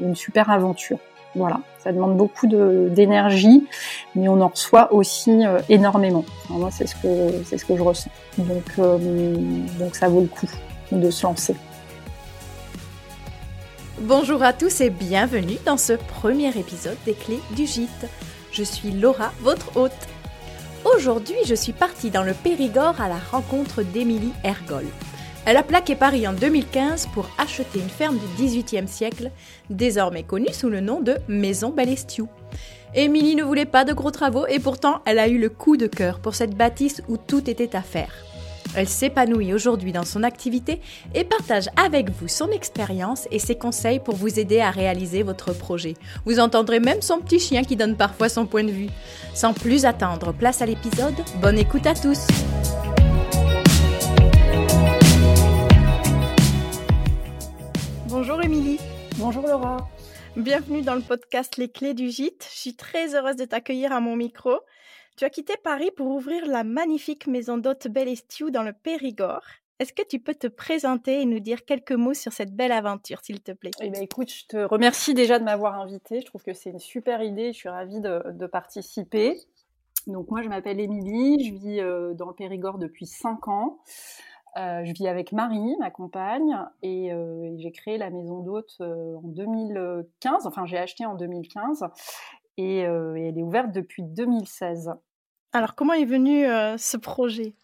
une 0.00 0.16
super 0.16 0.50
aventure. 0.50 0.98
Voilà, 1.36 1.60
ça 1.78 1.92
demande 1.92 2.16
beaucoup 2.16 2.48
d'énergie, 2.48 3.64
mais 4.16 4.28
on 4.28 4.40
en 4.40 4.48
reçoit 4.48 4.92
aussi 4.92 5.42
énormément. 5.68 6.24
moi, 6.48 6.70
c'est 6.72 6.88
ce 6.88 6.96
que 6.96 7.44
c'est 7.44 7.56
ce 7.56 7.64
que 7.64 7.76
je 7.76 7.82
ressens. 7.82 8.10
Donc 8.36 8.64
donc 9.78 9.94
ça 9.94 10.08
vaut 10.08 10.22
le 10.22 10.26
coup 10.26 10.48
de 10.90 11.10
se 11.10 11.24
lancer. 11.24 11.54
Bonjour 14.00 14.42
à 14.42 14.54
tous 14.54 14.80
et 14.80 14.88
bienvenue 14.88 15.58
dans 15.66 15.76
ce 15.76 15.92
premier 15.92 16.48
épisode 16.58 16.96
des 17.04 17.12
Clés 17.12 17.40
du 17.54 17.66
Gîte. 17.66 18.08
Je 18.50 18.62
suis 18.62 18.92
Laura, 18.92 19.30
votre 19.40 19.76
hôte. 19.76 20.08
Aujourd'hui, 20.86 21.36
je 21.44 21.54
suis 21.54 21.74
partie 21.74 22.10
dans 22.10 22.22
le 22.22 22.32
Périgord 22.32 22.98
à 23.00 23.08
la 23.08 23.18
rencontre 23.30 23.82
d'Émilie 23.82 24.32
Ergol. 24.42 24.86
Elle 25.46 25.56
a 25.56 25.62
plaqué 25.62 25.94
Paris 25.94 26.28
en 26.28 26.32
2015 26.32 27.08
pour 27.14 27.28
acheter 27.38 27.78
une 27.78 27.88
ferme 27.88 28.18
du 28.18 28.44
XVIIIe 28.44 28.86
siècle, 28.86 29.30
désormais 29.70 30.22
connue 30.22 30.52
sous 30.52 30.68
le 30.68 30.80
nom 30.80 31.00
de 31.00 31.16
Maison 31.28 31.70
Balestiou. 31.70 32.28
Émilie 32.94 33.36
ne 33.36 33.44
voulait 33.44 33.64
pas 33.64 33.84
de 33.84 33.92
gros 33.92 34.10
travaux 34.10 34.46
et 34.46 34.58
pourtant 34.58 35.00
elle 35.06 35.18
a 35.18 35.28
eu 35.28 35.38
le 35.38 35.48
coup 35.48 35.76
de 35.76 35.86
cœur 35.86 36.20
pour 36.20 36.34
cette 36.34 36.56
bâtisse 36.56 37.02
où 37.08 37.16
tout 37.16 37.48
était 37.48 37.74
à 37.74 37.82
faire. 37.82 38.12
Elle 38.76 38.88
s'épanouit 38.88 39.52
aujourd'hui 39.52 39.92
dans 39.92 40.04
son 40.04 40.22
activité 40.22 40.80
et 41.14 41.24
partage 41.24 41.68
avec 41.76 42.10
vous 42.10 42.28
son 42.28 42.50
expérience 42.50 43.26
et 43.30 43.38
ses 43.38 43.56
conseils 43.56 43.98
pour 43.98 44.14
vous 44.14 44.38
aider 44.38 44.60
à 44.60 44.70
réaliser 44.70 45.22
votre 45.22 45.52
projet. 45.52 45.94
Vous 46.24 46.38
entendrez 46.38 46.78
même 46.78 47.02
son 47.02 47.18
petit 47.18 47.40
chien 47.40 47.64
qui 47.64 47.76
donne 47.76 47.96
parfois 47.96 48.28
son 48.28 48.46
point 48.46 48.64
de 48.64 48.70
vue. 48.70 48.90
Sans 49.34 49.54
plus 49.54 49.86
attendre, 49.86 50.32
place 50.32 50.62
à 50.62 50.66
l'épisode. 50.66 51.16
Bonne 51.40 51.58
écoute 51.58 51.86
à 51.86 51.94
tous. 51.94 52.26
Bonjour 58.30 58.44
Émilie. 58.44 58.78
Bonjour 59.18 59.44
Laura. 59.44 59.88
Bienvenue 60.36 60.82
dans 60.82 60.94
le 60.94 61.00
podcast 61.00 61.56
Les 61.56 61.68
clés 61.68 61.94
du 61.94 62.10
gîte. 62.10 62.48
Je 62.48 62.58
suis 62.60 62.76
très 62.76 63.16
heureuse 63.16 63.34
de 63.34 63.44
t'accueillir 63.44 63.90
à 63.90 63.98
mon 63.98 64.14
micro. 64.14 64.52
Tu 65.16 65.24
as 65.24 65.30
quitté 65.30 65.54
Paris 65.64 65.90
pour 65.96 66.06
ouvrir 66.06 66.46
la 66.46 66.62
magnifique 66.62 67.26
maison 67.26 67.58
d'hôte 67.58 67.88
Belle 67.88 68.06
Estiu 68.06 68.52
dans 68.52 68.62
le 68.62 68.72
Périgord. 68.72 69.42
Est-ce 69.80 69.92
que 69.92 70.06
tu 70.06 70.20
peux 70.20 70.36
te 70.36 70.46
présenter 70.46 71.22
et 71.22 71.24
nous 71.24 71.40
dire 71.40 71.64
quelques 71.64 71.90
mots 71.90 72.14
sur 72.14 72.32
cette 72.32 72.54
belle 72.54 72.70
aventure, 72.70 73.18
s'il 73.20 73.40
te 73.40 73.50
plaît? 73.50 73.72
Eh 73.80 73.90
bien, 73.90 74.00
écoute, 74.00 74.32
je 74.32 74.46
te 74.46 74.58
remercie 74.58 75.12
déjà 75.12 75.40
de 75.40 75.44
m'avoir 75.44 75.80
invité. 75.80 76.20
Je 76.20 76.26
trouve 76.26 76.44
que 76.44 76.54
c'est 76.54 76.70
une 76.70 76.78
super 76.78 77.24
idée. 77.24 77.52
Je 77.52 77.58
suis 77.58 77.68
ravie 77.68 78.00
de, 78.00 78.46
participer. 78.46 79.40
Donc, 80.06 80.30
moi, 80.30 80.40
je 80.42 80.48
m'appelle 80.48 80.78
Émilie. 80.78 81.48
Je 81.48 81.54
vis 81.54 81.80
euh, 81.80 82.14
dans 82.14 82.28
le 82.28 82.34
Périgord 82.34 82.78
depuis 82.78 83.06
5 83.06 83.48
ans. 83.48 83.80
Euh, 84.56 84.84
je 84.84 84.92
vis 84.92 85.06
avec 85.06 85.32
Marie, 85.32 85.76
ma 85.78 85.90
compagne, 85.90 86.58
et, 86.82 87.12
euh, 87.12 87.54
j'ai 87.58 87.70
créé 87.72 87.98
la 87.98 88.10
maison 88.10 88.40
d'hôte 88.40 88.76
en 88.80 89.22
2015. 89.22 90.46
Enfin, 90.46 90.66
j'ai 90.66 90.78
acheté 90.78 91.06
en 91.06 91.14
2015 91.14 91.84
et, 92.56 92.78
elle 92.78 93.38
est 93.38 93.42
ouverte 93.42 93.72
depuis 93.72 94.02
2016. 94.02 94.92
Alors, 95.52 95.74
comment 95.74 95.94
est 95.94 96.04
venu 96.04 96.46
euh, 96.46 96.76
ce 96.78 96.96
projet? 96.96 97.54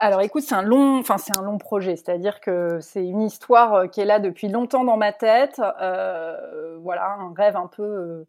Alors 0.00 0.20
écoute, 0.20 0.44
c'est 0.44 0.54
un 0.54 0.62
long, 0.62 1.00
enfin 1.00 1.18
c'est 1.18 1.36
un 1.36 1.42
long 1.42 1.58
projet, 1.58 1.96
c'est-à-dire 1.96 2.40
que 2.40 2.78
c'est 2.80 3.04
une 3.04 3.20
histoire 3.20 3.74
euh, 3.74 3.86
qui 3.88 4.00
est 4.00 4.04
là 4.04 4.20
depuis 4.20 4.48
longtemps 4.48 4.84
dans 4.84 4.96
ma 4.96 5.12
tête, 5.12 5.60
euh, 5.82 6.78
voilà, 6.78 7.16
un 7.18 7.34
rêve 7.34 7.56
un 7.56 7.66
peu, 7.66 8.24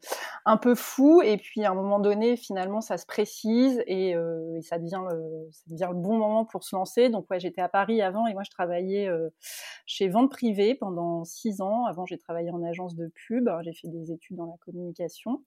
un 0.45 0.57
peu 0.57 0.73
fou, 0.73 1.21
et 1.21 1.37
puis 1.37 1.63
à 1.65 1.69
un 1.69 1.75
moment 1.75 1.99
donné, 1.99 2.37
finalement, 2.37 2.81
ça 2.81 2.97
se 2.97 3.05
précise 3.05 3.83
et, 3.85 4.15
ça 4.63 4.79
devient 4.79 5.01
le, 5.11 5.47
ça 5.51 5.63
devient 5.67 5.89
le 5.89 6.01
bon 6.01 6.17
moment 6.17 6.43
pour 6.43 6.63
se 6.63 6.75
lancer. 6.75 7.09
Donc 7.09 7.29
ouais, 7.29 7.39
j'étais 7.39 7.61
à 7.61 7.69
Paris 7.69 8.01
avant 8.01 8.25
et 8.25 8.33
moi 8.33 8.43
je 8.43 8.51
travaillais 8.51 9.09
chez 9.85 10.07
Vente 10.09 10.31
Privée 10.31 10.73
pendant 10.75 11.23
six 11.23 11.61
ans. 11.61 11.85
Avant, 11.85 12.05
j'ai 12.05 12.17
travaillé 12.17 12.49
en 12.51 12.63
agence 12.63 12.95
de 12.95 13.11
pub, 13.27 13.49
j'ai 13.61 13.73
fait 13.73 13.87
des 13.87 14.11
études 14.11 14.37
dans 14.37 14.45
la 14.45 14.57
communication. 14.65 15.43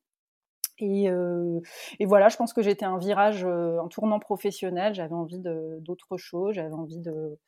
Et, 0.78 1.10
euh, 1.10 1.60
et, 2.00 2.06
voilà, 2.06 2.28
je 2.28 2.36
pense 2.36 2.52
que 2.52 2.62
j'étais 2.62 2.84
un 2.84 2.98
virage, 2.98 3.44
euh, 3.44 3.80
un 3.80 3.88
tournant 3.88 4.18
professionnel. 4.18 4.94
J'avais 4.94 5.14
envie 5.14 5.40
d'autre 5.80 6.16
chose. 6.16 6.54
J'avais 6.54 6.72
envie 6.72 6.98
de, 6.98 7.38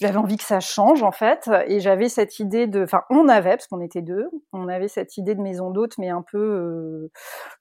j'avais 0.00 0.16
envie 0.16 0.38
que 0.38 0.44
ça 0.44 0.60
change 0.60 1.02
en 1.02 1.12
fait. 1.12 1.50
Et 1.66 1.80
j'avais 1.80 2.08
cette 2.08 2.38
idée 2.40 2.66
de, 2.66 2.84
enfin, 2.84 3.02
on 3.10 3.28
avait 3.28 3.50
parce 3.50 3.66
qu'on 3.66 3.82
était 3.82 4.02
deux, 4.02 4.28
on 4.52 4.66
avait 4.68 4.88
cette 4.88 5.16
idée 5.18 5.34
de 5.34 5.42
maison 5.42 5.70
d'hôte, 5.70 5.98
mais 5.98 6.08
un 6.08 6.22
peu, 6.22 6.38
euh, 6.38 7.12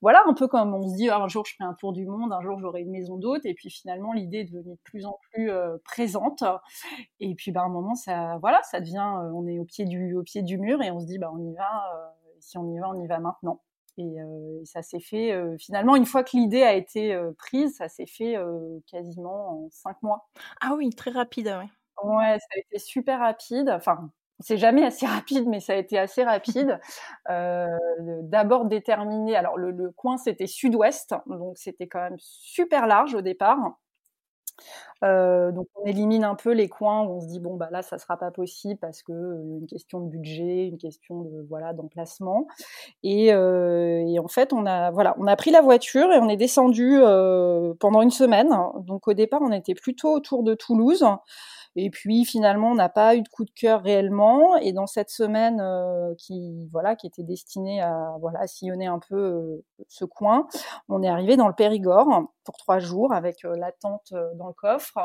voilà, 0.01 0.23
un 0.25 0.33
peu 0.33 0.47
comme 0.47 0.73
on 0.73 0.87
se 0.87 0.95
dit, 0.95 1.09
ah, 1.09 1.19
un 1.19 1.27
jour 1.27 1.45
je 1.45 1.53
ferai 1.55 1.69
un 1.69 1.73
tour 1.73 1.93
du 1.93 2.05
monde, 2.05 2.31
un 2.31 2.41
jour 2.41 2.57
j'aurai 2.59 2.81
une 2.81 2.91
maison 2.91 3.17
d'hôte. 3.17 3.45
Et 3.45 3.53
puis 3.53 3.69
finalement, 3.69 4.13
l'idée 4.13 4.39
est 4.39 4.45
devenue 4.45 4.75
de 4.75 4.79
plus 4.85 5.05
en 5.05 5.19
plus 5.31 5.51
euh, 5.51 5.77
présente. 5.83 6.43
Et 7.19 7.35
puis, 7.35 7.51
bah, 7.51 7.61
à 7.61 7.65
un 7.65 7.69
moment, 7.69 7.95
ça, 7.95 8.37
voilà, 8.41 8.61
ça 8.63 8.79
devient, 8.79 8.97
euh, 8.97 9.31
on 9.33 9.45
est 9.47 9.59
au 9.59 9.65
pied 9.65 9.85
du, 9.85 10.15
au 10.15 10.23
pied 10.23 10.41
du 10.41 10.57
mur 10.57 10.81
et 10.81 10.91
on 10.91 10.99
se 10.99 11.05
dit, 11.05 11.19
bah, 11.19 11.31
on 11.33 11.39
y 11.39 11.53
va. 11.53 12.13
si 12.39 12.57
on 12.57 12.67
y 12.69 12.79
va, 12.79 12.89
on 12.89 12.95
y 12.95 13.07
va 13.07 13.19
maintenant. 13.19 13.61
Et, 13.99 14.15
ça 14.65 14.81
s'est 14.81 14.99
fait 14.99 15.33
finalement 15.57 15.95
une 15.95 16.05
fois 16.05 16.23
que 16.23 16.35
l'idée 16.35 16.63
a 16.63 16.73
été 16.73 17.17
prise, 17.37 17.75
ça 17.75 17.89
s'est 17.89 18.05
fait 18.05 18.35
quasiment 18.87 19.65
en 19.65 19.69
cinq 19.71 20.01
mois. 20.01 20.29
Ah 20.61 20.73
oui, 20.75 20.89
très 20.91 21.11
rapide, 21.11 21.47
ouais. 21.47 21.69
Ouais, 22.03 22.37
ça 22.39 22.47
a 22.55 22.59
été 22.59 22.79
super 22.79 23.19
rapide. 23.19 23.69
Enfin, 23.69 24.09
c'est 24.39 24.57
jamais 24.57 24.85
assez 24.85 25.05
rapide, 25.05 25.47
mais 25.47 25.59
ça 25.59 25.73
a 25.73 25.75
été 25.75 25.97
assez 25.97 26.23
rapide. 26.23 26.79
D'abord 27.27 28.65
déterminé. 28.65 29.35
Alors 29.35 29.57
le, 29.57 29.71
le 29.71 29.91
coin 29.91 30.17
c'était 30.17 30.47
sud-ouest, 30.47 31.13
donc 31.27 31.57
c'était 31.57 31.87
quand 31.87 32.01
même 32.01 32.17
super 32.19 32.87
large 32.87 33.15
au 33.15 33.21
départ. 33.21 33.57
Donc 35.01 35.67
on 35.75 35.85
élimine 35.85 36.23
un 36.23 36.35
peu 36.35 36.51
les 36.51 36.67
coins 36.67 37.03
où 37.03 37.17
on 37.17 37.21
se 37.21 37.27
dit 37.27 37.39
bon 37.39 37.55
bah 37.55 37.69
là 37.71 37.81
ça 37.81 37.97
sera 37.97 38.17
pas 38.17 38.31
possible 38.31 38.77
parce 38.79 39.01
que 39.01 39.13
une 39.13 39.65
question 39.67 40.01
de 40.01 40.09
budget, 40.09 40.67
une 40.67 40.77
question 40.77 41.21
de 41.21 41.45
voilà 41.47 41.73
d'emplacement. 41.73 42.47
Et, 43.03 43.27
et, 43.27 44.19
en 44.19 44.27
fait 44.27 44.51
on 44.51 44.65
a 44.65 44.91
voilà 44.91 45.15
on 45.19 45.27
a 45.27 45.35
pris 45.35 45.51
la 45.51 45.61
voiture 45.61 46.11
et 46.11 46.19
on 46.19 46.27
est 46.27 46.37
descendu 46.37 46.99
pendant 47.79 48.01
une 48.01 48.11
semaine. 48.11 48.49
Donc 48.81 49.07
au 49.07 49.13
départ 49.13 49.41
on 49.41 49.51
était 49.51 49.75
plutôt 49.75 50.11
autour 50.11 50.43
de 50.43 50.53
Toulouse. 50.53 51.05
Et 51.81 51.89
puis 51.89 52.25
finalement, 52.25 52.71
on 52.71 52.75
n'a 52.75 52.89
pas 52.89 53.15
eu 53.15 53.21
de 53.21 53.29
coup 53.29 53.45
de 53.45 53.51
cœur 53.51 53.81
réellement. 53.81 54.57
Et 54.57 54.73
dans 54.73 54.87
cette 54.87 55.09
semaine 55.09 55.61
euh, 55.61 56.13
qui 56.17 56.67
voilà 56.71 56.95
qui 56.95 57.07
était 57.07 57.23
destinée 57.23 57.81
à 57.81 58.15
voilà 58.19 58.47
sillonner 58.47 58.87
un 58.87 58.99
peu 58.99 59.15
euh, 59.15 59.65
ce 59.87 60.03
coin, 60.03 60.47
on 60.89 61.01
est 61.01 61.07
arrivé 61.07 61.37
dans 61.37 61.47
le 61.47 61.53
Périgord 61.53 62.31
pour 62.43 62.57
trois 62.57 62.79
jours 62.79 63.13
avec 63.13 63.45
euh, 63.45 63.55
la 63.55 63.71
tente 63.71 64.13
dans 64.35 64.47
le 64.47 64.53
coffre. 64.53 64.99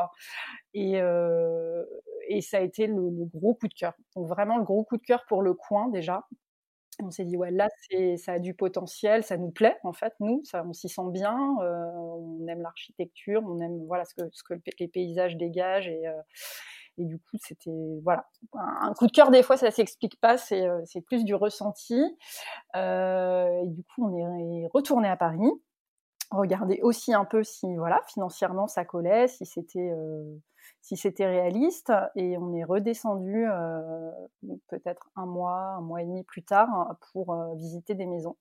Et, 0.73 0.99
et 2.27 2.41
ça 2.41 2.57
a 2.57 2.59
été 2.59 2.87
le, 2.87 3.09
gros 3.33 3.53
coup 3.53 3.69
de 3.69 3.73
cœur. 3.73 3.93
Donc 4.15 4.27
vraiment 4.27 4.57
le 4.57 4.63
gros 4.63 4.83
coup 4.83 4.97
de 4.97 5.03
cœur 5.03 5.23
pour 5.29 5.41
le 5.41 5.53
coin 5.53 5.87
déjà 5.87 6.25
on 7.03 7.11
s'est 7.11 7.25
dit 7.25 7.37
ouais 7.37 7.51
là 7.51 7.69
ça 8.17 8.33
a 8.33 8.39
du 8.39 8.53
potentiel, 8.53 9.23
ça 9.23 9.37
nous 9.37 9.51
plaît 9.51 9.77
en 9.83 9.93
fait 9.93 10.13
nous, 10.19 10.41
on 10.53 10.73
s'y 10.73 10.89
sent 10.89 11.09
bien, 11.11 11.37
euh, 11.61 11.91
on 11.95 12.47
aime 12.47 12.61
l'architecture, 12.61 13.41
on 13.45 13.59
aime 13.61 13.85
voilà 13.87 14.05
ce 14.05 14.13
que 14.15 14.53
les 14.79 14.87
paysages 14.87 15.37
dégagent 15.37 15.87
et 15.87 16.07
euh, 16.07 16.21
et 16.97 17.03
du 17.03 17.19
coup 17.19 17.37
c'était 17.41 17.99
voilà 18.03 18.25
un, 18.53 18.93
coup 18.93 19.07
de 19.07 19.11
cœur 19.11 19.29
des 19.29 19.43
fois 19.43 19.57
ça 19.57 19.69
s'explique 19.71 20.19
pas, 20.21 20.37
c'est 20.37 20.65
euh, 20.65 20.81
c'est 20.85 21.01
plus 21.01 21.25
du 21.25 21.35
ressenti 21.35 22.01
et 22.75 23.67
du 23.67 23.83
coup 23.83 24.05
on 24.05 24.15
est 24.17 24.67
retourné 24.73 25.09
à 25.09 25.17
Paris, 25.17 25.51
regarder 26.31 26.79
aussi 26.83 27.13
un 27.13 27.25
peu 27.25 27.43
si 27.43 27.75
voilà 27.75 28.01
financièrement 28.07 28.67
ça 28.67 28.85
collait, 28.85 29.27
si 29.27 29.45
c'était 29.45 29.91
si 30.85 30.97
c'était 30.97 31.25
réaliste. 31.25 31.91
Et 32.15 32.37
on 32.37 32.53
est 32.53 32.63
redescendu 32.63 33.45
euh, 33.49 34.11
peut-être 34.67 35.09
un 35.15 35.25
mois, 35.25 35.75
un 35.77 35.81
mois 35.81 36.01
et 36.01 36.05
demi 36.05 36.23
plus 36.23 36.43
tard 36.43 36.69
hein, 36.69 36.95
pour 37.11 37.33
euh, 37.33 37.55
visiter 37.55 37.95
des 37.95 38.05
maisons. 38.05 38.37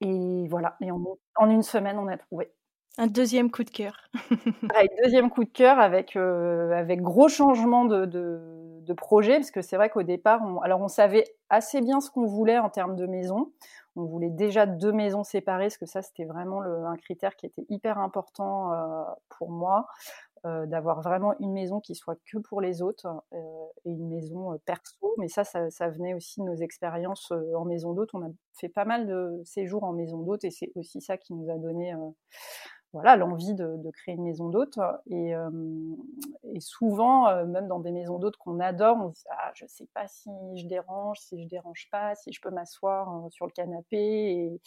Et 0.00 0.48
voilà, 0.48 0.76
et 0.80 0.90
en, 0.90 1.50
une 1.50 1.62
semaine, 1.62 1.98
on 1.98 2.08
a 2.08 2.18
trouvé. 2.18 2.52
Un 2.98 3.06
deuxième 3.06 3.50
coup 3.50 3.62
de 3.62 3.70
cœur. 3.70 3.96
Un 4.74 4.86
deuxième 5.02 5.30
coup 5.30 5.44
de 5.44 5.50
cœur 5.50 5.78
avec, 5.78 6.16
euh, 6.16 6.72
avec 6.72 7.00
gros 7.00 7.28
changement 7.28 7.84
de, 7.84 8.04
de, 8.04 8.92
projet, 8.92 9.36
parce 9.36 9.50
que 9.50 9.62
c'est 9.62 9.76
vrai 9.76 9.90
qu'au 9.90 10.02
départ, 10.02 10.40
on, 10.42 10.60
alors 10.60 10.80
on 10.80 10.88
savait 10.88 11.24
assez 11.48 11.80
bien 11.80 12.00
ce 12.00 12.10
qu'on 12.10 12.26
voulait 12.26 12.58
en 12.58 12.68
termes 12.68 12.96
de 12.96 13.06
maison. 13.06 13.52
On 13.96 14.04
voulait 14.04 14.30
déjà 14.30 14.66
deux 14.66 14.92
maisons 14.92 15.24
séparées, 15.24 15.66
parce 15.66 15.78
que 15.78 15.86
ça, 15.86 16.02
c'était 16.02 16.24
vraiment 16.24 16.62
un 16.62 16.96
critère 16.96 17.36
qui 17.36 17.46
était 17.46 17.64
hyper 17.68 17.98
important 17.98 18.70
pour 19.28 19.50
moi. 19.50 19.86
Euh, 20.46 20.66
d'avoir 20.66 21.00
vraiment 21.00 21.34
une 21.40 21.54
maison 21.54 21.80
qui 21.80 21.94
soit 21.94 22.18
que 22.30 22.36
pour 22.36 22.60
les 22.60 22.82
autres 22.82 23.06
euh, 23.32 23.66
et 23.86 23.90
une 23.90 24.10
maison 24.10 24.52
euh, 24.52 24.58
perso. 24.66 25.14
Mais 25.16 25.26
ça, 25.26 25.42
ça, 25.42 25.88
venait 25.88 26.12
aussi 26.12 26.38
de 26.40 26.44
nos 26.44 26.56
expériences 26.56 27.32
en 27.56 27.64
maison 27.64 27.94
d'hôte. 27.94 28.10
On 28.12 28.20
a 28.20 28.28
fait 28.52 28.68
pas 28.68 28.84
mal 28.84 29.06
de 29.06 29.40
séjours 29.46 29.84
en 29.84 29.94
maison 29.94 30.18
d'hôte 30.18 30.44
et 30.44 30.50
c'est 30.50 30.70
aussi 30.74 31.00
ça 31.00 31.16
qui 31.16 31.32
nous 31.32 31.50
a 31.50 31.56
donné 31.56 31.94
voilà 32.94 33.16
l'envie 33.16 33.54
de, 33.54 33.90
créer 33.90 34.14
une 34.14 34.24
maison 34.24 34.48
d'hôte. 34.48 34.78
Et, 35.06 35.34
et, 36.52 36.60
souvent 36.60 37.44
même 37.44 37.68
dans 37.68 37.80
des 37.80 37.90
maisons 37.90 38.18
d'hôtes 38.18 38.36
qu'on 38.36 38.60
adore 38.60 38.96
on 38.98 39.12
se 39.12 39.18
dit 39.18 39.24
ah, 39.30 39.50
je 39.54 39.66
sais 39.66 39.86
pas 39.92 40.06
si 40.08 40.30
je 40.56 40.66
dérange 40.66 41.18
si 41.18 41.42
je 41.42 41.48
dérange 41.48 41.88
pas 41.90 42.14
si 42.14 42.32
je 42.32 42.40
peux 42.40 42.50
m'asseoir 42.50 43.26
sur 43.30 43.46
le 43.46 43.52
canapé. 43.52 43.98
Et, 43.98 44.60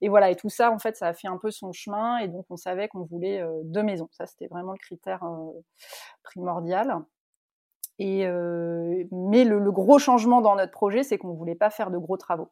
et, 0.00 0.08
voilà. 0.08 0.30
Et 0.30 0.36
tout 0.36 0.50
ça 0.50 0.70
en 0.70 0.78
fait 0.78 0.96
ça 0.96 1.08
a 1.08 1.14
fait 1.14 1.28
un 1.28 1.38
peu 1.38 1.50
son 1.50 1.72
chemin. 1.72 2.18
Et 2.18 2.28
donc 2.28 2.46
on 2.50 2.56
savait 2.56 2.88
qu'on 2.88 3.04
voulait 3.04 3.44
deux 3.64 3.82
maisons. 3.82 4.08
Ça 4.12 4.26
c'était 4.26 4.48
vraiment 4.48 4.72
le 4.72 4.78
critère 4.78 5.24
primordial. 6.22 7.04
Et, 7.98 8.26
mais 9.12 9.44
le, 9.44 9.70
gros 9.70 9.98
changement 9.98 10.40
dans 10.40 10.56
notre 10.56 10.72
projet, 10.72 11.02
c'est 11.02 11.18
qu'on 11.18 11.32
ne 11.32 11.36
voulait 11.36 11.54
pas 11.54 11.70
faire 11.70 11.90
de 11.90 11.98
gros 11.98 12.16
travaux. 12.16 12.48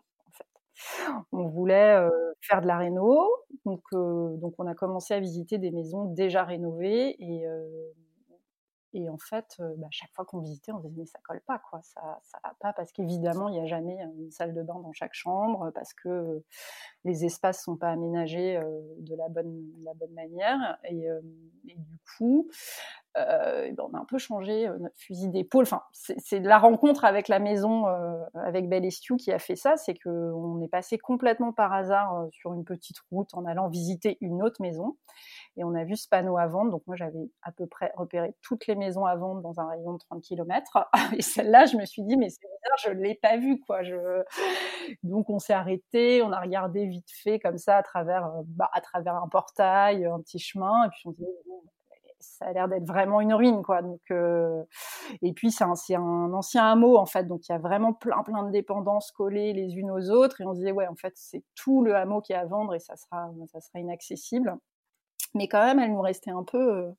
On 1.32 1.48
voulait 1.48 1.96
faire 2.40 2.60
de 2.62 2.66
la 2.66 2.78
réno, 2.78 3.28
donc, 3.66 3.82
donc 3.92 4.54
on 4.58 4.66
a 4.66 4.74
commencé 4.74 5.14
à 5.14 5.20
visiter 5.20 5.58
des 5.58 5.70
maisons 5.70 6.06
déjà 6.14 6.44
rénovées 6.44 7.16
et 7.20 7.44
et 8.94 9.08
en 9.08 9.18
fait, 9.18 9.56
bah, 9.78 9.88
chaque 9.90 10.12
fois 10.12 10.24
qu'on 10.24 10.40
visitait, 10.40 10.72
on 10.72 10.78
disait 10.78 10.92
mais 10.96 11.06
ça 11.06 11.18
colle 11.24 11.40
pas, 11.46 11.58
quoi, 11.58 11.80
ça, 11.82 12.20
ça 12.22 12.38
va 12.44 12.54
pas, 12.60 12.72
parce 12.72 12.92
qu'évidemment, 12.92 13.48
il 13.48 13.54
n'y 13.54 13.60
a 13.60 13.66
jamais 13.66 13.98
une 14.18 14.30
salle 14.30 14.54
de 14.54 14.62
bain 14.62 14.78
dans 14.80 14.92
chaque 14.92 15.14
chambre, 15.14 15.70
parce 15.74 15.94
que 15.94 16.42
les 17.04 17.24
espaces 17.24 17.62
sont 17.62 17.76
pas 17.76 17.90
aménagés 17.90 18.60
de 18.98 19.16
la 19.16 19.28
bonne, 19.28 19.68
la 19.84 19.94
bonne 19.94 20.12
manière. 20.12 20.78
Et, 20.84 21.08
du 21.64 21.98
coup, 22.16 22.48
ben, 23.14 23.74
on 23.78 23.94
a 23.94 23.98
un 23.98 24.04
peu 24.04 24.18
changé 24.18 24.68
notre 24.78 24.98
fusil 24.98 25.28
d'épaule. 25.28 25.62
Enfin, 25.62 25.82
c'est 25.92 26.40
la 26.40 26.58
rencontre 26.58 27.04
avec 27.04 27.28
la 27.28 27.38
maison, 27.38 27.86
avec 28.34 28.68
Belle 28.68 28.84
Estiu 28.84 29.16
qui 29.16 29.32
a 29.32 29.38
fait 29.38 29.56
ça, 29.56 29.76
c'est 29.76 29.94
qu'on 29.94 30.60
est 30.60 30.68
passé 30.68 30.98
complètement 30.98 31.52
par 31.52 31.72
hasard 31.72 32.26
sur 32.30 32.52
une 32.54 32.64
petite 32.64 32.98
route 33.10 33.32
en 33.34 33.44
allant 33.44 33.68
visiter 33.68 34.18
une 34.20 34.42
autre 34.42 34.60
maison 34.60 34.96
et 35.56 35.64
on 35.64 35.74
a 35.74 35.84
vu 35.84 35.96
ce 35.96 36.08
panneau 36.08 36.38
à 36.38 36.46
vendre. 36.46 36.70
Donc 36.70 36.82
moi, 36.86 36.96
j'avais 36.96 37.30
à 37.42 37.52
peu 37.52 37.66
près 37.66 37.92
repéré 37.96 38.34
toutes 38.42 38.66
les 38.66 38.74
maisons 38.74 39.04
à 39.04 39.14
vendre 39.16 39.42
dans 39.42 39.60
un 39.60 39.68
rayon 39.68 39.94
de 39.94 39.98
30 39.98 40.22
km. 40.22 40.88
Et 41.16 41.22
celle-là, 41.22 41.66
je 41.66 41.76
me 41.76 41.84
suis 41.84 42.02
dit, 42.02 42.16
mais 42.16 42.30
c'est 42.30 42.40
bizarre, 42.40 42.78
je 42.84 42.90
ne 42.90 43.02
l'ai 43.02 43.14
pas 43.14 43.36
vue. 43.36 43.60
Quoi. 43.60 43.80
Donc 45.02 45.28
on 45.28 45.38
s'est 45.38 45.52
arrêté, 45.52 46.22
on 46.22 46.32
a 46.32 46.40
regardé 46.40 46.86
vite 46.86 47.10
fait 47.10 47.38
comme 47.38 47.58
ça 47.58 47.76
à 47.76 47.82
travers, 47.82 48.26
euh, 48.26 48.42
bah, 48.46 48.70
à 48.72 48.80
travers 48.80 49.14
un 49.16 49.28
portail, 49.28 50.06
un 50.06 50.20
petit 50.20 50.38
chemin. 50.38 50.86
Et 50.86 50.88
puis 50.88 51.02
on 51.06 51.12
s'est 51.12 51.18
dit, 51.18 51.26
ça 52.20 52.46
a 52.46 52.52
l'air 52.52 52.68
d'être 52.68 52.86
vraiment 52.86 53.20
une 53.20 53.34
ruine, 53.34 53.62
quoi. 53.62 53.82
Donc, 53.82 54.00
euh... 54.10 54.62
et 55.22 55.32
puis 55.32 55.50
c'est 55.50 55.64
un, 55.64 55.74
un, 55.96 56.32
ancien 56.32 56.64
hameau 56.70 56.96
en 56.96 57.06
fait, 57.06 57.24
donc 57.24 57.48
il 57.48 57.52
y 57.52 57.54
a 57.54 57.58
vraiment 57.58 57.92
plein 57.92 58.22
plein 58.22 58.44
de 58.44 58.52
dépendances 58.52 59.10
collées 59.10 59.52
les 59.52 59.74
unes 59.74 59.90
aux 59.90 60.10
autres, 60.10 60.40
et 60.40 60.46
on 60.46 60.52
se 60.54 60.58
disait 60.58 60.72
ouais, 60.72 60.86
en 60.86 60.94
fait 60.94 61.12
c'est 61.16 61.42
tout 61.56 61.82
le 61.82 61.96
hameau 61.96 62.20
qui 62.20 62.32
est 62.32 62.36
à 62.36 62.46
vendre 62.46 62.74
et 62.74 62.78
ça 62.78 62.96
sera 62.96 63.28
ça 63.50 63.60
sera 63.60 63.80
inaccessible 63.80 64.56
mais 65.34 65.48
quand 65.48 65.64
même, 65.64 65.78
elle 65.78 65.92
nous 65.92 66.00
restait 66.00 66.30
un 66.30 66.44
peu, 66.44 66.72
euh, 66.72 66.92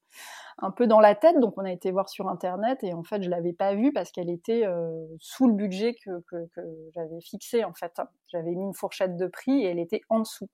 un 0.59 0.71
peu 0.71 0.88
dans 0.88 1.00
la 1.00 1.15
tête. 1.15 1.39
Donc, 1.39 1.53
on 1.57 1.65
a 1.65 1.71
été 1.71 1.91
voir 1.91 2.09
sur 2.09 2.30
Internet 2.30 2.83
et 2.83 2.94
en 2.94 3.03
fait, 3.03 3.24
je 3.24 3.30
l'avais 3.30 3.53
pas 3.53 3.75
vue 3.75 3.94
parce 3.94 4.12
qu'elle 4.12 4.30
était 4.30 4.65
euh, 4.65 5.06
sous 5.19 5.47
le 5.47 5.53
budget 5.53 5.95
que, 5.95 6.21
que, 6.27 6.47
que 6.56 6.62
j'avais 6.94 7.21
fixé. 7.21 7.63
En 7.63 7.74
fait, 7.74 8.00
j'avais 8.27 8.51
mis 8.51 8.63
une 8.63 8.74
fourchette 8.74 9.18
de 9.18 9.27
prix 9.27 9.63
et 9.63 9.65
elle 9.65 9.80
était 9.80 10.01
en 10.09 10.19
dessous. 10.19 10.50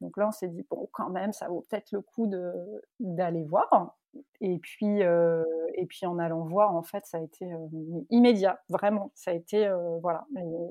Donc 0.00 0.16
là, 0.16 0.28
on 0.28 0.32
s'est 0.32 0.48
dit 0.48 0.64
bon, 0.70 0.88
quand 0.92 1.10
même, 1.10 1.32
ça 1.32 1.48
vaut 1.48 1.66
peut-être 1.68 1.92
le 1.92 2.00
coup 2.00 2.30
d'aller 2.98 3.44
voir. 3.44 3.96
Et 4.40 4.58
puis, 4.58 5.02
euh, 5.02 5.44
et 5.74 5.86
puis 5.86 6.06
en 6.06 6.18
allant 6.18 6.44
voir, 6.46 6.74
en 6.74 6.82
fait, 6.82 7.04
ça 7.06 7.18
a 7.18 7.20
été 7.20 7.44
euh, 7.44 7.66
immédiat, 8.10 8.60
vraiment. 8.68 9.12
Ça 9.14 9.30
a 9.32 9.34
été, 9.34 9.66
euh, 9.66 9.98
voilà, 10.00 10.24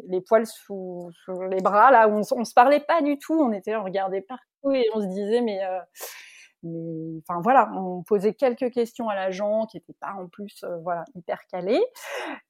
les, 0.07 0.21
poils 0.21 0.47
sous, 0.47 1.09
les 1.49 1.61
bras, 1.61 1.91
là, 1.91 2.07
où 2.07 2.17
on, 2.17 2.21
on 2.35 2.45
se 2.45 2.53
parlait 2.53 2.79
pas 2.79 3.01
du 3.01 3.17
tout. 3.17 3.39
On 3.39 3.51
était, 3.51 3.75
on 3.75 3.83
regardait 3.83 4.21
partout 4.21 4.71
et 4.73 4.87
on 4.93 5.01
se 5.01 5.07
disait, 5.07 5.41
mais 5.41 5.59
mais 6.63 7.21
enfin 7.27 7.39
voilà, 7.41 7.71
on 7.73 8.03
posait 8.03 8.33
quelques 8.33 8.71
questions 8.71 9.07
à 9.07 9.15
l'agent 9.15 9.65
qui 9.65 9.77
n'était 9.77 9.93
pas 9.93 10.13
en 10.13 10.27
plus 10.27 10.63
euh, 10.63 10.77
voilà 10.79 11.05
hyper 11.15 11.45
calé 11.47 11.79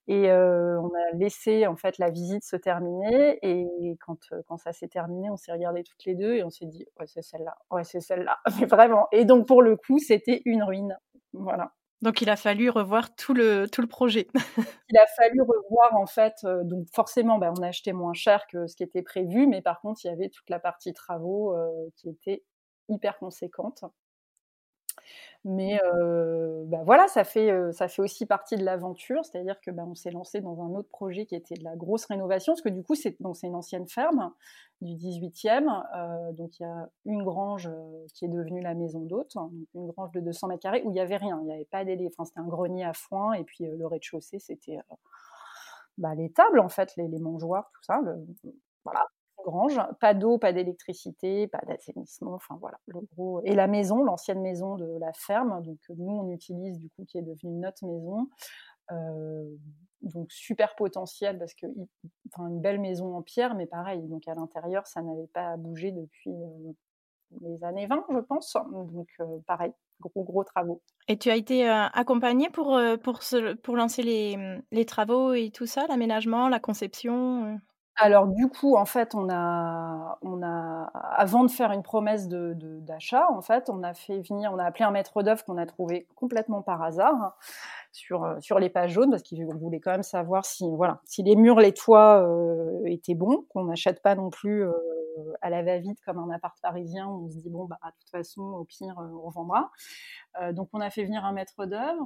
et 0.08 0.32
euh, 0.32 0.80
on 0.82 0.88
a 0.88 1.16
laissé 1.16 1.68
en 1.68 1.76
fait 1.76 2.00
la 2.00 2.10
visite 2.10 2.44
se 2.44 2.56
terminer 2.56 3.38
et 3.44 3.68
quand 4.04 4.18
euh, 4.32 4.42
quand 4.48 4.58
ça 4.58 4.74
s'est 4.74 4.88
terminé, 4.88 5.30
on 5.30 5.38
s'est 5.38 5.52
regardé 5.52 5.84
toutes 5.84 6.04
les 6.06 6.16
deux 6.16 6.34
et 6.34 6.44
on 6.44 6.50
s'est 6.50 6.66
dit 6.66 6.86
ouais 7.00 7.06
c'est 7.06 7.22
celle-là, 7.22 7.56
ouais 7.72 7.84
c'est 7.84 8.02
celle-là, 8.02 8.40
mais 8.60 8.66
vraiment. 8.66 9.08
Et 9.12 9.26
donc 9.26 9.48
pour 9.48 9.62
le 9.62 9.76
coup, 9.76 10.00
c'était 10.00 10.42
une 10.46 10.64
ruine, 10.64 10.98
voilà. 11.34 11.74
Donc 12.02 12.22
il 12.22 12.30
a 12.30 12.38
fallu 12.38 12.70
revoir 12.70 13.14
tout 13.14 13.36
le 13.36 13.68
tout 13.70 13.82
le 13.82 13.88
projet. 13.88 14.28
il 14.90 14.98
a 14.98 15.06
fallu 15.18 15.42
revoir 15.42 15.96
en 15.96 16.08
fait. 16.08 16.34
donc 16.64 16.88
forcément, 16.92 17.38
ben, 17.38 17.54
on 17.56 17.62
a 17.62 17.68
acheté 17.68 17.94
moins 17.94 18.14
cher 18.14 18.48
que 18.48 18.66
ce 18.66 18.76
qui 18.76 18.84
était 18.84 19.04
prévu, 19.04 19.46
mais 19.46 19.62
par 19.62 19.82
contre, 19.82 20.00
il 20.04 20.08
y 20.08 20.12
avait 20.12 20.30
toute 20.30 20.50
la 20.50 20.60
partie 20.60 20.94
travaux 20.94 21.54
qui 21.98 22.10
était 22.10 22.44
hyper 22.90 23.18
conséquente. 23.18 23.84
Mais 25.46 25.80
euh, 25.86 26.64
bah 26.66 26.82
voilà, 26.84 27.08
ça 27.08 27.24
fait, 27.24 27.50
euh, 27.50 27.72
ça 27.72 27.88
fait 27.88 28.02
aussi 28.02 28.26
partie 28.26 28.58
de 28.58 28.64
l'aventure, 28.66 29.24
c'est-à-dire 29.24 29.60
que 29.62 29.72
bah, 29.72 29.86
on 29.88 29.96
s'est 29.96 30.12
lancé 30.12 30.42
dans 30.42 30.62
un 30.62 30.76
autre 30.76 30.90
projet 30.90 31.26
qui 31.26 31.34
était 31.36 31.56
de 31.56 31.64
la 31.64 31.78
grosse 31.78 32.06
rénovation, 32.06 32.54
parce 32.54 32.62
que 32.62 32.70
du 32.70 32.84
coup, 32.84 32.96
c'est 32.96 33.18
une 33.20 33.56
ancienne 33.56 33.88
ferme 33.88 34.34
du 34.82 34.94
18e, 34.96 35.84
euh, 35.96 36.34
donc 36.34 36.60
il 36.60 36.64
y 36.64 36.66
a 36.66 36.90
une 37.06 37.24
grange 37.24 37.70
qui 38.14 38.26
est 38.26 38.28
devenue 38.28 38.62
la 38.62 38.74
maison 38.74 39.00
d'hôte, 39.00 39.38
hein, 39.38 39.50
une 39.76 39.88
grange 39.88 40.12
de 40.12 40.20
200 40.20 40.48
mètres 40.50 40.62
carrés 40.62 40.82
où 40.84 40.90
il 40.92 40.94
n'y 40.94 41.00
avait 41.00 41.18
rien, 41.18 41.40
il 41.42 41.46
n'y 41.46 41.54
avait 41.54 41.66
pas 41.66 41.86
d'éléphants, 41.86 42.24
enfin 42.24 42.26
c'était 42.26 42.40
un 42.42 42.48
grenier 42.48 42.84
à 42.84 42.94
foin, 42.94 43.32
et 43.34 43.46
puis 43.46 43.66
le 43.66 43.88
rez-de-chaussée, 43.88 44.40
c'était 44.40 44.78
bah, 45.98 46.16
les 46.16 46.32
tables 46.32 46.60
en 46.60 46.70
fait, 46.70 46.96
les, 46.98 47.08
les 47.08 47.20
mangeoires, 47.20 47.72
tout 47.74 47.84
ça, 47.84 48.02
voilà 48.84 49.06
grange, 49.44 49.80
pas 50.00 50.14
d'eau, 50.14 50.38
pas 50.38 50.54
d'électricité, 50.54 51.48
pas 51.48 51.62
d'assainissement, 51.68 52.34
enfin 52.34 52.58
voilà, 52.60 52.80
le 52.88 53.00
gros. 53.14 53.42
Et 53.44 53.56
la 53.56 53.68
maison, 53.68 54.04
l'ancienne 54.04 54.42
maison 54.42 54.76
de 54.76 54.98
la 55.00 55.14
ferme, 55.14 55.62
donc 55.64 55.80
nous 55.98 56.12
on 56.12 56.30
utilise 56.30 56.78
du 56.78 56.90
coup 56.90 57.06
qui 57.06 57.18
est 57.18 57.22
devenue 57.22 57.60
notre 57.60 57.86
maison. 57.86 58.28
Euh, 58.92 59.44
donc 60.02 60.32
super 60.32 60.76
potentiel 60.76 61.38
parce 61.38 61.54
que 61.54 61.68
enfin 62.32 62.48
une 62.48 62.62
belle 62.62 62.80
maison 62.80 63.16
en 63.16 63.22
pierre 63.22 63.54
mais 63.54 63.68
pareil 63.68 64.02
donc 64.08 64.28
à 64.30 64.34
l'intérieur 64.34 64.88
ça 64.88 65.02
n'avait 65.02 65.28
pas 65.28 65.58
bougé 65.58 65.92
depuis 65.92 66.32
euh, 66.32 66.72
les 67.42 67.64
années 67.64 67.86
20 67.86 68.06
je 68.10 68.20
pense. 68.20 68.58
Donc 68.72 69.10
euh, 69.20 69.26
pareil 69.46 69.74
gros 70.00 70.24
gros 70.24 70.46
travaux. 70.46 70.82
Et 71.10 71.18
tu 71.18 71.30
as 71.30 71.36
été 71.36 71.68
accompagnée 71.68 72.50
pour 72.50 72.80
pour 73.04 73.20
pour 73.62 73.76
lancer 73.76 74.02
les, 74.02 74.38
les 74.72 74.86
travaux 74.86 75.34
et 75.34 75.52
tout 75.52 75.66
ça 75.66 75.86
l'aménagement 75.88 76.48
la 76.48 76.62
conception 76.62 77.60
alors 77.96 78.28
du 78.28 78.48
coup, 78.48 78.78
en 78.78 78.86
fait, 78.86 79.14
on 79.14 79.28
a, 79.30 80.18
on 80.22 80.42
a, 80.42 80.90
avant 80.94 81.44
de 81.44 81.52
faire 81.52 81.72
une 81.72 81.84
promesse 81.84 82.28
de, 82.30 82.54
d'achat, 82.82 83.28
en 83.32 83.42
fait, 83.42 83.70
on 83.70 83.84
a 83.84 83.94
fait 83.94 84.22
venir, 84.22 84.52
on 84.54 84.58
a 84.60 84.64
appelé 84.64 84.86
un 84.86 84.92
maître 84.92 85.22
d'œuvre 85.22 85.44
qu'on 85.44 85.58
a 85.58 85.66
trouvé 85.66 86.08
complètement 86.16 86.62
par 86.62 86.82
hasard 86.82 87.36
sur, 87.92 88.24
euh, 88.24 88.40
sur 88.40 88.60
les 88.60 88.70
pages 88.70 88.92
jaunes 88.92 89.10
parce 89.12 89.24
qu'on 89.24 89.56
voulait 89.58 89.80
quand 89.82 89.92
même 89.92 90.04
savoir 90.04 90.46
si, 90.46 90.64
voilà, 90.76 91.02
si 91.06 91.24
les 91.24 91.36
murs, 91.36 91.60
les 91.60 91.74
toits 91.74 92.24
euh, 92.24 92.82
étaient 92.86 93.16
bons, 93.16 93.46
qu'on 93.50 93.66
n'achète 93.66 94.02
pas 94.02 94.16
non 94.16 94.30
plus 94.30 94.64
euh, 94.66 94.72
à 95.42 95.50
la 95.50 95.64
va-vite 95.64 96.00
comme 96.02 96.18
un 96.18 96.30
appart 96.30 96.58
parisien 96.62 97.08
où 97.08 97.26
on 97.26 97.30
se 97.30 97.38
dit 97.38 97.50
bon 97.50 97.66
bah 97.66 97.80
de 97.84 97.92
toute 98.00 98.10
façon 98.10 98.42
au 98.42 98.64
pire 98.66 98.96
on 98.98 99.30
vendra. 99.30 99.72
donc 100.52 100.70
on 100.74 100.82
a 100.82 100.90
fait 100.90 101.04
venir 101.04 101.26
un 101.26 101.32
maître 101.32 101.66
d'œuvre 101.66 102.06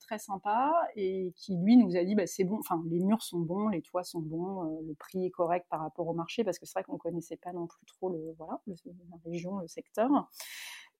très 0.00 0.18
sympa 0.18 0.72
et 0.96 1.32
qui 1.36 1.56
lui 1.56 1.76
nous 1.76 1.96
a 1.96 2.04
dit 2.04 2.14
bah, 2.14 2.26
c'est 2.26 2.44
bon, 2.44 2.58
enfin 2.58 2.82
les 2.88 3.00
murs 3.00 3.22
sont 3.22 3.40
bons, 3.40 3.68
les 3.68 3.82
toits 3.82 4.04
sont 4.04 4.20
bons, 4.20 4.80
le 4.86 4.94
prix 4.94 5.26
est 5.26 5.30
correct 5.30 5.66
par 5.70 5.80
rapport 5.80 6.08
au 6.08 6.14
marché 6.14 6.44
parce 6.44 6.58
que 6.58 6.66
c'est 6.66 6.78
vrai 6.78 6.84
qu'on 6.84 6.98
connaissait 6.98 7.36
pas 7.36 7.52
non 7.52 7.66
plus 7.66 7.86
trop 7.86 8.10
le 8.10 8.34
voilà 8.38 8.60
la 8.66 9.16
région, 9.24 9.58
le 9.58 9.68
secteur. 9.68 10.10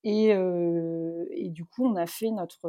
Et, 0.05 0.35
euh, 0.35 1.27
et, 1.31 1.49
du 1.49 1.65
coup, 1.65 1.87
on 1.87 1.95
a 1.95 2.07
fait 2.07 2.31
notre, 2.33 2.69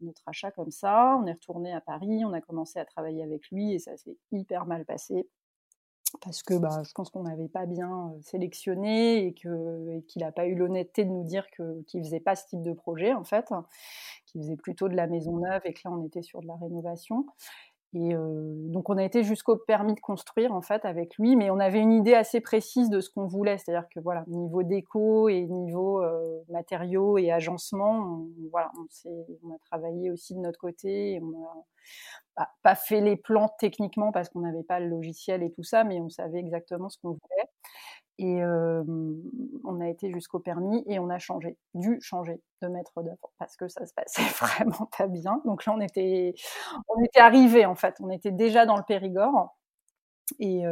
notre 0.00 0.22
achat 0.26 0.50
comme 0.50 0.70
ça. 0.70 1.18
On 1.22 1.26
est 1.26 1.32
retourné 1.32 1.72
à 1.72 1.82
Paris, 1.82 2.24
on 2.24 2.32
a 2.32 2.40
commencé 2.40 2.78
à 2.78 2.84
travailler 2.86 3.22
avec 3.22 3.50
lui 3.50 3.74
et 3.74 3.78
ça 3.78 3.96
s'est 3.96 4.16
hyper 4.32 4.64
mal 4.64 4.86
passé 4.86 5.28
parce 6.20 6.42
que 6.42 6.54
bah, 6.54 6.82
je 6.84 6.92
pense 6.92 7.10
qu'on 7.10 7.22
n'avait 7.22 7.48
pas 7.48 7.66
bien 7.66 8.12
sélectionné 8.22 9.26
et 9.26 9.32
qu'il 9.34 10.22
n'a 10.22 10.32
pas 10.32 10.46
eu 10.46 10.54
l'honnêteté 10.54 11.04
de 11.04 11.10
nous 11.10 11.24
dire 11.24 11.46
qu'il 11.50 12.00
ne 12.00 12.04
faisait 12.04 12.20
pas 12.20 12.36
ce 12.36 12.46
type 12.46 12.62
de 12.62 12.72
projet 12.72 13.12
en 13.12 13.24
fait, 13.24 13.52
qu'il 14.26 14.40
faisait 14.42 14.56
plutôt 14.56 14.88
de 14.88 14.96
la 14.96 15.06
maison 15.06 15.36
neuve 15.38 15.62
et 15.64 15.72
que 15.72 15.80
là 15.84 15.92
on 15.92 16.04
était 16.04 16.22
sur 16.22 16.40
de 16.40 16.46
la 16.46 16.56
rénovation. 16.56 17.26
Et 17.92 18.14
donc 18.14 18.88
on 18.88 18.98
a 18.98 19.02
été 19.02 19.24
jusqu'au 19.24 19.56
permis 19.56 19.94
de 19.94 20.00
construire 20.00 20.52
en 20.52 20.62
fait 20.62 20.84
avec 20.84 21.16
lui, 21.16 21.34
mais 21.34 21.50
on 21.50 21.58
avait 21.58 21.80
une 21.80 21.92
idée 21.92 22.14
assez 22.14 22.40
précise 22.40 22.88
de 22.88 23.00
ce 23.00 23.10
qu'on 23.10 23.26
voulait, 23.26 23.58
c'est-à-dire 23.58 23.88
que 23.92 23.98
voilà 23.98 24.22
niveau 24.28 24.62
déco 24.62 25.28
et 25.28 25.42
niveau 25.46 26.00
matériaux 26.48 27.18
et 27.18 27.32
agencement, 27.32 27.98
on, 27.98 28.48
voilà, 28.52 28.70
on, 28.78 29.50
a 29.50 29.58
travaillé 29.66 30.12
aussi 30.12 30.36
de 30.36 30.40
notre 30.40 30.60
côté, 30.60 31.20
pas, 32.62 32.74
fait 32.74 33.00
les 33.00 33.16
plans 33.16 33.48
techniquement 33.58 34.12
parce 34.12 34.28
qu'on 34.28 34.40
n'avait 34.40 34.62
pas 34.62 34.80
le 34.80 34.88
logiciel 34.88 35.42
et 35.42 35.50
tout 35.52 35.62
ça, 35.62 35.84
mais 35.84 36.00
on 36.00 36.08
savait 36.08 36.38
exactement 36.38 36.88
ce 36.88 36.98
qu'on 36.98 37.10
voulait. 37.10 37.48
Et 38.22 38.42
on 39.64 39.80
a 39.80 39.88
été 39.88 40.12
jusqu'au 40.12 40.40
permis 40.40 40.84
et 40.86 40.98
on 40.98 41.08
a 41.08 41.18
changé, 41.18 41.56
dû 41.72 41.98
changer 42.02 42.38
de 42.60 42.68
maître 42.68 43.02
d'œuvre 43.02 43.30
parce 43.38 43.56
que 43.56 43.66
ça 43.68 43.86
se 43.86 43.94
passait 43.94 44.20
vraiment 44.40 44.90
pas 44.98 45.06
bien. 45.06 45.40
Donc 45.46 45.64
là, 45.64 45.72
on 45.74 45.80
était, 45.80 46.34
on 46.88 47.02
était 47.02 47.20
arrivé 47.20 47.64
en 47.64 47.74
fait, 47.74 47.96
on 48.00 48.10
était 48.10 48.30
déjà 48.30 48.66
dans 48.66 48.76
le 48.76 48.82
Périgord. 48.86 49.56
Et, 50.38 50.64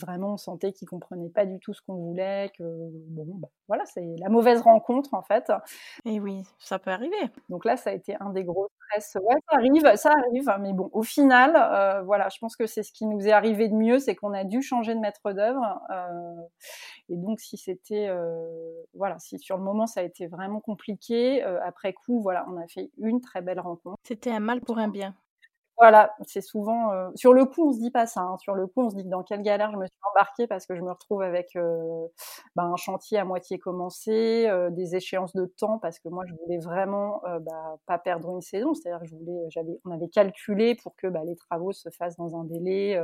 vraiment, 0.00 0.34
on 0.34 0.36
sentait 0.36 0.72
qu'ils 0.72 0.88
comprenaient 0.88 1.30
pas 1.30 1.46
du 1.46 1.58
tout 1.58 1.72
ce 1.72 1.80
qu'on 1.82 1.94
voulait, 1.94 2.50
que 2.56 2.62
bon, 3.08 3.26
bah, 3.36 3.48
voilà, 3.68 3.84
c'est 3.86 4.16
la 4.18 4.28
mauvaise 4.28 4.60
rencontre 4.60 5.14
en 5.14 5.22
fait. 5.22 5.50
Et 6.04 6.20
oui, 6.20 6.42
ça 6.58 6.78
peut 6.78 6.90
arriver. 6.90 7.16
Donc 7.48 7.64
là, 7.64 7.76
ça 7.76 7.90
a 7.90 7.92
été 7.92 8.16
un 8.20 8.30
des 8.30 8.44
gros 8.44 8.68
stress. 8.86 9.16
Ouais, 9.22 9.36
ça 9.50 9.56
arrive, 9.56 9.96
ça 9.96 10.10
arrive, 10.10 10.52
mais 10.60 10.72
bon, 10.72 10.90
au 10.92 11.02
final, 11.02 12.04
voilà, 12.04 12.28
je 12.28 12.38
pense 12.38 12.56
que 12.56 12.66
c'est 12.66 12.82
ce 12.82 12.92
qui 12.92 13.06
nous 13.06 13.26
est 13.26 13.32
arrivé 13.32 13.68
de 13.68 13.74
mieux, 13.74 13.98
c'est 13.98 14.14
qu'on 14.14 14.32
a 14.32 14.44
dû 14.44 14.62
changer 14.62 14.94
de 14.94 15.00
maître 15.00 15.32
d'œuvre. 15.32 15.80
et 17.08 17.16
donc, 17.16 17.40
si 17.40 17.56
c'était, 17.56 18.08
voilà, 18.94 19.18
si 19.18 19.38
sur 19.38 19.56
le 19.56 19.62
moment 19.62 19.86
ça 19.86 20.00
a 20.00 20.02
été 20.02 20.26
vraiment 20.26 20.60
compliqué, 20.60 21.42
après 21.42 21.92
coup, 21.92 22.20
voilà, 22.20 22.46
on 22.48 22.56
a 22.58 22.66
fait 22.68 22.90
une 22.98 23.20
très 23.20 23.42
belle 23.42 23.60
rencontre. 23.60 23.96
C'était 24.04 24.30
un 24.30 24.40
mal 24.40 24.60
pour 24.60 24.78
un 24.78 24.88
bien. 24.88 25.14
Voilà, 25.78 26.14
c'est 26.26 26.40
souvent 26.40 26.90
euh, 26.92 27.10
sur 27.16 27.34
le 27.34 27.44
coup 27.44 27.68
on 27.68 27.72
se 27.72 27.78
dit 27.80 27.90
pas 27.90 28.06
ça. 28.06 28.22
Hein. 28.22 28.38
Sur 28.38 28.54
le 28.54 28.66
coup 28.66 28.80
on 28.82 28.88
se 28.90 28.96
dit 28.96 29.04
dans 29.04 29.22
quelle 29.22 29.42
galère 29.42 29.70
je 29.72 29.76
me 29.76 29.84
suis 29.84 29.94
embarquée 30.10 30.46
parce 30.46 30.64
que 30.66 30.74
je 30.74 30.80
me 30.80 30.90
retrouve 30.90 31.20
avec 31.20 31.54
euh, 31.54 32.06
bah, 32.54 32.62
un 32.62 32.76
chantier 32.76 33.18
à 33.18 33.26
moitié 33.26 33.58
commencé, 33.58 34.46
euh, 34.48 34.70
des 34.70 34.96
échéances 34.96 35.34
de 35.36 35.44
temps 35.44 35.78
parce 35.78 35.98
que 35.98 36.08
moi 36.08 36.24
je 36.26 36.32
voulais 36.42 36.58
vraiment 36.60 37.20
bah, 37.40 37.76
pas 37.86 37.98
perdre 37.98 38.30
une 38.30 38.40
saison. 38.40 38.72
C'est-à-dire 38.72 39.00
que 39.00 39.06
je 39.06 39.14
voulais, 39.16 39.50
j'avais, 39.50 39.78
on 39.84 39.90
avait 39.90 40.08
calculé 40.08 40.74
pour 40.76 40.96
que 40.96 41.08
bah, 41.08 41.24
les 41.24 41.36
travaux 41.36 41.72
se 41.72 41.90
fassent 41.90 42.16
dans 42.16 42.34
un 42.36 42.44
délai 42.44 42.98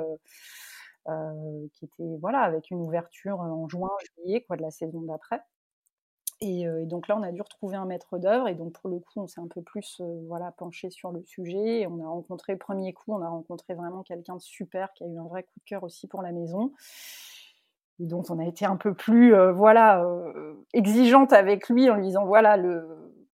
qui 1.74 1.84
était 1.84 2.16
voilà 2.20 2.40
avec 2.40 2.70
une 2.70 2.80
ouverture 2.80 3.40
en 3.40 3.68
juin, 3.68 3.90
juillet 4.16 4.44
quoi 4.46 4.56
de 4.56 4.62
la 4.62 4.70
saison 4.70 5.02
d'après. 5.02 5.40
Euh, 6.42 6.82
et, 6.82 6.86
donc 6.86 7.08
là, 7.08 7.16
on 7.16 7.22
a 7.22 7.32
dû 7.32 7.40
retrouver 7.40 7.76
un 7.76 7.84
maître 7.84 8.18
d'œuvre. 8.18 8.48
Et 8.48 8.54
donc 8.54 8.72
pour 8.72 8.90
le 8.90 8.98
coup, 8.98 9.20
on 9.20 9.26
s'est 9.26 9.40
un 9.40 9.48
peu 9.48 9.62
plus 9.62 10.00
euh, 10.00 10.22
voilà, 10.26 10.52
penché 10.52 10.90
sur 10.90 11.12
le 11.12 11.22
sujet. 11.24 11.80
Et 11.80 11.86
on 11.86 12.00
a 12.00 12.08
rencontré, 12.08 12.56
premier 12.56 12.92
coup, 12.92 13.12
on 13.12 13.22
a 13.22 13.28
rencontré 13.28 13.74
vraiment 13.74 14.02
quelqu'un 14.02 14.36
de 14.36 14.40
super 14.40 14.92
qui 14.94 15.04
a 15.04 15.06
eu 15.06 15.18
un 15.18 15.26
vrai 15.26 15.44
coup 15.44 15.58
de 15.58 15.64
cœur 15.64 15.84
aussi 15.84 16.06
pour 16.06 16.22
la 16.22 16.32
maison. 16.32 16.72
Et 18.00 18.06
donc 18.06 18.30
on 18.30 18.38
a 18.38 18.46
été 18.46 18.64
un 18.64 18.76
peu 18.76 18.94
plus 18.94 19.34
euh, 19.34 19.52
voilà, 19.52 20.04
exigeante 20.72 21.32
avec 21.32 21.68
lui 21.68 21.90
en 21.90 21.96
lui 21.96 22.06
disant 22.06 22.24
voilà, 22.24 22.56
le, 22.56 22.88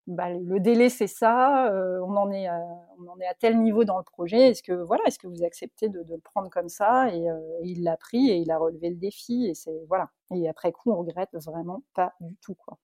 bah, 0.06 0.26
délai 0.58 0.88
c'est 0.90 1.06
ça, 1.06 1.72
on, 2.04 2.16
en 2.16 2.30
est 2.32 2.48
à, 2.48 2.60
on 2.98 3.08
en 3.08 3.18
est 3.20 3.26
à 3.26 3.34
tel 3.34 3.58
niveau 3.62 3.84
dans 3.84 3.98
le 3.98 4.04
projet. 4.04 4.50
Est-ce 4.50 4.62
que, 4.62 4.72
voilà, 4.72 5.04
est-ce 5.06 5.18
que 5.18 5.28
vous 5.28 5.44
acceptez 5.44 5.88
de, 5.88 6.00
le 6.00 6.18
prendre 6.18 6.50
comme 6.50 6.68
ça? 6.68 7.08
Et, 7.14 7.22
et, 7.24 7.30
il 7.64 7.84
l'a 7.84 7.96
pris 7.96 8.30
et 8.30 8.36
il 8.36 8.50
a 8.50 8.58
relevé 8.58 8.90
le 8.90 8.96
défi. 8.96 9.46
Et, 9.46 9.54
c'est, 9.54 9.84
voilà. 9.88 10.10
et 10.34 10.48
après 10.48 10.72
coup, 10.72 10.90
on 10.90 10.96
regrette 10.96 11.34
vraiment 11.34 11.82
pas 11.94 12.12
du 12.20 12.36
tout. 12.36 12.54
Quoi 12.54 12.78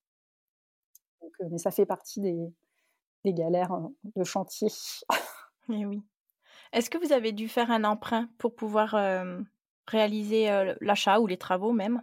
mais 1.51 1.59
ça 1.59 1.71
fait 1.71 1.87
partie 1.87 2.21
des, 2.21 3.33
galères 3.33 3.73
hein, 3.73 3.93
de 4.17 4.25
chantier. 4.25 4.69
Eh 5.71 5.87
oui. 5.87 6.03
Est-ce 6.75 6.91
que 6.91 6.99
vous 6.99 7.15
avez 7.15 7.33
dû 7.33 7.49
faire 7.49 7.71
un 7.71 7.85
emprunt 7.85 8.29
pour 8.37 8.55
pouvoir 8.55 8.95
réaliser 9.87 10.75
l'achat 10.83 11.21
ou 11.21 11.27
les 11.27 11.39
travaux 11.39 11.73
même? 11.73 12.03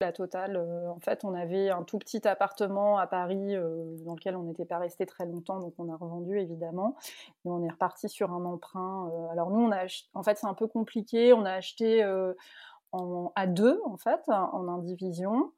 La 0.00 0.12
totale. 0.12 0.56
en 0.56 0.98
fait, 1.00 1.22
on 1.22 1.34
avait 1.34 1.68
un 1.68 1.82
tout 1.82 1.98
petit 1.98 2.26
appartement 2.26 2.96
à 2.96 3.06
Paris 3.06 3.54
dans 3.54 4.14
lequel 4.14 4.34
on 4.34 4.44
n'était 4.44 4.64
pas 4.64 4.78
resté 4.78 5.04
très 5.04 5.26
longtemps, 5.26 5.60
donc 5.60 5.74
on 5.76 5.92
a 5.92 5.96
revendu 5.96 6.38
évidemment. 6.38 6.96
Et 7.44 7.50
on 7.50 7.62
est 7.62 7.70
reparti 7.70 8.08
sur 8.08 8.32
un 8.32 8.46
emprunt. 8.46 9.10
alors 9.30 9.50
nous, 9.50 9.60
on 9.60 9.72
a 9.72 9.84
en 10.14 10.22
fait, 10.22 10.38
c'est 10.38 10.46
un 10.46 10.54
peu 10.54 10.68
compliqué. 10.68 11.34
On 11.34 11.44
a 11.44 11.52
acheté 11.52 12.02
à 13.34 13.46
deux, 13.46 13.78
en 13.84 13.98
fait, 13.98 14.22
en 14.28 14.68
indivision. 14.68 15.52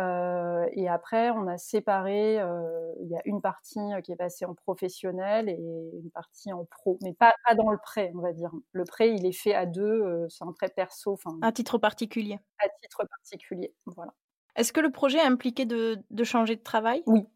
Euh, 0.00 0.66
et 0.72 0.88
après, 0.88 1.30
on 1.30 1.46
a 1.46 1.58
séparé. 1.58 2.40
Euh, 2.40 2.92
il 3.00 3.08
y 3.08 3.16
a 3.16 3.20
une 3.24 3.40
partie 3.40 3.78
euh, 3.78 4.00
qui 4.00 4.12
est 4.12 4.16
passée 4.16 4.44
en 4.44 4.54
professionnel 4.54 5.48
et 5.48 5.54
une 5.54 6.10
partie 6.12 6.52
en 6.52 6.64
pro, 6.64 6.98
mais 7.02 7.14
pas, 7.14 7.34
pas 7.46 7.54
dans 7.54 7.70
le 7.70 7.78
prêt, 7.78 8.12
on 8.14 8.20
va 8.20 8.32
dire. 8.32 8.50
Le 8.72 8.84
prêt, 8.84 9.14
il 9.14 9.26
est 9.26 9.32
fait 9.32 9.54
à 9.54 9.66
deux. 9.66 10.26
c'est 10.28 10.44
un 10.44 10.52
prêt 10.52 10.68
perso. 10.68 11.18
À 11.42 11.52
titre 11.52 11.78
particulier. 11.78 12.38
À 12.58 12.68
titre 12.82 13.04
particulier, 13.08 13.74
voilà. 13.86 14.12
Est-ce 14.56 14.72
que 14.72 14.80
le 14.80 14.90
projet 14.90 15.20
a 15.20 15.26
impliqué 15.26 15.66
de, 15.66 15.98
de 16.10 16.24
changer 16.24 16.56
de 16.56 16.62
travail? 16.62 17.02
Oui, 17.06 17.26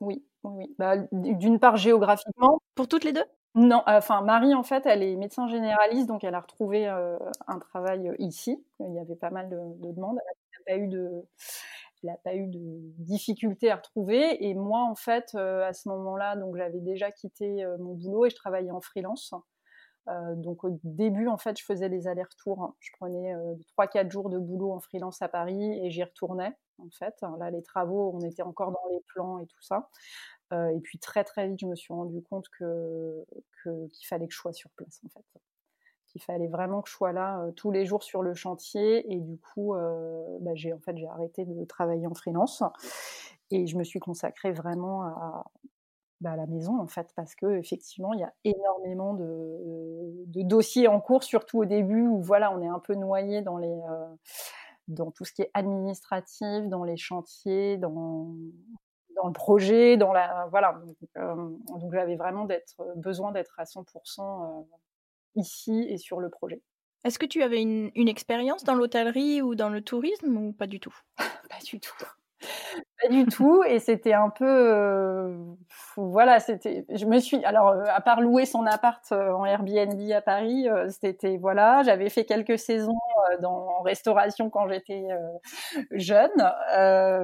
oui, 0.00 0.24
oui. 0.44 0.74
Bah, 0.78 0.96
D'une 1.12 1.60
part 1.60 1.76
géographiquement. 1.76 2.60
Pour 2.74 2.88
toutes 2.88 3.04
les 3.04 3.12
deux? 3.12 3.24
Non, 3.56 3.82
enfin 3.86 4.22
Marie 4.22 4.54
en 4.54 4.62
fait, 4.62 4.86
elle 4.86 5.02
est 5.02 5.16
médecin 5.16 5.48
généraliste, 5.48 6.06
donc 6.06 6.22
elle 6.22 6.36
a 6.36 6.40
retrouvé 6.40 6.86
un 6.86 7.58
travail 7.58 8.12
ici. 8.20 8.64
Il 8.78 8.94
y 8.94 8.98
avait 9.00 9.16
pas 9.16 9.30
mal 9.30 9.48
de, 9.50 9.56
de 9.56 9.92
demandes. 9.92 10.18
Elle 10.24 10.76
n'a 10.76 10.78
pas 10.78 10.84
eu 10.84 10.88
de, 10.88 11.24
il 12.02 12.06
n'a 12.06 12.16
pas 12.16 12.34
eu 12.34 12.46
de 12.46 12.58
difficulté 12.98 13.70
à 13.70 13.76
retrouver. 13.76 14.44
Et 14.44 14.54
moi, 14.54 14.82
en 14.82 14.94
fait, 14.94 15.30
euh, 15.34 15.66
à 15.66 15.72
ce 15.72 15.88
moment-là, 15.88 16.36
donc 16.36 16.56
j'avais 16.56 16.80
déjà 16.80 17.10
quitté 17.10 17.64
euh, 17.64 17.76
mon 17.78 17.94
boulot 17.94 18.26
et 18.26 18.30
je 18.30 18.36
travaillais 18.36 18.70
en 18.70 18.80
freelance. 18.80 19.34
Euh, 20.08 20.34
donc 20.36 20.64
au 20.64 20.78
début, 20.82 21.28
en 21.28 21.38
fait, 21.38 21.58
je 21.58 21.64
faisais 21.64 21.88
les 21.88 22.08
allers-retours. 22.08 22.74
Je 22.80 22.90
prenais 22.98 23.34
trois, 23.68 23.86
4 23.86 24.10
jours 24.10 24.30
de 24.30 24.38
boulot 24.38 24.72
en 24.72 24.80
freelance 24.80 25.20
à 25.22 25.28
Paris 25.28 25.84
et 25.84 25.90
j'y 25.90 26.02
retournais. 26.02 26.56
En 26.78 26.90
fait, 26.90 27.14
là, 27.38 27.50
les 27.50 27.62
travaux, 27.62 28.12
on 28.14 28.20
était 28.20 28.42
encore 28.42 28.72
dans 28.72 28.88
les 28.90 29.00
plans 29.08 29.38
et 29.38 29.46
tout 29.46 29.62
ça. 29.62 29.90
et 30.52 30.80
puis 30.82 30.98
très 30.98 31.24
très 31.24 31.48
vite, 31.48 31.60
je 31.60 31.66
me 31.66 31.76
suis 31.76 31.92
rendu 31.92 32.22
compte 32.22 32.48
que 32.58 33.24
qu'il 33.62 34.06
fallait 34.08 34.26
que 34.26 34.32
je 34.32 34.38
sois 34.38 34.54
sur 34.54 34.70
place, 34.70 35.00
en 35.04 35.08
fait 35.10 35.40
qu'il 36.10 36.22
fallait 36.22 36.48
vraiment 36.48 36.82
que 36.82 36.88
je 36.88 36.94
sois 36.94 37.12
là 37.12 37.40
euh, 37.40 37.52
tous 37.52 37.70
les 37.70 37.86
jours 37.86 38.02
sur 38.02 38.22
le 38.22 38.34
chantier. 38.34 39.12
Et 39.12 39.20
du 39.20 39.38
coup, 39.38 39.74
euh, 39.74 40.22
bah, 40.40 40.52
j'ai 40.54 40.72
en 40.72 40.78
fait 40.80 40.96
j'ai 40.96 41.06
arrêté 41.06 41.44
de 41.44 41.64
travailler 41.64 42.06
en 42.06 42.14
freelance 42.14 42.62
et 43.50 43.66
je 43.66 43.76
me 43.76 43.84
suis 43.84 44.00
consacrée 44.00 44.52
vraiment 44.52 45.02
à, 45.02 45.44
bah, 46.20 46.36
la 46.36 46.46
maison 46.46 46.78
en 46.78 46.86
fait 46.86 47.08
parce 47.16 47.34
que 47.34 47.56
effectivement 47.58 48.12
il 48.12 48.20
y 48.20 48.24
a 48.24 48.32
énormément 48.44 49.14
de, 49.14 50.44
dossiers 50.44 50.88
en 50.88 51.00
cours, 51.00 51.22
surtout 51.22 51.58
au 51.60 51.64
début 51.64 52.06
où 52.06 52.20
voilà 52.20 52.52
on 52.52 52.60
est 52.62 52.68
un 52.68 52.78
peu 52.78 52.94
noyé 52.94 53.42
dans 53.42 53.56
les 53.56 53.68
euh, 53.68 54.06
dans 54.88 55.10
tout 55.10 55.24
ce 55.24 55.32
qui 55.32 55.42
est 55.42 55.50
administratif, 55.54 56.66
dans 56.68 56.84
les 56.84 56.96
chantiers, 56.96 57.78
dans 57.78 58.34
dans 59.16 59.26
le 59.26 59.32
projet, 59.32 59.96
dans 59.96 60.12
la 60.12 60.46
voilà. 60.50 60.80
Donc, 61.14 61.92
j'avais 61.92 62.16
vraiment 62.16 62.44
d'être 62.44 62.82
besoin 62.96 63.32
d'être 63.32 63.54
à 63.58 63.64
100% 63.64 64.66
ici 65.36 65.86
et 65.88 65.98
sur 65.98 66.20
le 66.20 66.30
projet. 66.30 66.62
Est-ce 67.04 67.18
que 67.18 67.26
tu 67.26 67.42
avais 67.42 67.62
une, 67.62 67.90
une 67.94 68.08
expérience 68.08 68.64
dans 68.64 68.74
l'hôtellerie 68.74 69.40
ou 69.42 69.54
dans 69.54 69.70
le 69.70 69.82
tourisme 69.82 70.36
ou 70.36 70.52
pas 70.52 70.66
du 70.66 70.80
tout? 70.80 70.94
Pas 71.48 71.58
du 71.64 71.80
tout. 71.80 72.04
Pas 73.02 73.08
du 73.08 73.24
tout. 73.26 73.62
Et 73.64 73.78
c'était 73.78 74.12
un 74.12 74.30
peu, 74.30 74.46
euh, 74.46 75.36
voilà, 75.96 76.40
c'était. 76.40 76.84
Je 76.90 77.06
me 77.06 77.18
suis, 77.18 77.42
alors 77.44 77.68
euh, 77.70 77.84
à 77.88 78.00
part 78.00 78.20
louer 78.20 78.46
son 78.46 78.66
appart 78.66 79.02
euh, 79.12 79.32
en 79.32 79.44
Airbnb 79.46 79.98
à 80.12 80.20
Paris, 80.20 80.68
c'était 80.90 81.36
voilà, 81.38 81.82
j'avais 81.82 82.10
fait 82.10 82.24
quelques 82.24 82.58
saisons 82.58 82.98
dans 83.40 83.68
en 83.78 83.82
restauration 83.82 84.50
quand 84.50 84.68
j'étais 84.68 85.04
jeune, 85.92 86.30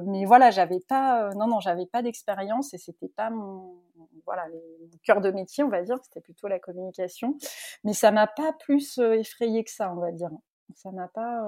mais 0.06 0.25
voilà, 0.25 0.50
j'avais 0.50 0.80
pas, 0.88 1.30
non 1.37 1.46
non, 1.46 1.61
j'avais 1.61 1.87
pas 1.87 2.02
d'expérience 2.02 2.73
et 2.75 2.78
c'était 2.78 3.08
pas 3.08 3.30
mon, 3.30 3.75
voilà, 4.25 4.46
mon 4.49 4.90
cœur 5.04 5.20
de 5.20 5.30
métier, 5.30 5.64
on 5.64 5.68
va 5.68 5.82
dire. 5.82 5.96
C'était 6.02 6.20
plutôt 6.20 6.49
la 6.49 6.58
communication, 6.58 7.37
mais 7.85 7.92
ça 7.92 8.11
m'a 8.11 8.26
pas 8.26 8.52
plus 8.61 8.99
effrayé 8.99 9.64
que 9.64 9.70
ça, 9.70 9.92
on 9.92 10.00
va 10.00 10.12
dire. 10.12 10.30
Ça 10.75 10.90
m'a 10.92 11.08
pas. 11.08 11.42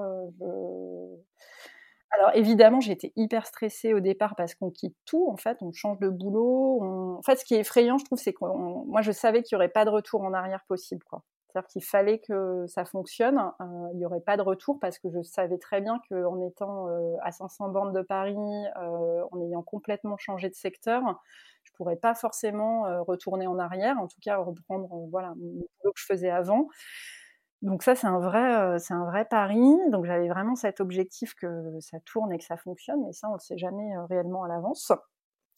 Alors 2.11 2.31
évidemment, 2.33 2.79
j'étais 2.81 3.13
hyper 3.15 3.45
stressée 3.45 3.93
au 3.93 3.99
départ 3.99 4.35
parce 4.35 4.55
qu'on 4.55 4.71
quitte 4.71 4.95
tout, 5.05 5.29
en 5.29 5.37
fait, 5.37 5.57
on 5.61 5.71
change 5.71 5.99
de 5.99 6.09
boulot. 6.09 6.81
En 7.17 7.21
fait, 7.21 7.35
ce 7.37 7.45
qui 7.45 7.53
est 7.55 7.59
effrayant, 7.59 7.97
je 7.99 8.05
trouve, 8.05 8.17
c'est 8.17 8.33
que 8.33 8.39
moi, 8.45 9.01
je 9.01 9.11
savais 9.11 9.43
qu'il 9.43 9.55
n'y 9.55 9.57
aurait 9.59 9.69
pas 9.69 9.85
de 9.85 9.91
retour 9.91 10.21
en 10.23 10.33
arrière 10.33 10.63
possible, 10.67 11.03
quoi. 11.03 11.23
C'est-à-dire 11.51 11.67
qu'il 11.67 11.83
fallait 11.83 12.19
que 12.19 12.65
ça 12.67 12.85
fonctionne. 12.85 13.39
Euh, 13.61 13.63
il 13.93 13.97
n'y 13.97 14.05
aurait 14.05 14.21
pas 14.21 14.37
de 14.37 14.41
retour 14.43 14.79
parce 14.79 14.99
que 14.99 15.07
je 15.11 15.21
savais 15.23 15.57
très 15.57 15.81
bien 15.81 15.99
qu'en 16.09 16.39
étant 16.47 16.87
euh, 16.89 17.15
à 17.23 17.31
500 17.31 17.69
bornes 17.69 17.93
de 17.93 18.01
Paris, 18.01 18.35
euh, 18.35 19.23
en 19.31 19.41
ayant 19.41 19.63
complètement 19.63 20.17
changé 20.17 20.49
de 20.49 20.53
secteur, 20.55 21.01
je 21.63 21.71
pourrais 21.73 21.95
pas 21.95 22.13
forcément 22.13 22.83
retourner 23.03 23.47
en 23.47 23.57
arrière, 23.57 23.97
en 23.99 24.07
tout 24.07 24.19
cas 24.21 24.37
reprendre 24.37 24.89
voilà 25.11 25.29
le 25.37 25.41
boulot 25.81 25.93
que 25.93 25.99
je 25.99 26.05
faisais 26.05 26.29
avant. 26.29 26.67
Donc 27.61 27.83
ça, 27.83 27.95
c'est 27.95 28.07
un 28.07 28.19
vrai, 28.19 28.55
euh, 28.55 28.79
c'est 28.79 28.93
un 28.93 29.05
vrai 29.05 29.25
pari. 29.25 29.61
Donc 29.91 30.05
j'avais 30.05 30.29
vraiment 30.29 30.55
cet 30.55 30.79
objectif 30.79 31.33
que 31.35 31.79
ça 31.81 31.99
tourne 32.01 32.31
et 32.31 32.37
que 32.37 32.43
ça 32.45 32.57
fonctionne, 32.57 33.03
mais 33.05 33.11
ça, 33.13 33.29
on 33.29 33.33
le 33.33 33.39
sait 33.39 33.57
jamais 33.57 33.95
euh, 33.97 34.05
réellement 34.05 34.43
à 34.43 34.47
l'avance. 34.47 34.91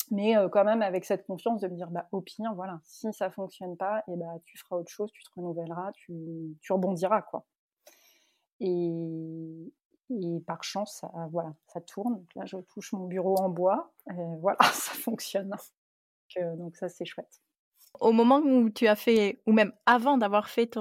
Mais 0.09 0.35
euh, 0.35 0.49
quand 0.49 0.65
même 0.65 0.81
avec 0.81 1.05
cette 1.05 1.25
confiance 1.25 1.61
de 1.61 1.67
me 1.67 1.75
dire, 1.75 1.91
bah, 1.91 2.07
au 2.11 2.21
pire, 2.21 2.53
voilà, 2.55 2.81
si 2.83 3.13
ça 3.13 3.29
fonctionne 3.29 3.77
pas, 3.77 3.99
et 4.07 4.13
eh 4.13 4.17
bah, 4.17 4.33
tu 4.45 4.57
feras 4.57 4.77
autre 4.77 4.91
chose, 4.91 5.11
tu 5.11 5.23
te 5.23 5.29
renouvelleras, 5.35 5.91
tu, 5.93 6.57
rebondiras, 6.69 7.21
quoi. 7.21 7.45
Et, 8.59 9.71
par 10.45 10.63
chance, 10.63 10.97
ça, 10.99 11.11
voilà, 11.31 11.53
ça 11.67 11.81
tourne. 11.81 12.25
Là, 12.35 12.45
je 12.45 12.57
touche 12.57 12.91
mon 12.93 13.05
bureau 13.07 13.37
en 13.37 13.49
bois, 13.49 13.93
voilà, 14.39 14.57
ça 14.73 14.93
fonctionne. 14.93 15.55
Donc 16.57 16.75
ça, 16.75 16.89
c'est 16.89 17.05
chouette 17.05 17.41
au 17.99 18.11
moment 18.11 18.39
où 18.43 18.69
tu 18.69 18.87
as 18.87 18.95
fait, 18.95 19.41
ou 19.45 19.51
même 19.53 19.73
avant 19.85 20.17
d'avoir 20.17 20.49
fait 20.49 20.75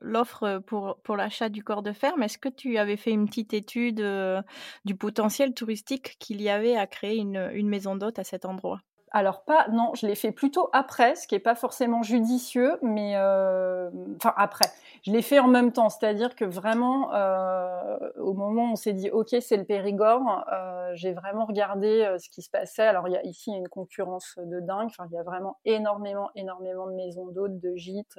l'offre 0.00 0.58
pour, 0.66 0.98
pour 1.02 1.16
l'achat 1.16 1.48
du 1.48 1.64
corps 1.64 1.82
de 1.82 1.92
ferme, 1.92 2.22
est-ce 2.22 2.38
que 2.38 2.48
tu 2.48 2.78
avais 2.78 2.96
fait 2.96 3.10
une 3.10 3.26
petite 3.26 3.54
étude 3.54 4.00
euh, 4.00 4.42
du 4.84 4.94
potentiel 4.96 5.54
touristique 5.54 6.16
qu'il 6.18 6.40
y 6.42 6.48
avait 6.48 6.76
à 6.76 6.86
créer 6.86 7.16
une, 7.18 7.50
une 7.54 7.68
maison 7.68 7.96
d'hôte 7.96 8.18
à 8.18 8.24
cet 8.24 8.44
endroit? 8.44 8.80
Alors 9.14 9.44
pas, 9.44 9.68
non, 9.68 9.92
je 9.94 10.08
l'ai 10.08 10.16
fait 10.16 10.32
plutôt 10.32 10.68
après, 10.72 11.14
ce 11.14 11.28
qui 11.28 11.36
n'est 11.36 11.40
pas 11.40 11.54
forcément 11.54 12.02
judicieux, 12.02 12.78
mais 12.82 13.12
euh, 13.14 13.88
enfin 14.16 14.34
après, 14.36 14.66
je 15.04 15.12
l'ai 15.12 15.22
fait 15.22 15.38
en 15.38 15.46
même 15.46 15.70
temps, 15.70 15.88
c'est-à-dire 15.88 16.34
que 16.34 16.44
vraiment, 16.44 17.14
euh, 17.14 18.10
au 18.18 18.34
moment 18.34 18.64
où 18.64 18.72
on 18.72 18.76
s'est 18.76 18.92
dit 18.92 19.10
ok 19.10 19.36
c'est 19.40 19.56
le 19.56 19.64
Périgord, 19.64 20.44
euh, 20.52 20.90
j'ai 20.94 21.12
vraiment 21.12 21.44
regardé 21.44 22.16
ce 22.18 22.28
qui 22.28 22.42
se 22.42 22.50
passait. 22.50 22.82
Alors 22.82 23.06
il 23.06 23.12
y 23.12 23.16
a 23.16 23.22
ici 23.24 23.52
une 23.52 23.68
concurrence 23.68 24.36
de 24.36 24.58
dingue, 24.58 24.90
il 25.08 25.14
y 25.14 25.18
a 25.18 25.22
vraiment 25.22 25.58
énormément, 25.64 26.30
énormément 26.34 26.88
de 26.88 26.94
maisons 26.94 27.28
d'hôtes, 27.28 27.60
de 27.60 27.76
gîtes, 27.76 28.18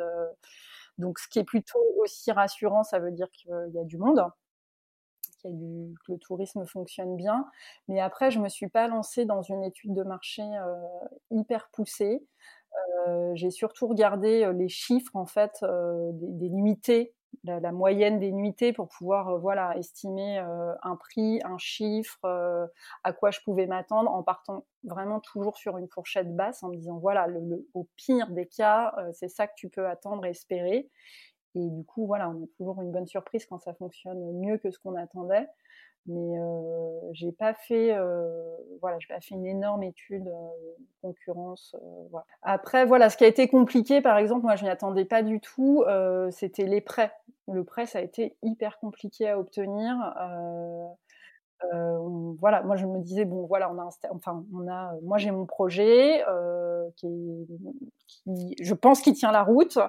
donc 0.98 1.20
ce 1.20 1.28
qui 1.28 1.40
est 1.40 1.44
plutôt 1.44 1.84
aussi 1.98 2.32
rassurant, 2.32 2.84
ça 2.84 3.00
veut 3.00 3.12
dire 3.12 3.30
qu'il 3.32 3.52
y 3.74 3.80
a 3.80 3.84
du 3.84 3.98
monde 3.98 4.26
que 5.46 6.12
le 6.12 6.18
tourisme 6.18 6.66
fonctionne 6.66 7.16
bien. 7.16 7.46
Mais 7.88 8.00
après, 8.00 8.32
je 8.32 8.40
me 8.40 8.50
suis 8.50 8.70
pas 8.70 8.88
lancée 8.88 9.26
dans 9.26 9.42
une 9.42 9.64
étude 9.64 9.94
de 9.94 10.04
marché 10.04 10.44
euh, 10.44 10.76
hyper 11.32 11.70
poussée. 11.72 12.26
j'ai 13.34 13.52
surtout 13.52 13.88
regardé 13.88 14.52
les 14.54 14.68
chiffres 14.70 15.16
en 15.16 15.26
fait 15.26 15.64
des, 15.64 16.32
des, 16.32 16.50
nuitées 16.50 17.16
la, 17.44 17.72
moyenne 17.72 18.20
des 18.20 18.32
nuitées 18.32 18.74
pour 18.74 18.88
pouvoir 18.88 19.30
euh, 19.30 19.38
voilà 19.38 19.78
estimer 19.78 20.40
euh, 20.40 20.74
un 20.84 20.96
prix, 20.96 21.40
un 21.44 21.58
chiffre, 21.58 22.20
euh, 22.26 22.66
à 23.04 23.14
quoi 23.14 23.32
je 23.32 23.40
pouvais 23.44 23.68
m'attendre 23.68 24.12
en 24.12 24.24
partant 24.24 24.66
vraiment 24.84 25.20
toujours 25.20 25.58
sur 25.58 25.78
une 25.78 25.88
fourchette 25.88 26.36
basse 26.36 26.64
en 26.64 26.70
me 26.70 26.76
disant 26.76 26.98
voilà 26.98 27.28
le, 27.28 27.68
au 27.74 27.88
pire 27.96 28.30
des 28.30 28.48
cas 28.48 28.96
c'est 29.14 29.30
ça 29.30 29.48
que 29.48 29.54
tu 29.56 29.70
peux 29.70 29.88
attendre 29.88 30.26
et 30.26 30.30
espérer 30.30 30.90
et 31.56 31.70
du 31.70 31.84
coup 31.84 32.06
voilà 32.06 32.30
on 32.30 32.44
a 32.44 32.48
toujours 32.58 32.82
une 32.82 32.92
bonne 32.92 33.08
surprise 33.08 33.46
quand 33.46 33.60
ça 33.60 33.74
fonctionne 33.74 34.20
mieux 34.40 34.58
que 34.58 34.72
ce 34.72 34.80
qu'on 34.80 34.96
attendait 34.96 35.48
mais 36.08 36.38
euh, 36.38 37.14
j'ai 37.14 37.32
pas 37.32 37.54
fait 37.54 37.96
euh, 37.96 38.30
voilà 38.82 38.98
j'ai 39.00 39.08
pas 39.08 39.22
fait 39.22 39.34
une 39.34 39.48
énorme 39.48 39.84
étude 39.84 40.28
euh, 40.28 40.74
concurrence 41.02 41.76
voilà. 42.12 42.26
après 42.44 42.86
voilà 42.86 43.10
ce 43.10 43.18
qui 43.18 43.24
a 43.24 43.28
été 43.28 43.48
compliqué 43.48 44.02
par 44.02 44.18
exemple 44.18 44.44
moi 44.44 44.56
je 44.56 44.64
m'y 44.64 44.70
attendais 44.70 45.06
pas 45.06 45.24
du 45.24 45.40
tout 45.40 45.84
c'était 46.30 46.66
les 46.66 46.82
prêts 46.82 47.12
le 47.52 47.64
prêt 47.64 47.86
ça 47.86 48.00
a 48.00 48.02
été 48.02 48.38
hyper 48.44 48.80
compliqué 48.80 49.30
à 49.30 49.40
obtenir 49.40 49.96
voilà, 52.40 52.62
moi 52.62 52.76
je 52.76 52.86
me 52.86 53.00
disais 53.00 53.26
bon 53.26 53.48
voilà, 53.48 53.72
on 53.72 53.80
a, 53.80 53.90
enfin 54.12 54.46
on 54.54 54.68
a, 54.68 54.94
moi 55.02 55.18
j'ai 55.18 55.32
mon 55.32 55.48
projet 55.48 56.24
qui, 56.96 57.48
qui, 58.08 58.56
je 58.62 58.74
pense 58.76 59.02
qu'il 59.02 59.14
tient 59.14 59.32
la 59.32 59.42
route. 59.42 59.80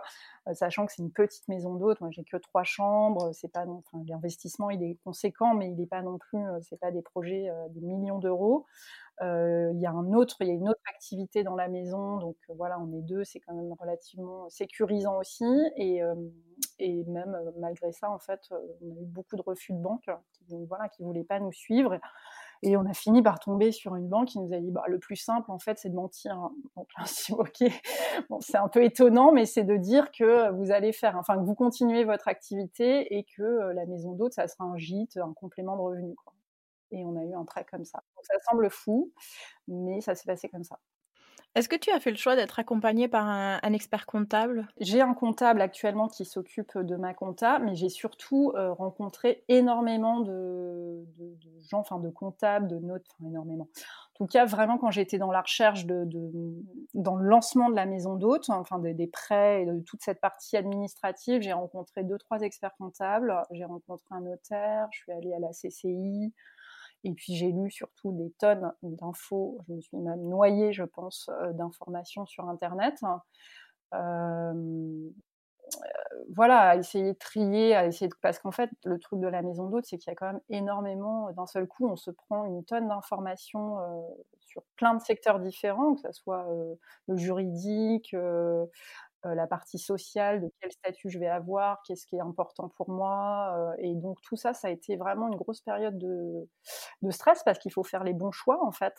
Euh, 0.48 0.54
sachant 0.54 0.86
que 0.86 0.92
c'est 0.92 1.02
une 1.02 1.12
petite 1.12 1.48
maison 1.48 1.74
d'hôte. 1.74 2.00
Moi, 2.00 2.10
j'ai 2.12 2.24
que 2.24 2.36
trois 2.36 2.64
chambres. 2.64 3.32
C'est 3.32 3.48
pas, 3.48 3.66
enfin, 3.66 4.02
l'investissement 4.08 4.70
il 4.70 4.82
est 4.82 4.96
conséquent, 5.04 5.54
mais 5.54 5.68
il 5.68 5.76
n'est 5.76 5.86
pas 5.86 6.02
non 6.02 6.18
plus, 6.18 6.38
euh, 6.38 6.58
c'est 6.62 6.78
pas 6.78 6.90
des 6.90 7.02
projets 7.02 7.48
euh, 7.50 7.68
des 7.70 7.80
millions 7.80 8.18
d'euros. 8.18 8.66
Il 9.22 9.78
y 9.80 9.86
a 9.86 9.90
un 9.90 10.12
autre, 10.12 10.36
il 10.40 10.48
y 10.48 10.50
a 10.50 10.52
une 10.52 10.68
autre 10.68 10.82
activité 10.90 11.42
dans 11.42 11.54
la 11.54 11.68
maison, 11.68 12.18
donc 12.18 12.36
voilà, 12.54 12.78
on 12.78 12.92
est 12.92 13.00
deux, 13.00 13.24
c'est 13.24 13.40
quand 13.40 13.54
même 13.54 13.72
relativement 13.80 14.50
sécurisant 14.50 15.18
aussi. 15.18 15.46
Et, 15.76 16.02
même 17.06 17.34
malgré 17.58 17.92
ça, 17.92 18.10
en 18.10 18.18
fait, 18.18 18.40
on 18.50 18.90
a 18.94 19.00
eu 19.00 19.06
beaucoup 19.06 19.36
de 19.36 19.42
refus 19.42 19.72
de 19.72 19.78
banque 19.78 20.10
qui, 20.34 20.66
voilà, 20.66 20.90
qui 20.90 21.02
voulaient 21.02 21.24
pas 21.24 21.40
nous 21.40 21.52
suivre. 21.52 21.98
Et 22.62 22.76
on 22.76 22.86
a 22.86 22.94
fini 22.94 23.22
par 23.22 23.38
tomber 23.38 23.72
sur 23.72 23.96
une 23.96 24.08
banque 24.08 24.28
qui 24.28 24.40
nous 24.40 24.52
a 24.52 24.58
dit 24.58 24.70
bah, 24.70 24.84
le 24.88 24.98
plus 24.98 25.16
simple, 25.16 25.50
en 25.50 25.58
fait, 25.58 25.78
c'est 25.78 25.90
de 25.90 25.94
mentir. 25.94 26.36
Hein. 26.36 26.52
Donc 26.76 26.88
bon, 28.30 28.40
c'est 28.40 28.56
un 28.56 28.68
peu 28.68 28.84
étonnant, 28.84 29.32
mais 29.32 29.46
c'est 29.46 29.64
de 29.64 29.76
dire 29.76 30.10
que 30.10 30.50
vous 30.52 30.70
allez 30.70 30.92
faire, 30.92 31.16
enfin, 31.16 31.36
que 31.36 31.44
vous 31.44 31.54
continuez 31.54 32.04
votre 32.04 32.28
activité 32.28 33.16
et 33.16 33.24
que 33.24 33.42
euh, 33.42 33.72
la 33.74 33.86
maison 33.86 34.12
d'hôte, 34.12 34.32
ça 34.32 34.48
sera 34.48 34.64
un 34.64 34.76
gîte, 34.76 35.16
un 35.16 35.32
complément 35.34 35.76
de 35.76 35.82
revenu. 35.82 36.14
Quoi. 36.14 36.32
Et 36.92 37.04
on 37.04 37.16
a 37.16 37.24
eu 37.24 37.34
un 37.34 37.44
trait 37.44 37.64
comme 37.64 37.84
ça. 37.84 38.02
Donc 38.14 38.24
ça 38.24 38.34
semble 38.48 38.70
fou, 38.70 39.12
mais 39.68 40.00
ça 40.00 40.14
s'est 40.14 40.26
passé 40.26 40.48
comme 40.48 40.64
ça. 40.64 40.78
Est-ce 41.56 41.70
que 41.70 41.76
tu 41.76 41.90
as 41.90 42.00
fait 42.00 42.10
le 42.10 42.18
choix 42.18 42.36
d'être 42.36 42.58
accompagné 42.58 43.08
par 43.08 43.26
un, 43.26 43.72
expert 43.72 44.04
comptable? 44.04 44.68
J'ai 44.78 45.00
un 45.00 45.14
comptable 45.14 45.62
actuellement 45.62 46.06
qui 46.06 46.26
s'occupe 46.26 46.76
de 46.76 46.96
ma 46.96 47.14
compta, 47.14 47.58
mais 47.60 47.74
j'ai 47.74 47.88
surtout 47.88 48.52
euh, 48.54 48.74
rencontré 48.74 49.42
énormément 49.48 50.20
de, 50.20 51.02
gens, 51.70 51.78
enfin 51.78 51.98
de 51.98 52.10
comptables, 52.10 52.68
de 52.68 52.76
notes, 52.76 53.06
enfin 53.08 53.30
énormément. 53.30 53.68
En 54.12 54.16
tout 54.16 54.26
cas, 54.26 54.44
vraiment, 54.44 54.76
quand 54.76 54.90
j'étais 54.90 55.16
dans 55.16 55.32
la 55.32 55.40
recherche, 55.40 55.86
de, 55.86 56.06
dans 56.92 57.16
le 57.16 57.26
lancement 57.26 57.70
de 57.70 57.74
la 57.74 57.86
maison 57.86 58.16
d'hôte, 58.16 58.50
enfin 58.50 58.78
des, 58.78 58.92
des, 58.92 59.06
prêts 59.06 59.62
et 59.62 59.64
de 59.64 59.80
toute 59.80 60.02
cette 60.02 60.20
partie 60.20 60.58
administrative, 60.58 61.40
j'ai 61.40 61.54
rencontré 61.54 62.04
deux, 62.04 62.18
trois 62.18 62.42
experts 62.42 62.76
comptables. 62.76 63.34
J'ai 63.50 63.64
rencontré 63.64 64.08
un 64.10 64.20
notaire, 64.20 64.88
je 64.92 64.98
suis 64.98 65.12
allée 65.12 65.32
à 65.32 65.38
la 65.38 65.52
CCI, 65.52 66.34
et 67.06 67.12
puis 67.12 67.36
j'ai 67.36 67.52
lu 67.52 67.70
surtout 67.70 68.10
des 68.12 68.32
tonnes 68.32 68.72
d'infos. 68.82 69.60
Je 69.68 69.74
me 69.74 69.80
suis 69.80 69.96
même 69.96 70.22
noyée, 70.22 70.72
je 70.72 70.82
pense, 70.82 71.30
euh, 71.40 71.52
d'informations 71.52 72.26
sur 72.26 72.48
Internet. 72.48 73.00
Euh, 73.94 75.08
voilà, 76.34 76.70
à 76.70 76.76
essayer 76.76 77.12
de 77.12 77.18
trier, 77.18 77.76
à 77.76 77.86
essayer 77.86 78.08
de... 78.08 78.14
parce 78.20 78.40
qu'en 78.40 78.50
fait, 78.50 78.70
le 78.84 78.98
truc 78.98 79.20
de 79.20 79.28
la 79.28 79.42
maison 79.42 79.68
d'hôte, 79.68 79.84
c'est 79.86 79.98
qu'il 79.98 80.10
y 80.10 80.12
a 80.12 80.16
quand 80.16 80.26
même 80.26 80.40
énormément, 80.48 81.30
d'un 81.32 81.46
seul 81.46 81.68
coup, 81.68 81.88
on 81.88 81.96
se 81.96 82.10
prend 82.10 82.44
une 82.44 82.64
tonne 82.64 82.88
d'informations 82.88 83.78
euh, 83.78 84.00
sur 84.40 84.62
plein 84.76 84.94
de 84.94 85.00
secteurs 85.00 85.38
différents, 85.38 85.94
que 85.94 86.00
ce 86.00 86.12
soit 86.12 86.46
le 87.06 87.16
juridique, 87.16 88.14
euh, 88.14 88.66
la 89.34 89.46
partie 89.46 89.78
sociale, 89.78 90.40
de 90.40 90.52
quel 90.60 90.70
statut 90.72 91.10
je 91.10 91.18
vais 91.18 91.28
avoir, 91.28 91.82
qu'est-ce 91.86 92.06
qui 92.06 92.16
est 92.16 92.20
important 92.20 92.68
pour 92.76 92.90
moi. 92.90 93.54
Euh, 93.58 93.72
et 93.78 93.94
donc 93.94 94.20
tout 94.22 94.36
ça, 94.36 94.52
ça 94.54 94.68
a 94.68 94.70
été 94.70 94.96
vraiment 94.96 95.28
une 95.28 95.36
grosse 95.36 95.60
période 95.60 95.98
de, 95.98 96.48
stress 97.10 97.42
parce 97.44 97.58
qu'il 97.58 97.72
faut 97.72 97.84
faire 97.84 98.04
les 98.04 98.12
bons 98.12 98.30
choix 98.30 98.64
en 98.64 98.72
fait. 98.72 98.94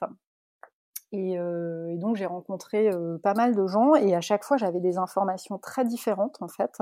Et, 1.11 1.39
euh, 1.39 1.95
donc 1.97 2.15
j'ai 2.15 2.25
rencontré 2.25 2.89
pas 3.23 3.33
mal 3.33 3.55
de 3.55 3.65
gens 3.67 3.95
et 3.95 4.15
à 4.15 4.21
chaque 4.21 4.43
fois 4.43 4.57
j'avais 4.57 4.79
des 4.79 4.97
informations 4.97 5.57
très 5.57 5.85
différentes 5.85 6.37
en 6.41 6.47
fait. 6.47 6.79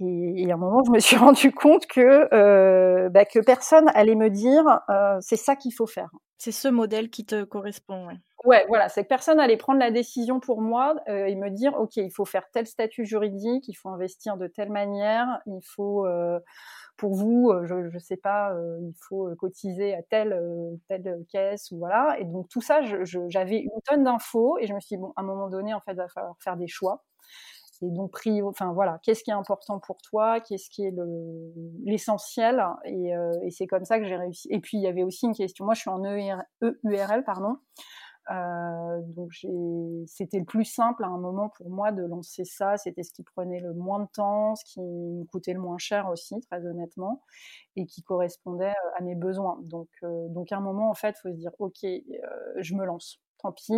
Et, 0.00 0.48
à 0.50 0.54
un 0.54 0.56
moment, 0.56 0.82
je 0.86 0.92
me 0.92 1.00
suis 1.00 1.16
rendu 1.16 1.52
compte 1.52 1.86
que, 1.86 3.08
bah, 3.08 3.24
que 3.24 3.40
personne 3.40 3.90
allait 3.94 4.14
me 4.14 4.30
dire 4.30 4.80
c'est 5.20 5.36
ça 5.36 5.56
qu'il 5.56 5.74
faut 5.74 5.86
faire. 5.86 6.10
C'est 6.38 6.52
ce 6.52 6.68
modèle 6.68 7.10
qui 7.10 7.26
te 7.26 7.42
correspond. 7.44 8.06
Ouais. 8.06 8.20
Ouais, 8.44 8.64
voilà, 8.68 8.88
c'est 8.88 9.02
personne 9.02 9.40
allait 9.40 9.56
prendre 9.56 9.80
la 9.80 9.90
décision 9.90 10.38
pour 10.38 10.60
moi 10.60 10.94
euh, 11.08 11.26
et 11.26 11.34
me 11.34 11.50
dire, 11.50 11.74
ok, 11.76 11.96
il 11.96 12.10
faut 12.12 12.24
faire 12.24 12.44
tel 12.52 12.66
statut 12.68 13.04
juridique, 13.04 13.66
il 13.66 13.74
faut 13.74 13.88
investir 13.88 14.36
de 14.36 14.46
telle 14.46 14.70
manière, 14.70 15.40
il 15.46 15.58
faut, 15.64 16.06
euh, 16.06 16.38
pour 16.96 17.14
vous, 17.14 17.50
euh, 17.50 17.66
je 17.66 17.74
ne 17.74 17.98
sais 17.98 18.16
pas, 18.16 18.52
il 18.80 18.92
faut 19.08 19.28
cotiser 19.36 19.94
à 19.94 20.02
telle 20.04 20.40
telle 20.88 21.24
caisse 21.30 21.72
ou 21.72 21.78
voilà. 21.78 22.16
Et 22.20 22.24
donc 22.24 22.48
tout 22.48 22.60
ça, 22.60 22.80
j'avais 23.28 23.58
une 23.58 23.70
tonne 23.84 24.04
d'infos 24.04 24.56
et 24.60 24.66
je 24.68 24.74
me 24.74 24.78
suis 24.80 24.96
dit, 24.96 25.00
bon, 25.02 25.12
à 25.16 25.22
un 25.22 25.24
moment 25.24 25.48
donné, 25.48 25.74
en 25.74 25.80
fait, 25.80 25.92
il 25.92 25.96
va 25.96 26.08
falloir 26.08 26.36
faire 26.40 26.56
des 26.56 26.68
choix. 26.68 27.02
Et 27.82 27.90
donc, 27.90 28.12
pris, 28.12 28.42
enfin 28.42 28.72
voilà, 28.72 28.98
qu'est-ce 29.04 29.24
qui 29.24 29.30
est 29.30 29.34
important 29.34 29.80
pour 29.80 29.98
toi, 30.02 30.40
qu'est-ce 30.40 30.70
qui 30.70 30.84
est 30.84 30.92
l'essentiel, 31.84 32.64
et, 32.84 33.10
et 33.44 33.50
c'est 33.50 33.66
comme 33.68 33.84
ça 33.84 33.98
que 34.00 34.04
j'ai 34.06 34.16
réussi. 34.16 34.48
Et 34.50 34.60
puis 34.60 34.78
il 34.78 34.82
y 34.82 34.88
avait 34.88 35.04
aussi 35.04 35.26
une 35.26 35.34
question. 35.34 35.64
Moi, 35.64 35.74
je 35.74 35.80
suis 35.82 35.90
en 35.90 36.02
EURL, 36.04 37.24
pardon. 37.24 37.56
Euh, 38.30 39.00
donc 39.16 39.32
c'était 40.06 40.38
le 40.38 40.44
plus 40.44 40.64
simple 40.64 41.02
à 41.02 41.06
un 41.06 41.18
moment 41.18 41.48
pour 41.50 41.70
moi 41.70 41.92
de 41.92 42.02
lancer 42.02 42.44
ça. 42.44 42.76
C'était 42.76 43.02
ce 43.02 43.12
qui 43.12 43.22
prenait 43.22 43.60
le 43.60 43.72
moins 43.72 44.00
de 44.00 44.08
temps, 44.12 44.54
ce 44.54 44.64
qui 44.64 44.80
me 44.80 45.24
coûtait 45.26 45.54
le 45.54 45.60
moins 45.60 45.78
cher 45.78 46.08
aussi, 46.10 46.40
très 46.42 46.64
honnêtement, 46.66 47.22
et 47.76 47.86
qui 47.86 48.02
correspondait 48.02 48.68
euh, 48.68 48.98
à 48.98 49.02
mes 49.02 49.14
besoins. 49.14 49.58
Donc, 49.64 49.88
euh, 50.02 50.28
donc 50.28 50.52
à 50.52 50.58
un 50.58 50.60
moment, 50.60 50.90
en 50.90 50.94
fait, 50.94 51.16
il 51.18 51.20
faut 51.22 51.30
se 51.30 51.38
dire, 51.38 51.52
ok, 51.58 51.78
je 51.82 52.74
me 52.74 52.84
lance. 52.84 53.20
Tant 53.38 53.52
pis, 53.52 53.72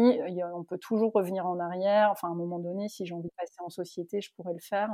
on 0.55 0.65
peut 0.65 0.79
toujours 0.79 1.13
revenir 1.13 1.47
en 1.47 1.59
arrière. 1.61 2.11
Enfin, 2.13 2.29
à 2.29 2.31
un 2.31 2.35
moment 2.35 2.59
donné, 2.59 2.89
si 2.89 3.05
j'ai 3.07 3.15
envie 3.15 3.29
de 3.29 3.35
passer 3.37 3.57
en 3.59 3.69
société, 3.69 4.21
je 4.23 4.33
pourrais 4.35 4.55
le 4.55 4.61
faire. 4.61 4.89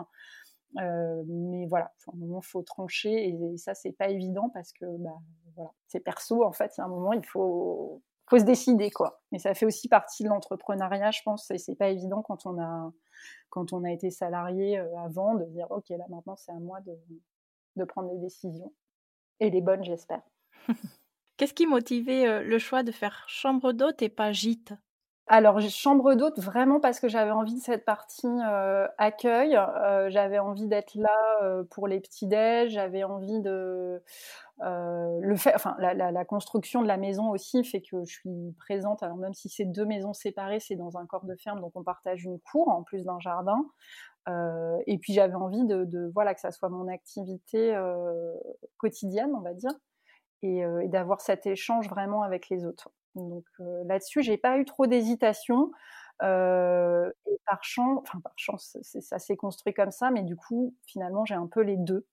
mais 0.74 1.66
voilà, 1.68 1.92
à 2.08 2.12
un 2.14 2.16
moment, 2.18 2.40
il 2.42 2.46
faut 2.46 2.62
trancher 2.62 3.28
et, 3.28 3.56
ça, 3.58 3.74
c'est 3.74 3.92
pas 3.92 4.08
évident 4.08 4.50
parce 4.52 4.72
que 4.72 4.86
bah, 4.98 5.70
c'est 5.86 6.00
perso. 6.00 6.44
En 6.44 6.52
fait, 6.52 6.72
il 6.76 6.80
y 6.80 6.82
a 6.82 6.86
un 6.86 6.88
moment, 6.88 7.12
il 7.12 7.24
faut 7.24 8.02
faut 8.28 8.38
se 8.38 8.44
décider 8.44 8.90
quoi. 8.90 9.20
Mais 9.32 9.38
ça 9.38 9.54
fait 9.54 9.66
aussi 9.66 9.88
partie 9.88 10.24
de 10.24 10.28
l'entrepreneuriat, 10.28 11.10
je 11.10 11.22
pense. 11.24 11.50
Et 11.50 11.58
c'est 11.58 11.76
pas 11.76 11.88
évident 11.88 12.22
quand 12.22 12.46
on 12.46 13.84
a 13.84 13.92
été 13.92 14.10
salarié 14.10 14.78
euh, 14.78 14.98
avant 14.98 15.34
de 15.34 15.44
dire 15.44 15.66
ok 15.70 15.88
là 15.90 16.04
maintenant 16.08 16.36
c'est 16.36 16.52
à 16.52 16.58
moi 16.58 16.80
de, 16.80 16.92
de 17.76 17.84
prendre 17.84 18.10
des 18.12 18.18
décisions 18.18 18.72
et 19.40 19.50
les 19.50 19.60
bonnes 19.60 19.84
j'espère. 19.84 20.22
Qu'est-ce 21.36 21.54
qui 21.54 21.66
motivait 21.66 22.26
euh, 22.26 22.42
le 22.42 22.58
choix 22.58 22.82
de 22.82 22.92
faire 22.92 23.24
chambre 23.28 23.72
d'hôte 23.72 24.00
et 24.02 24.08
pas 24.08 24.32
gîte? 24.32 24.72
Alors, 25.28 25.60
chambre 25.60 26.14
d'hôte, 26.14 26.38
vraiment 26.38 26.78
parce 26.78 27.00
que 27.00 27.08
j'avais 27.08 27.32
envie 27.32 27.56
de 27.56 27.60
cette 27.60 27.84
partie 27.84 28.28
euh, 28.28 28.86
accueil. 28.96 29.56
Euh, 29.56 30.08
j'avais 30.08 30.38
envie 30.38 30.68
d'être 30.68 30.94
là 30.94 31.18
euh, 31.42 31.64
pour 31.64 31.88
les 31.88 31.98
petits-déj. 31.98 32.70
J'avais 32.70 33.02
envie 33.02 33.40
de. 33.40 34.00
le 34.60 35.36
fait, 35.36 35.52
enfin, 35.56 35.76
la, 35.80 36.24
construction 36.24 36.80
de 36.80 36.86
la 36.86 36.96
maison 36.96 37.30
aussi 37.30 37.64
fait 37.64 37.82
que 37.82 38.04
je 38.04 38.12
suis 38.12 38.54
présente. 38.58 39.02
Alors, 39.02 39.16
même 39.16 39.34
si 39.34 39.48
c'est 39.48 39.64
deux 39.64 39.84
maisons 39.84 40.12
séparées, 40.12 40.60
c'est 40.60 40.76
dans 40.76 40.96
un 40.96 41.06
corps 41.06 41.26
de 41.26 41.34
ferme, 41.34 41.60
donc 41.60 41.72
on 41.74 41.82
partage 41.82 42.24
une 42.24 42.38
cour 42.38 42.68
en 42.68 42.84
plus 42.84 43.02
d'un 43.02 43.18
jardin. 43.18 43.66
et 44.86 44.98
puis, 44.98 45.12
j'avais 45.12 45.34
envie 45.34 45.64
de, 45.64 45.84
de, 45.84 46.08
voilà, 46.14 46.34
que 46.34 46.40
ça 46.40 46.52
soit 46.52 46.68
mon 46.68 46.86
activité 46.86 47.76
quotidienne, 48.76 49.32
on 49.34 49.40
va 49.40 49.54
dire, 49.54 49.72
et 50.42 50.62
d'avoir 50.86 51.20
cet 51.20 51.46
échange 51.46 51.88
vraiment 51.88 52.22
avec 52.22 52.48
les 52.48 52.64
autres. 52.64 52.90
Donc 53.16 53.44
euh, 53.61 53.83
là-dessus, 53.87 54.22
j'ai 54.22 54.37
pas 54.37 54.59
eu 54.59 54.64
trop 54.64 54.87
d'hésitation. 54.87 55.72
Euh, 56.22 57.11
et 57.26 57.38
par 57.46 57.62
chance, 57.64 58.00
enfin 58.02 58.20
par 58.20 58.33
chance, 58.37 58.79
ça 58.83 59.18
s'est 59.18 59.37
construit 59.37 59.74
comme 59.74 59.90
ça, 59.90 60.11
mais 60.11 60.22
du 60.22 60.37
coup, 60.37 60.74
finalement, 60.87 61.24
j'ai 61.24 61.35
un 61.35 61.46
peu 61.46 61.61
les 61.62 61.76
deux. 61.76 62.07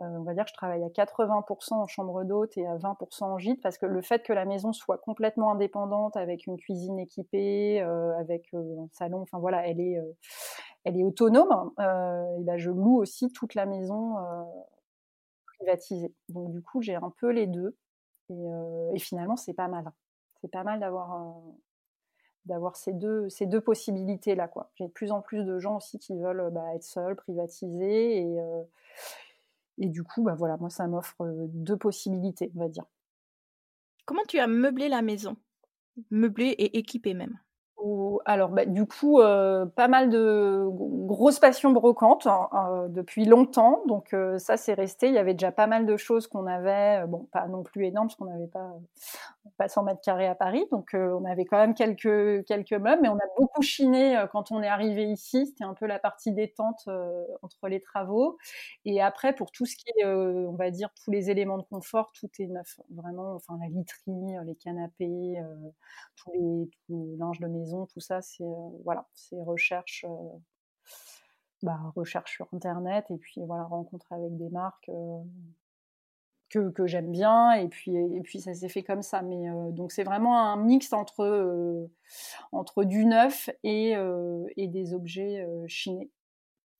Euh, 0.00 0.04
on 0.04 0.22
va 0.22 0.34
dire 0.34 0.44
que 0.44 0.50
je 0.50 0.54
travaille 0.54 0.84
à 0.84 0.90
80% 0.90 1.74
en 1.74 1.86
chambre 1.88 2.24
d'hôte 2.24 2.56
et 2.56 2.66
à 2.66 2.76
20% 2.76 3.24
en 3.24 3.38
gîte 3.38 3.60
parce 3.62 3.78
que 3.78 3.86
le 3.86 4.00
fait 4.02 4.22
que 4.24 4.32
la 4.32 4.44
maison 4.44 4.72
soit 4.72 4.98
complètement 4.98 5.52
indépendante 5.52 6.16
avec 6.16 6.46
une 6.46 6.56
cuisine 6.56 6.98
équipée, 7.00 7.80
avec 7.80 8.48
un 8.54 8.88
salon, 8.92 9.22
enfin 9.22 9.38
voilà, 9.38 9.66
elle 9.68 9.80
est, 9.80 9.98
elle 10.84 10.96
est 10.98 11.04
autonome. 11.04 11.72
et 11.80 12.44
ben 12.44 12.56
je 12.58 12.70
loue 12.70 12.98
aussi 12.98 13.32
toute 13.32 13.54
la 13.54 13.66
maison 13.66 14.16
privatisée. 15.58 16.14
Donc 16.28 16.52
du 16.52 16.62
coup, 16.62 16.80
j'ai 16.82 16.94
un 16.94 17.12
peu 17.20 17.30
les 17.30 17.46
deux 17.48 17.76
et, 18.30 18.34
et 18.94 18.98
finalement, 19.00 19.36
c'est 19.36 19.54
pas 19.54 19.68
mal 19.68 19.92
c'est 20.40 20.50
pas 20.50 20.64
mal 20.64 20.80
d'avoir 20.80 21.40
d'avoir 22.46 22.76
ces 22.76 22.92
deux, 22.92 23.60
possibilités-là. 23.60 24.48
Quoi. 24.48 24.70
J'ai 24.76 24.86
de 24.86 24.92
plus 24.92 25.12
en 25.12 25.20
plus 25.20 25.44
de 25.44 25.58
gens 25.58 25.76
aussi 25.76 25.98
qui 25.98 26.16
veulent 26.16 26.50
bah, 26.50 26.74
être 26.74 26.82
seuls, 26.82 27.14
privatisés. 27.14 28.22
Et, 28.22 28.38
et 29.76 29.88
du 29.88 30.02
coup, 30.02 30.22
bah, 30.22 30.34
voilà, 30.34 30.56
moi, 30.56 30.70
ça 30.70 30.86
m'offre 30.86 31.16
deux 31.48 31.76
possibilités, 31.76 32.50
on 32.56 32.60
va 32.60 32.68
dire. 32.68 32.84
Comment 34.06 34.24
tu 34.26 34.38
as 34.38 34.46
meublé 34.46 34.88
la 34.88 35.02
maison? 35.02 35.36
Meublé 36.10 36.46
et 36.46 36.78
équipé 36.78 37.12
même 37.12 37.38
alors, 38.24 38.50
bah, 38.50 38.64
du 38.64 38.86
coup, 38.86 39.20
euh, 39.20 39.64
pas 39.66 39.88
mal 39.88 40.10
de 40.10 40.66
grosses 40.70 41.38
passions 41.38 41.70
brocantes 41.70 42.26
hein, 42.26 42.48
euh, 42.52 42.88
depuis 42.88 43.24
longtemps. 43.24 43.82
Donc, 43.86 44.12
euh, 44.14 44.38
ça, 44.38 44.56
c'est 44.56 44.74
resté. 44.74 45.08
Il 45.08 45.14
y 45.14 45.18
avait 45.18 45.34
déjà 45.34 45.52
pas 45.52 45.66
mal 45.66 45.86
de 45.86 45.96
choses 45.96 46.26
qu'on 46.26 46.46
avait. 46.46 47.06
bon, 47.06 47.28
pas 47.32 47.46
non 47.46 47.62
plus 47.62 47.86
énormes, 47.86 48.08
parce 48.08 48.16
qu'on 48.16 48.26
n'avait 48.26 48.48
pas, 48.48 48.72
pas 49.58 49.68
100 49.68 49.84
mètres 49.84 50.00
carrés 50.00 50.26
à 50.26 50.34
Paris. 50.34 50.66
Donc, 50.72 50.90
on 50.94 51.24
avait 51.24 51.44
quand 51.44 51.58
même 51.58 51.74
quelques, 51.74 52.44
quelques 52.46 52.72
meubles. 52.72 53.00
Mais 53.02 53.08
on 53.08 53.16
a 53.16 53.28
beaucoup 53.38 53.62
chiné 53.62 54.24
quand 54.32 54.50
on 54.50 54.62
est 54.62 54.68
arrivé 54.68 55.04
ici. 55.04 55.46
C'était 55.46 55.64
un 55.64 55.74
peu 55.74 55.86
la 55.86 55.98
partie 55.98 56.32
détente 56.32 56.88
entre 57.42 57.68
les 57.68 57.80
travaux. 57.80 58.38
Et 58.84 59.00
après, 59.00 59.34
pour 59.34 59.52
tout 59.52 59.66
ce 59.66 59.76
qui 59.76 59.90
est, 59.96 60.04
on 60.04 60.56
va 60.56 60.70
dire, 60.70 60.90
tous 61.04 61.10
les 61.10 61.30
éléments 61.30 61.58
de 61.58 61.64
confort, 61.64 62.12
tout 62.12 62.28
est 62.40 62.46
neuf. 62.46 62.80
Vraiment, 62.90 63.34
enfin, 63.34 63.56
la 63.60 63.68
literie, 63.68 64.36
les 64.44 64.56
canapés, 64.56 65.36
tous 66.16 66.32
les, 66.32 66.70
tout 66.86 67.16
linge 67.18 67.38
de 67.38 67.46
maison 67.46 67.67
tout 67.86 68.00
ça, 68.00 68.20
c'est 68.22 68.44
euh, 68.44 68.70
voilà, 68.84 69.08
c'est 69.14 69.40
recherche, 69.42 70.04
euh, 70.08 70.38
bah, 71.62 71.78
recherche 71.96 72.34
sur 72.36 72.48
internet 72.52 73.06
et 73.10 73.16
puis 73.18 73.40
voilà, 73.44 73.64
rencontre 73.64 74.12
avec 74.12 74.36
des 74.36 74.48
marques 74.48 74.88
euh, 74.90 75.22
que, 76.50 76.70
que 76.70 76.86
j'aime 76.86 77.10
bien 77.12 77.52
et 77.52 77.68
puis 77.68 77.94
et 77.94 78.20
puis 78.22 78.40
ça 78.40 78.54
s'est 78.54 78.68
fait 78.68 78.82
comme 78.82 79.02
ça. 79.02 79.22
Mais 79.22 79.48
donc 79.72 79.92
c'est 79.92 80.04
vraiment 80.04 80.38
un 80.40 80.56
mix 80.56 80.92
entre 80.92 81.88
entre 82.52 82.84
du 82.84 83.04
neuf 83.04 83.50
et, 83.64 83.94
et 84.56 84.68
des 84.68 84.94
objets 84.94 85.46
chinés. 85.66 86.10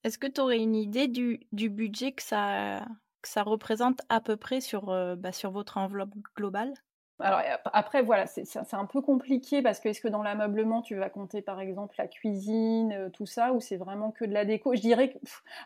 Est-ce 0.04 0.18
que 0.18 0.26
tu 0.26 0.40
aurais 0.40 0.58
une 0.58 0.76
idée 0.76 1.08
du, 1.08 1.40
du 1.52 1.68
budget 1.68 2.12
que 2.12 2.22
ça, 2.22 2.86
que 3.20 3.28
ça 3.28 3.42
représente 3.42 4.00
à 4.08 4.20
peu 4.20 4.36
près 4.36 4.60
sur, 4.60 4.86
bah, 5.16 5.32
sur 5.32 5.50
votre 5.50 5.76
enveloppe 5.76 6.14
globale? 6.36 6.72
Alors 7.20 7.40
après, 7.72 8.02
voilà, 8.02 8.26
c'est 8.26 8.74
un 8.74 8.86
peu 8.86 9.00
compliqué 9.02 9.60
parce 9.62 9.80
que 9.80 9.88
est-ce 9.88 10.00
que 10.00 10.08
dans 10.08 10.22
l'ameublement, 10.22 10.82
tu 10.82 10.94
vas 10.96 11.10
compter 11.10 11.42
par 11.42 11.60
exemple 11.60 11.94
la 11.98 12.06
cuisine, 12.06 12.92
euh, 12.92 13.10
tout 13.10 13.26
ça, 13.26 13.52
ou 13.52 13.60
c'est 13.60 13.76
vraiment 13.76 14.12
que 14.12 14.24
de 14.24 14.32
la 14.32 14.44
déco? 14.44 14.74
Je 14.74 14.80
dirais 14.80 15.10
que, 15.12 15.18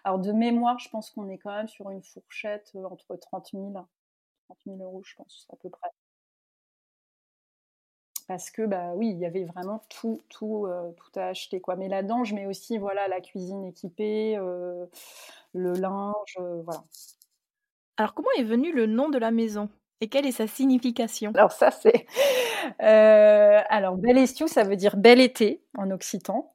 alors 0.05 0.19
de 0.19 0.33
mémoire, 0.33 0.79
je 0.79 0.89
pense 0.89 1.11
qu'on 1.11 1.29
est 1.29 1.39
quand 1.39 1.55
même 1.55 1.69
sur 1.69 1.91
une 1.91 2.03
fourchette 2.03 2.73
euh, 2.77 2.85
entre 2.87 3.17
30 3.17 3.51
000, 3.53 3.73
30 4.49 4.59
000 4.67 4.83
euros, 4.83 5.03
je 5.05 5.15
pense, 5.17 5.47
à 5.53 5.57
peu 5.57 5.69
près. 5.71 5.91
Parce 8.29 8.51
que, 8.51 8.63
bah 8.67 8.93
oui, 8.95 9.11
il 9.11 9.19
y 9.19 9.27
avait 9.27 9.45
vraiment 9.45 9.83
tout, 9.89 10.21
tout, 10.29 10.67
euh, 10.67 10.93
tout 10.93 11.19
à 11.19 11.27
acheter, 11.27 11.61
quoi. 11.61 11.77
Mais 11.77 11.89
là-dedans, 11.89 12.25
je 12.25 12.35
mets 12.35 12.47
aussi, 12.47 12.79
voilà, 12.79 13.09
la 13.09 13.21
cuisine 13.21 13.65
équipée, 13.65 14.37
le 15.55 15.73
linge, 15.75 16.39
voilà. 16.65 16.85
Alors, 17.97 18.13
comment 18.13 18.29
est 18.37 18.43
venu 18.45 18.71
le 18.71 18.85
nom 18.85 19.09
de 19.09 19.17
la 19.17 19.31
maison? 19.31 19.71
Et 20.03 20.09
quelle 20.09 20.27
est 20.27 20.33
sa 20.33 20.47
signification? 20.49 21.33
Alors 21.35 21.53
ça 21.53 21.71
c'est 21.71 22.07
euh, 22.83 23.61
alors 23.69 23.97
bel 23.97 24.19
estiu 24.19 24.49
ça 24.49 24.65
veut 24.65 24.77
dire 24.77 24.97
bel 24.97 25.21
été 25.21 25.63
en 25.79 25.91
occitan. 25.91 26.53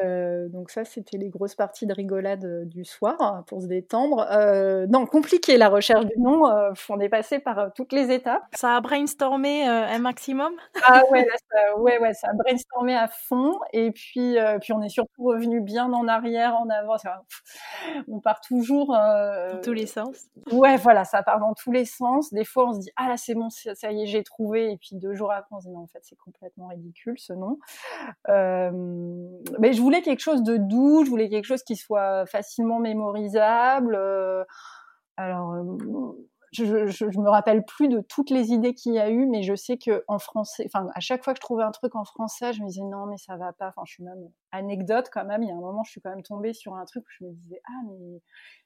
Euh, 0.00 0.48
donc 0.48 0.70
ça, 0.70 0.84
c'était 0.84 1.18
les 1.18 1.28
grosses 1.28 1.54
parties 1.54 1.86
de 1.86 1.92
rigolade 1.92 2.44
euh, 2.44 2.64
du 2.64 2.84
soir 2.84 3.16
hein, 3.20 3.44
pour 3.46 3.60
se 3.60 3.66
détendre. 3.66 4.26
Euh, 4.30 4.86
non, 4.88 5.06
compliqué 5.06 5.56
la 5.56 5.68
recherche 5.68 6.06
du 6.06 6.18
nom. 6.18 6.44
on 6.88 7.00
est 7.00 7.08
passé 7.08 7.38
par 7.38 7.72
toutes 7.74 7.92
les 7.92 8.10
étapes. 8.10 8.42
Ça 8.54 8.76
a 8.76 8.80
brainstormé 8.80 9.66
un 9.66 9.98
maximum? 9.98 10.52
Ah 10.84 11.02
ouais, 11.10 11.26
ça, 11.50 11.76
ouais, 11.78 11.98
ouais, 11.98 12.14
ça 12.14 12.28
a 12.28 12.32
brainstormé 12.34 12.96
à 12.96 13.08
fond. 13.08 13.58
Et 13.72 13.90
puis, 13.90 14.36
puis 14.60 14.72
on 14.72 14.82
est 14.82 14.88
surtout 14.88 15.24
revenu 15.24 15.60
bien 15.60 15.92
en 15.92 16.08
arrière, 16.08 16.56
en 16.56 16.68
avant. 16.68 16.96
On 18.08 18.20
part 18.20 18.40
toujours 18.40 18.88
dans 18.88 19.60
tous 19.62 19.72
les 19.72 19.86
sens. 19.86 20.26
Ouais, 20.50 20.76
voilà, 20.76 21.04
ça 21.04 21.22
part 21.22 21.40
dans 21.40 21.54
tous 21.54 21.72
les 21.72 21.84
sens. 21.84 22.32
Des 22.32 22.44
fois, 22.44 22.68
on 22.68 22.72
se 22.72 22.80
dit 22.80 22.90
ah 22.96 23.08
là 23.08 23.16
c'est 23.16 23.34
bon, 23.34 23.48
ça 23.50 23.92
y 23.92 24.02
est, 24.02 24.06
j'ai 24.06 24.22
trouvé. 24.22 24.72
Et 24.72 24.76
puis 24.76 24.90
deux 24.92 25.14
jours 25.14 25.32
après, 25.32 25.54
on 25.54 25.60
se 25.60 25.66
dit 25.66 25.72
non, 25.72 25.80
en 25.80 25.86
fait, 25.86 26.00
c'est 26.02 26.18
complètement 26.18 26.68
ridicule 26.68 27.18
ce 27.18 27.32
nom. 27.32 27.58
mais 29.58 29.72
je 29.72 29.82
je 29.82 29.84
quelque 30.00 30.20
chose 30.20 30.42
de 30.42 30.56
doux, 30.56 31.04
je 31.04 31.10
voulais 31.10 31.28
quelque 31.28 31.44
chose 31.44 31.62
qui 31.62 31.76
soit 31.76 32.24
facilement 32.26 32.78
mémorisable. 32.78 33.94
Euh, 33.94 34.44
alors, 35.16 35.54
euh, 36.60 36.86
je, 36.86 37.10
je, 37.10 37.18
me 37.18 37.28
rappelle 37.28 37.64
plus 37.64 37.88
de 37.88 38.00
toutes 38.00 38.30
les 38.30 38.52
idées 38.52 38.74
qu'il 38.74 38.94
y 38.94 38.98
a 38.98 39.10
eu, 39.10 39.26
mais 39.26 39.42
je 39.42 39.54
sais 39.54 39.78
que 39.78 40.04
en 40.08 40.18
français, 40.18 40.64
enfin, 40.66 40.88
à 40.94 41.00
chaque 41.00 41.24
fois 41.24 41.32
que 41.32 41.38
je 41.38 41.42
trouvais 41.42 41.64
un 41.64 41.70
truc 41.70 41.94
en 41.94 42.04
français, 42.04 42.52
je 42.52 42.62
me 42.62 42.68
disais 42.68 42.82
non, 42.82 43.06
mais 43.06 43.16
ça 43.16 43.36
va 43.36 43.52
pas. 43.52 43.68
Enfin, 43.68 43.82
je 43.86 43.92
suis 43.92 44.04
même 44.04 44.28
anecdote 44.50 45.08
quand 45.12 45.24
même. 45.24 45.42
Il 45.42 45.48
y 45.48 45.52
a 45.52 45.54
un 45.54 45.60
moment, 45.60 45.82
je 45.84 45.90
suis 45.90 46.00
quand 46.00 46.10
même 46.10 46.22
tombée 46.22 46.52
sur 46.52 46.74
un 46.74 46.84
truc 46.84 47.04
où 47.04 47.10
je 47.18 47.24
me 47.24 47.32
disais 47.32 47.60
ah 47.66 47.80
mais 47.88 48.20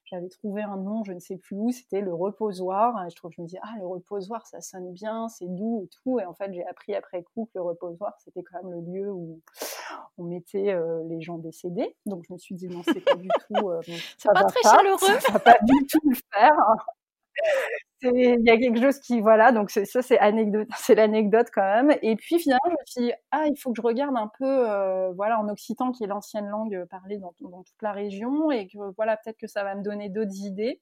j'avais 0.07 0.29
trouvé 0.29 0.62
un 0.62 0.77
nom, 0.77 1.03
je 1.05 1.12
ne 1.12 1.18
sais 1.18 1.37
plus 1.37 1.57
où, 1.57 1.70
c'était 1.72 2.01
le 2.01 2.14
reposoir. 2.14 3.09
Je 3.11 3.16
trouve, 3.16 3.33
je 3.37 3.42
me 3.42 3.46
disais, 3.46 3.59
ah, 3.62 3.75
le 3.79 3.87
reposoir, 3.87 4.46
ça 4.46 4.61
sonne 4.61 4.92
bien, 4.92 5.29
c'est 5.29 5.49
doux 5.49 5.83
et 5.83 5.88
tout. 5.88 6.20
Et 6.20 6.25
en 6.25 6.33
fait, 6.33 6.53
j'ai 6.53 6.64
appris 6.64 6.94
après 6.94 7.25
coup 7.25 7.46
que 7.46 7.59
le 7.59 7.62
reposoir, 7.62 8.14
c'était 8.25 8.42
quand 8.44 8.62
même 8.62 8.72
le 8.72 8.92
lieu 8.92 9.11
où 9.11 9.40
on 10.16 10.25
mettait 10.25 10.72
euh, 10.72 11.03
les 11.09 11.20
gens 11.20 11.38
décédés. 11.38 11.96
Donc, 12.07 12.25
je 12.29 12.33
me 12.33 12.38
suis 12.38 12.55
dit, 12.55 12.68
non, 12.68 12.83
c'est 12.85 13.01
pas 13.01 13.16
du 13.16 13.29
tout. 13.29 13.68
Euh, 13.68 13.81
ça 14.18 14.33
pas 14.33 14.44
très 14.44 14.62
chaleureux. 14.62 15.18
Ça 15.20 15.33
va 15.33 15.40
pas 15.40 15.59
du 15.62 15.87
tout 15.87 16.01
le 16.09 16.16
faire 16.33 16.57
il 18.03 18.42
y 18.44 18.51
a 18.51 18.59
quelque 18.59 18.81
chose 18.81 19.01
qui 19.01 19.20
voilà 19.20 19.53
donc 19.53 19.70
ça 19.70 20.03
c'est 20.03 20.18
anecdote 20.18 20.68
c'est 20.77 20.94
l'anecdote 20.94 21.49
quand 21.53 21.62
même. 21.62 21.96
Et 22.03 22.16
puis 22.16 22.38
finalement 22.38 22.64
je 22.66 22.72
me 22.72 22.87
suis 22.87 23.03
dit 23.03 23.12
ah 23.31 23.46
il 23.46 23.57
faut 23.59 23.70
que 23.72 23.77
je 23.77 23.83
regarde 23.83 24.16
un 24.16 24.31
peu 24.38 24.44
euh, 24.70 25.12
voilà 25.12 25.40
en 25.40 25.49
occitan 25.49 25.92
qui 25.92 26.05
est 26.05 26.07
l'ancienne 26.07 26.49
langue 26.49 26.85
parlée 26.90 27.18
dans, 27.18 27.33
toute 27.33 27.83
la 27.83 27.92
région 27.92 28.51
et 28.51 28.66
que 28.68 28.79
voilà 28.96 29.16
peut-être 29.16 29.38
que 29.38 29.46
ça 29.46 29.64
va 29.64 29.75
me 29.75 29.83
donner 29.83 30.09
d'autres 30.09 30.37
idées. 30.44 30.81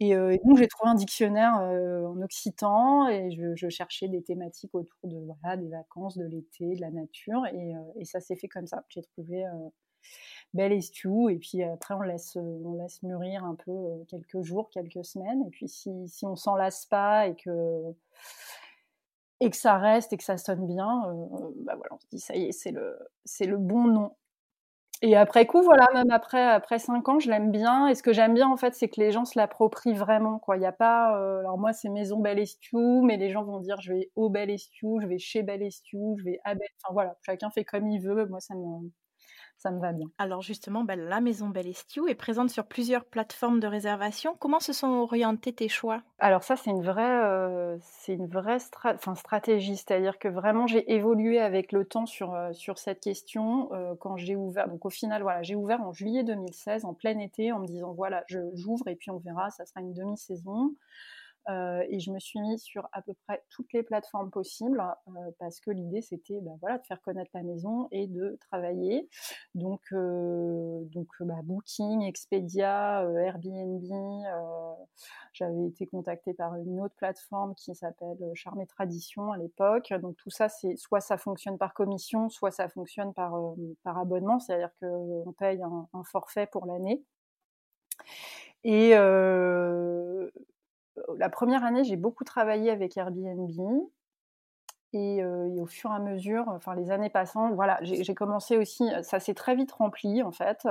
Et, 0.00 0.14
euh, 0.14 0.36
donc 0.44 0.58
j'ai 0.58 0.68
trouvé 0.68 0.90
un 0.90 0.94
dictionnaire 0.94 1.58
euh, 1.60 2.06
en 2.06 2.20
occitan 2.22 3.08
et 3.08 3.30
je, 3.32 3.68
cherchais 3.68 4.08
des 4.08 4.22
thématiques 4.22 4.74
autour 4.74 4.98
de 5.04 5.16
voilà 5.42 5.56
des 5.56 5.68
vacances 5.68 6.16
de 6.16 6.24
l'été 6.24 6.76
de 6.76 6.80
la 6.80 6.90
nature 6.90 7.44
et, 7.52 7.72
et 7.96 8.04
ça 8.04 8.20
s'est 8.20 8.36
fait 8.36 8.48
comme 8.48 8.66
ça. 8.66 8.84
J'ai 8.88 9.02
trouvé 9.02 9.44
belle 10.54 10.72
estiu. 10.72 11.30
Et 11.30 11.36
puis 11.36 11.62
après, 11.62 11.94
on 11.94 12.00
laisse, 12.00 12.36
euh, 12.36 12.62
on 12.64 12.74
laisse 12.74 13.02
mûrir 13.02 13.44
un 13.44 13.54
peu 13.54 13.70
euh, 13.70 14.04
quelques 14.08 14.42
jours, 14.42 14.70
quelques 14.70 15.04
semaines. 15.04 15.42
Et 15.46 15.50
puis 15.50 15.68
si, 15.68 15.90
si 16.08 16.26
on 16.26 16.36
s'en 16.36 16.56
lasse 16.56 16.86
pas 16.86 17.26
et 17.26 17.36
que, 17.36 17.82
et 19.40 19.50
que 19.50 19.56
ça 19.56 19.78
reste 19.78 20.12
et 20.12 20.16
que 20.16 20.24
ça 20.24 20.36
sonne 20.36 20.66
bien, 20.66 21.04
euh, 21.08 21.50
bah 21.64 21.74
voilà, 21.76 21.94
on 21.94 21.98
se 21.98 22.06
dit 22.10 22.20
ça 22.20 22.34
y 22.36 22.46
est, 22.46 22.52
c'est 22.52 22.72
le, 22.72 22.98
le 23.40 23.56
bon 23.56 23.84
nom. 23.84 24.16
Et 25.00 25.16
après 25.16 25.46
coup, 25.46 25.62
voilà, 25.62 25.86
même 25.94 26.10
après, 26.10 26.42
après 26.42 26.80
cinq 26.80 27.08
ans, 27.08 27.20
je 27.20 27.30
l'aime 27.30 27.52
bien. 27.52 27.86
Et 27.86 27.94
ce 27.94 28.02
que 28.02 28.12
j'aime 28.12 28.34
bien, 28.34 28.48
en 28.48 28.56
fait, 28.56 28.74
c'est 28.74 28.88
que 28.88 29.00
les 29.00 29.12
gens 29.12 29.24
se 29.24 29.38
l'approprient 29.38 29.94
vraiment, 29.94 30.40
quoi. 30.40 30.56
Il 30.56 30.64
a 30.64 30.72
pas, 30.72 31.16
alors 31.38 31.56
moi, 31.56 31.72
c'est 31.72 31.88
Maison 31.88 32.18
Belle 32.18 32.40
Estiu, 32.40 33.02
mais 33.04 33.16
les 33.16 33.30
gens 33.30 33.44
vont 33.44 33.60
dire, 33.60 33.80
je 33.80 33.92
vais 33.92 34.10
au 34.16 34.28
Belle 34.28 34.50
Estiu, 34.50 35.00
je 35.00 35.06
vais 35.06 35.18
chez 35.18 35.44
Belle 35.44 35.62
Estiu, 35.62 36.16
je 36.18 36.24
vais 36.24 36.40
à 36.42 36.54
Belle. 36.56 36.68
Enfin 36.82 36.92
voilà, 36.94 37.16
chacun 37.24 37.48
fait 37.50 37.64
comme 37.64 37.86
il 37.88 38.00
veut. 38.00 38.26
Moi, 38.26 38.40
ça 38.40 38.56
me, 38.56 38.90
ça 39.58 39.72
me 39.72 39.80
va 39.80 39.92
bien. 39.92 40.06
Alors 40.18 40.40
justement, 40.40 40.84
ben, 40.84 41.00
la 41.00 41.20
Maison 41.20 41.48
Belle 41.48 41.66
Estiu 41.66 42.08
est 42.08 42.14
présente 42.14 42.48
sur 42.48 42.64
plusieurs 42.64 43.04
plateformes 43.04 43.58
de 43.58 43.66
réservation. 43.66 44.36
Comment 44.38 44.60
se 44.60 44.72
sont 44.72 44.86
orientés 44.86 45.52
tes 45.52 45.68
choix? 45.68 46.02
Alors 46.20 46.44
ça, 46.44 46.54
c'est 46.54 46.70
une 46.70 46.82
vraie, 46.82 47.24
euh, 47.24 47.76
c'est 47.80 48.14
une 48.14 48.28
vraie 48.28 48.58
stratégie, 48.60 49.76
c'est-à-dire 49.76 50.20
que 50.20 50.28
vraiment 50.28 50.68
j'ai 50.68 50.92
évolué 50.92 51.40
avec 51.40 51.72
le 51.72 51.84
temps 51.84 52.06
sur, 52.06 52.34
euh, 52.34 52.52
sur 52.52 52.78
cette 52.78 53.00
question 53.00 53.72
euh, 53.72 53.94
quand 53.98 54.16
j'ai 54.16 54.36
ouvert. 54.36 54.68
Donc 54.68 54.86
au 54.86 54.90
final, 54.90 55.22
voilà, 55.22 55.42
j'ai 55.42 55.56
ouvert 55.56 55.82
en 55.82 55.92
juillet 55.92 56.22
2016, 56.22 56.84
en 56.84 56.94
plein 56.94 57.18
été, 57.18 57.50
en 57.50 57.58
me 57.58 57.66
disant 57.66 57.92
voilà, 57.92 58.24
j'ouvre 58.28 58.86
et 58.86 58.94
puis 58.94 59.10
on 59.10 59.18
verra, 59.18 59.50
ça 59.50 59.66
sera 59.66 59.80
une 59.80 59.92
demi-saison. 59.92 60.74
Euh, 61.48 61.82
et 61.88 61.98
je 61.98 62.10
me 62.10 62.18
suis 62.18 62.40
mise 62.40 62.62
sur 62.62 62.88
à 62.92 63.00
peu 63.00 63.14
près 63.26 63.42
toutes 63.48 63.72
les 63.72 63.82
plateformes 63.82 64.30
possibles 64.30 64.84
euh, 65.08 65.30
parce 65.38 65.60
que 65.60 65.70
l'idée 65.70 66.02
c'était 66.02 66.40
bah, 66.42 66.50
voilà, 66.60 66.76
de 66.76 66.84
faire 66.84 67.00
connaître 67.00 67.30
la 67.32 67.42
maison 67.42 67.88
et 67.90 68.06
de 68.06 68.36
travailler. 68.50 69.08
Donc, 69.54 69.80
euh, 69.92 70.80
donc 70.84 71.08
bah, 71.20 71.40
Booking, 71.42 72.02
Expedia, 72.02 73.02
Airbnb. 73.02 73.82
J'avais 75.32 75.66
été 75.66 75.86
contactée 75.86 76.34
par 76.34 76.54
une 76.56 76.80
autre 76.80 76.94
plateforme 76.96 77.54
qui 77.54 77.74
s'appelle 77.74 78.18
Charme 78.34 78.60
et 78.60 78.66
Tradition 78.66 79.32
à 79.32 79.38
l'époque. 79.38 79.92
Donc 80.02 80.16
tout 80.16 80.30
ça, 80.30 80.48
c'est 80.48 80.76
soit 80.76 81.00
ça 81.00 81.16
fonctionne 81.16 81.56
par 81.56 81.72
commission, 81.72 82.28
soit 82.28 82.50
ça 82.50 82.68
fonctionne 82.68 83.14
par, 83.14 83.32
par 83.84 83.98
abonnement, 83.98 84.38
c'est-à-dire 84.38 84.70
qu'on 84.80 85.32
paye 85.38 85.62
un, 85.62 85.88
forfait 86.04 86.46
pour 86.46 86.66
l'année. 86.66 87.02
Et, 88.64 88.94
la 91.16 91.28
première 91.28 91.64
année, 91.64 91.84
j'ai 91.84 91.96
beaucoup 91.96 92.24
travaillé 92.24 92.70
avec 92.70 92.96
Airbnb. 92.96 93.50
Et, 94.94 95.22
au 95.24 95.66
fur 95.66 95.90
et 95.90 95.94
à 95.94 95.98
mesure, 95.98 96.44
enfin 96.48 96.74
les 96.74 96.90
années 96.90 97.10
passant, 97.10 97.50
voilà, 97.52 97.78
j'ai 97.82 98.14
commencé 98.14 98.56
aussi, 98.56 98.88
ça 99.02 99.20
s'est 99.20 99.34
très 99.34 99.54
vite 99.54 99.72
rempli 99.72 100.22
en 100.22 100.32
fait. 100.32 100.66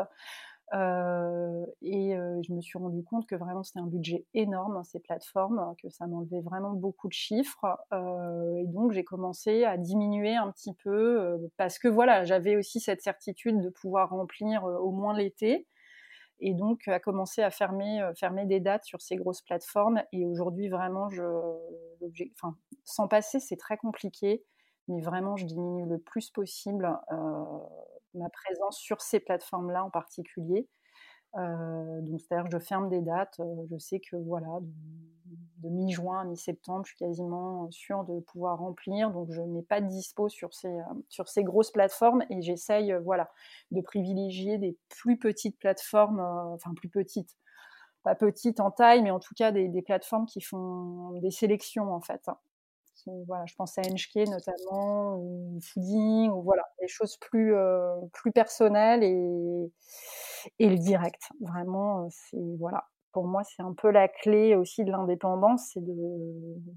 Euh, 0.73 1.65
et 1.81 2.13
je 2.13 2.51
me 2.51 2.59
suis 2.59 2.79
rendu 2.79 3.03
compte 3.03 3.27
que 3.27 3.35
vraiment 3.35 3.61
c'était 3.61 3.79
un 3.79 3.85
budget 3.85 4.25
énorme, 4.33 4.81
ces 4.83 4.99
plateformes, 4.99 5.75
que 5.81 5.89
ça 5.89 6.07
m'enlevait 6.07 6.41
vraiment 6.41 6.73
beaucoup 6.73 7.07
de 7.07 7.13
chiffres. 7.13 7.77
et 7.91 8.65
donc 8.65 8.91
j'ai 8.91 9.03
commencé 9.03 9.65
à 9.65 9.77
diminuer 9.77 10.35
un 10.35 10.51
petit 10.51 10.73
peu 10.83 11.37
parce 11.57 11.77
que 11.77 11.87
voilà, 11.87 12.25
j'avais 12.25 12.55
aussi 12.55 12.79
cette 12.79 13.01
certitude 13.01 13.61
de 13.61 13.69
pouvoir 13.69 14.09
remplir 14.09 14.63
au 14.63 14.91
moins 14.91 15.15
l'été. 15.15 15.67
Et 16.39 16.53
donc 16.53 16.87
à 16.87 16.99
commencer 16.99 17.41
à 17.43 17.51
fermer, 17.51 18.07
fermer 18.19 18.45
des 18.45 18.59
dates 18.59 18.85
sur 18.85 19.01
ces 19.01 19.15
grosses 19.15 19.41
plateformes. 19.41 20.03
Et 20.13 20.25
aujourd'hui 20.25 20.69
vraiment, 20.69 21.09
je, 21.09 21.23
enfin, 22.35 22.55
sans 22.83 23.07
passer, 23.07 23.39
c'est 23.39 23.57
très 23.57 23.77
compliqué 23.77 24.43
mais 24.89 25.01
vraiment, 25.01 25.35
je 25.35 25.45
diminue 25.45 25.85
le 25.85 25.99
plus 25.99 26.29
possible 26.31 26.89
ma 28.13 28.29
présence 28.29 28.77
sur 28.77 29.01
ces 29.01 29.19
plateformes-là 29.19 29.83
en 29.83 29.89
particulier. 29.89 30.67
Donc, 31.37 32.21
c'est-à-dire 32.21 32.49
je 32.51 32.59
ferme 32.59 32.89
des 32.89 33.01
dates. 33.01 33.39
je 33.69 33.77
sais 33.77 33.99
que 33.99 34.15
voilà, 34.15 34.59
de, 35.63 35.69
mi-juin 35.69 36.21
à 36.21 36.23
mi-septembre, 36.25 36.85
je 36.85 36.95
suis 36.95 36.97
quasiment 36.97 37.69
sûre 37.71 38.03
de 38.05 38.19
pouvoir 38.21 38.59
remplir. 38.59 39.11
Donc, 39.11 39.31
je 39.31 39.41
n'ai 39.41 39.61
pas 39.61 39.81
de 39.81 39.87
dispo 39.87 40.29
sur 40.29 40.53
ces, 40.53 40.75
sur 41.09 41.27
ces 41.27 41.43
grosses 41.43 41.71
plateformes 41.71 42.23
et 42.29 42.41
j'essaye 42.41 42.93
voilà, 43.03 43.29
de 43.71 43.81
privilégier 43.81 44.57
des 44.57 44.77
plus 44.89 45.17
petites 45.17 45.59
plateformes, 45.59 46.19
enfin 46.19 46.73
plus 46.75 46.89
petites, 46.89 47.35
pas 48.03 48.15
petites 48.15 48.59
en 48.59 48.71
taille, 48.71 49.01
mais 49.01 49.11
en 49.11 49.19
tout 49.19 49.35
cas 49.35 49.51
des, 49.51 49.81
plateformes 49.81 50.25
qui 50.25 50.41
font 50.41 51.19
des 51.19 51.31
sélections 51.31 51.93
en 51.93 52.01
fait 52.01 52.29
voilà, 53.27 53.45
je 53.45 53.55
pense 53.55 53.77
à 53.77 53.81
NHK 53.81 54.27
notamment, 54.29 55.17
ou 55.17 55.59
Fooding, 55.61 56.29
ou 56.31 56.41
voilà, 56.41 56.63
des 56.79 56.87
choses 56.87 57.17
plus, 57.17 57.55
euh, 57.55 57.95
plus 58.13 58.31
personnelles 58.31 59.03
et, 59.03 59.71
et 60.59 60.69
le 60.69 60.77
direct. 60.77 61.29
Vraiment, 61.41 62.03
euh, 62.03 62.07
c'est 62.09 62.55
voilà. 62.59 62.85
Pour 63.11 63.25
moi, 63.27 63.43
c'est 63.43 63.63
un 63.63 63.73
peu 63.73 63.89
la 63.89 64.07
clé 64.07 64.55
aussi 64.55 64.83
de 64.83 64.91
l'indépendance, 64.91 65.71
c'est 65.73 65.83
de 65.83 65.95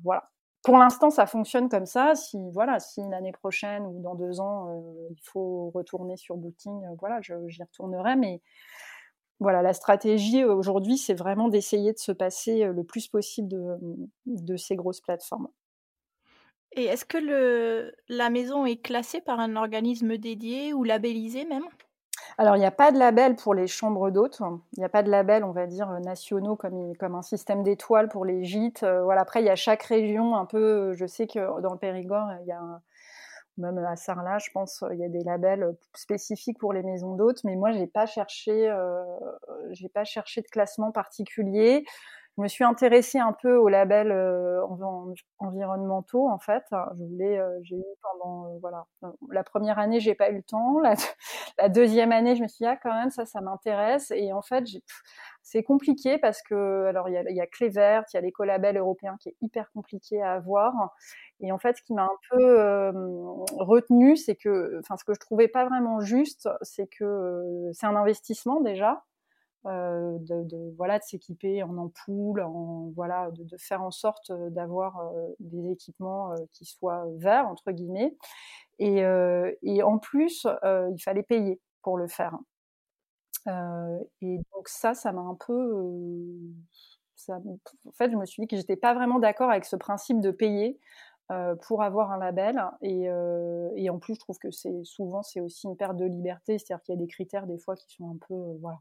voilà. 0.03 0.31
Pour 0.63 0.77
l'instant, 0.77 1.11
ça 1.11 1.27
fonctionne 1.27 1.69
comme 1.69 1.87
ça. 1.87 2.15
Si 2.15 2.39
voilà, 2.53 2.79
si 2.81 3.01
l'année 3.11 3.33
prochaine 3.33 3.85
ou 3.87 4.03
dans 4.03 4.15
deux 4.15 4.41
ans, 4.41 4.69
euh, 4.69 5.09
il 5.11 5.21
faut 5.25 5.71
retourner 5.75 6.17
sur 6.17 6.37
Booking, 6.37 6.83
voilà, 6.99 7.21
j'y 7.21 7.63
retournerai. 7.63 8.17
Mais 8.17 8.43
voilà, 9.39 9.63
la 9.63 9.73
stratégie 9.73 10.45
aujourd'hui, 10.45 10.99
c'est 10.99 11.15
vraiment 11.15 11.49
d'essayer 11.49 11.93
de 11.93 11.99
se 11.99 12.13
passer 12.13 12.67
le 12.67 12.85
plus 12.85 13.09
possible 13.09 13.49
de, 13.49 13.79
de 14.27 14.57
ces 14.57 14.77
grosses 14.77 15.01
plateformes. 15.01 15.49
Et 16.73 16.85
est-ce 16.85 17.05
que 17.05 17.19
le 17.19 17.93
la 18.09 18.31
maison 18.31 18.65
est 18.65 18.81
classée 18.81 19.21
par 19.21 19.41
un 19.41 19.57
organisme 19.57 20.17
dédié 20.19 20.73
ou 20.73 20.85
labellisée 20.85 21.45
même? 21.45 21.67
Alors, 22.41 22.57
il 22.57 22.61
n'y 22.61 22.65
a 22.65 22.71
pas 22.71 22.91
de 22.91 22.99
label 22.99 23.37
pour 23.37 23.53
les 23.53 23.67
chambres 23.67 24.09
d'hôtes. 24.09 24.41
Il 24.73 24.79
n'y 24.79 24.85
a 24.85 24.89
pas 24.89 25.03
de 25.03 25.11
label, 25.11 25.45
on 25.45 25.51
va 25.51 25.67
dire, 25.67 25.91
nationaux 26.01 26.57
comme, 26.57 27.15
un 27.15 27.21
système 27.21 27.63
d'étoiles 27.63 28.09
pour 28.09 28.25
les 28.25 28.45
gîtes. 28.45 28.83
Euh, 28.83 29.03
voilà. 29.03 29.21
Après, 29.21 29.43
il 29.43 29.45
y 29.45 29.51
a 29.51 29.57
chaque 29.57 29.83
région 29.83 30.35
un 30.35 30.47
peu. 30.47 30.95
Je 30.95 31.05
sais 31.05 31.27
que 31.27 31.61
dans 31.61 31.75
le 31.75 31.79
Périgord, 31.79 32.29
il 32.41 32.47
y 32.47 32.53
a 32.53 32.63
même 33.59 33.77
à 33.77 33.95
Sarlat, 33.95 34.39
je 34.39 34.51
pense, 34.53 34.83
il 34.91 34.99
y 34.99 35.05
a 35.05 35.11
des 35.11 35.23
labels 35.23 35.77
spécifiques 35.95 36.59
pour 36.59 36.73
les 36.73 36.83
maisons 36.83 37.15
d'hôtes. 37.15 37.45
Mais 37.45 37.57
moi, 37.57 37.73
j'ai 37.73 37.87
pas 37.87 38.07
cherché, 38.07 38.71
euh, 38.71 39.05
pas 39.93 40.05
cherché 40.05 40.41
de 40.41 40.49
classement 40.49 40.93
particulier 40.93 41.85
je 42.37 42.43
me 42.43 42.49
suis 42.49 42.65
intéressée 42.65 43.19
un 43.19 43.33
peu 43.33 43.57
aux 43.57 43.69
labels 43.69 44.13
euh, 44.13 44.63
environnementaux 45.39 46.29
en 46.29 46.39
fait. 46.39 46.63
Je 46.71 47.05
voulais, 47.05 47.39
euh, 47.39 47.59
j'ai 47.63 47.77
eu 47.77 47.85
pendant 48.03 48.47
euh, 48.47 48.59
voilà 48.61 48.87
la 49.31 49.45
première 49.45 49.79
année 49.79 50.01
j'ai 50.01 50.15
pas 50.15 50.31
eu 50.31 50.37
le 50.37 50.43
temps. 50.43 50.81
La, 51.59 51.69
deuxième 51.69 52.13
année 52.13 52.37
je 52.37 52.43
me 52.43 52.49
suis 52.49 52.65
dit 52.65 52.67
ah 52.67 52.77
quand 52.77 52.95
même 52.95 53.11
ça 53.11 53.27
ça 53.27 53.41
m'intéresse 53.41 54.11
et 54.13 54.33
en 54.33 54.41
fait 54.41 54.65
c'est 55.43 55.63
compliqué 55.63 56.17
parce 56.19 56.41
que 56.43 56.87
alors 56.87 57.09
il 57.09 57.13
y 57.13 57.17
a, 57.19 57.23
y 57.31 57.49
Clé 57.51 57.69
Verte, 57.69 58.13
il 58.13 58.17
y 58.17 58.19
a 58.19 58.23
l'écolabel 58.23 58.79
européen 58.79 59.17
qui 59.21 59.29
est 59.31 59.37
hyper 59.43 59.71
compliqué 59.73 60.23
à 60.23 60.33
avoir 60.33 60.73
et 61.41 61.53
en 61.53 61.59
fait 61.59 61.77
ce 61.77 61.83
qui 61.83 61.93
m'a 61.93 62.05
un 62.05 62.19
peu 62.31 62.93
retenu 63.59 64.17
c'est 64.17 64.37
que 64.37 64.79
enfin 64.81 64.97
ce 64.97 65.05
que 65.05 65.13
je 65.13 65.21
trouvais 65.21 65.49
pas 65.49 65.67
vraiment 65.67 66.01
juste 66.01 66.49
c'est 66.63 66.87
que 66.87 67.71
c'est 67.75 67.87
un 67.87 67.97
investissement 67.97 68.61
déjà 68.61 69.05
euh, 69.67 70.17
de, 70.21 70.75
voilà 70.79 70.99
de 70.99 71.05
s'équiper 71.05 71.63
en 71.63 71.77
ampoule, 71.77 72.41
en 72.41 72.93
voilà 72.97 73.31
de, 73.33 73.57
faire 73.59 73.83
en 73.83 73.91
sorte 73.91 74.31
euh, 74.31 74.49
d'avoir 74.49 74.99
euh, 75.01 75.29
des 75.39 75.71
équipements 75.71 76.35
qui 76.55 76.65
soient 76.65 77.05
verts 77.17 77.47
entre 77.47 77.71
guillemets. 77.73 78.17
Et, 78.79 79.03
et 79.63 79.83
en 79.83 79.99
plus, 79.99 80.47
il 80.65 81.03
fallait 81.03 81.23
payer 81.23 81.61
pour 81.83 81.99
le 81.99 82.09
faire. 82.09 82.39
et 83.47 84.39
donc 84.55 84.69
ça, 84.69 84.95
ça 84.95 85.13
m'a 85.13 85.21
un 85.21 85.35
peu 85.35 86.25
ça, 87.15 87.39
en 87.87 87.93
fait, 87.93 88.11
je 88.11 88.17
me 88.17 88.25
suis 88.25 88.41
dit 88.41 88.47
que 88.47 88.57
j'étais 88.57 88.77
pas 88.77 88.95
vraiment 88.95 89.19
d'accord 89.19 89.51
avec 89.51 89.67
ce 89.67 89.77
principe 89.77 90.23
de 90.23 90.31
payer 90.31 90.81
pour 91.67 91.83
avoir 91.83 92.11
un 92.11 92.19
label. 92.19 92.59
Et, 92.81 93.09
et, 93.77 93.91
en 93.91 93.99
plus, 93.99 94.15
je 94.15 94.21
trouve 94.21 94.39
que 94.39 94.51
c'est 94.51 94.83
souvent 94.85 95.23
c'est 95.23 95.43
aussi 95.43 95.67
une 95.67 95.77
perte 95.77 95.99
de 95.99 96.07
liberté, 96.07 96.59
c'est-à-dire 96.59 96.83
qu'il 96.83 96.95
y 96.95 96.99
a 96.99 97.01
des 97.01 97.07
critères 97.09 97.47
des 97.47 97.59
fois 97.59 97.77
qui 97.77 97.95
sont 97.95 98.09
un 98.09 98.19
peu 98.27 98.57
voilà 98.63 98.81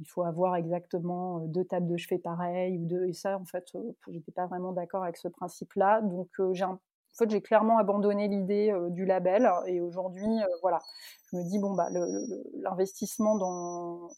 il 0.00 0.06
faut 0.06 0.22
avoir 0.22 0.56
exactement 0.56 1.40
deux 1.40 1.64
tables 1.64 1.88
de 1.88 1.96
chevet 1.96 2.18
pareilles 2.18 2.78
ou 2.78 2.86
deux 2.86 3.04
et 3.06 3.12
ça 3.12 3.38
en 3.38 3.44
fait 3.44 3.64
j'étais 4.08 4.32
pas 4.32 4.46
vraiment 4.46 4.72
d'accord 4.72 5.02
avec 5.02 5.16
ce 5.16 5.28
principe 5.28 5.72
là 5.74 6.00
donc 6.02 6.28
j'ai 6.52 6.64
en 6.64 6.78
fait 7.18 7.30
j'ai 7.30 7.40
clairement 7.42 7.78
abandonné 7.78 8.28
l'idée 8.28 8.72
du 8.90 9.04
label 9.04 9.50
et 9.66 9.80
aujourd'hui 9.80 10.28
voilà. 10.62 10.78
Je 11.30 11.36
me 11.36 11.42
dis 11.42 11.58
bon 11.58 11.74
bah 11.74 11.88
l'investissement 12.62 13.36
dans 13.36 14.08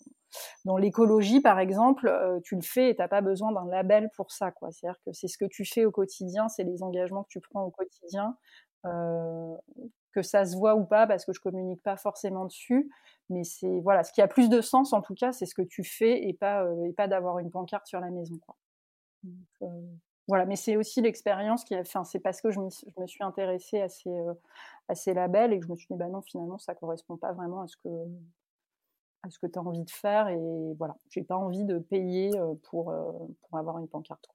dans 0.65 0.77
l'écologie 0.77 1.41
par 1.41 1.59
exemple 1.59 2.13
tu 2.45 2.57
le 2.57 2.63
fais 2.63 2.91
et 2.91 2.97
t'as 2.97 3.09
pas 3.09 3.21
besoin 3.23 3.53
d'un 3.53 3.67
label 3.67 4.11
pour 4.17 4.31
ça 4.33 4.51
quoi. 4.51 4.71
C'est 4.73 4.87
à 4.87 4.91
dire 4.91 5.01
que 5.05 5.13
c'est 5.13 5.29
ce 5.29 5.39
que 5.39 5.47
tu 5.47 5.65
fais 5.65 5.85
au 5.87 5.91
quotidien 5.91 6.49
c'est 6.49 6.65
les 6.65 6.83
engagements 6.83 7.23
que 7.25 7.31
tu 7.31 7.41
prends 7.41 7.65
au 7.65 7.71
quotidien 7.71 8.37
euh, 8.87 9.57
que 10.13 10.23
ça 10.23 10.45
se 10.45 10.57
voit 10.57 10.75
ou 10.75 10.85
pas 10.85 11.07
parce 11.07 11.25
que 11.25 11.33
je 11.33 11.41
communique 11.41 11.83
pas 11.83 11.97
forcément 11.97 12.45
dessus 12.47 12.91
mais 13.29 13.45
c'est 13.45 13.81
voilà 13.81 14.03
ce 14.03 14.13
qui 14.13 14.23
a 14.23 14.27
plus 14.27 14.49
de 14.49 14.61
sens 14.61 14.93
en 14.93 15.03
tout 15.03 15.15
cas 15.15 15.33
c'est 15.33 15.47
ce 15.47 15.55
que 15.55 15.63
tu 15.63 15.85
fais 15.85 16.27
et 16.27 16.33
pas 16.33 16.65
euh, 16.65 16.85
et 16.85 16.93
pas 16.93 17.07
d'avoir 17.07 17.39
une 17.39 17.51
pancarte 17.51 17.87
sur 17.87 18.01
la 18.01 18.11
maison. 18.11 18.41
Euh, 19.63 19.67
voilà 20.27 20.47
mais 20.47 20.57
c'est 20.57 20.77
aussi 20.77 21.01
l'expérience 21.01 21.63
qui 21.65 21.75
a 21.75 21.81
enfin 21.81 22.05
c'est 22.05 22.21
parce 22.21 22.41
que 22.41 22.51
je 22.51 22.59
me, 22.59 22.71
suis 23.07 23.23
intéressée 23.23 23.81
à 23.83 23.89
ces 23.89 24.11
à 24.89 24.95
ces 24.95 25.15
labels 25.15 25.53
et 25.53 25.61
que 25.61 25.67
je 25.67 25.71
me 25.71 25.77
suis 25.77 25.89
dit 25.91 25.99
bah 25.99 26.09
non 26.09 26.23
finalement 26.23 26.59
ça 26.59 26.75
correspond 26.75 27.17
pas 27.17 27.33
vraiment 27.33 27.61
à 27.61 27.69
ce 27.69 27.77
que 27.77 27.89
à 29.23 29.31
ce 29.31 29.39
que 29.39 29.47
tu 29.47 29.59
as 29.59 29.63
envie 29.63 29.85
de 29.85 29.91
faire 29.91 30.29
et 30.29 30.41
voilà 30.79 30.97
j'ai 31.11 31.23
pas 31.23 31.37
envie 31.37 31.65
de 31.65 31.79
payer 31.79 32.31
pour 32.63 32.93
pour 33.43 33.59
avoir 33.59 33.79
une 33.79 33.89
pancarte. 33.89 34.27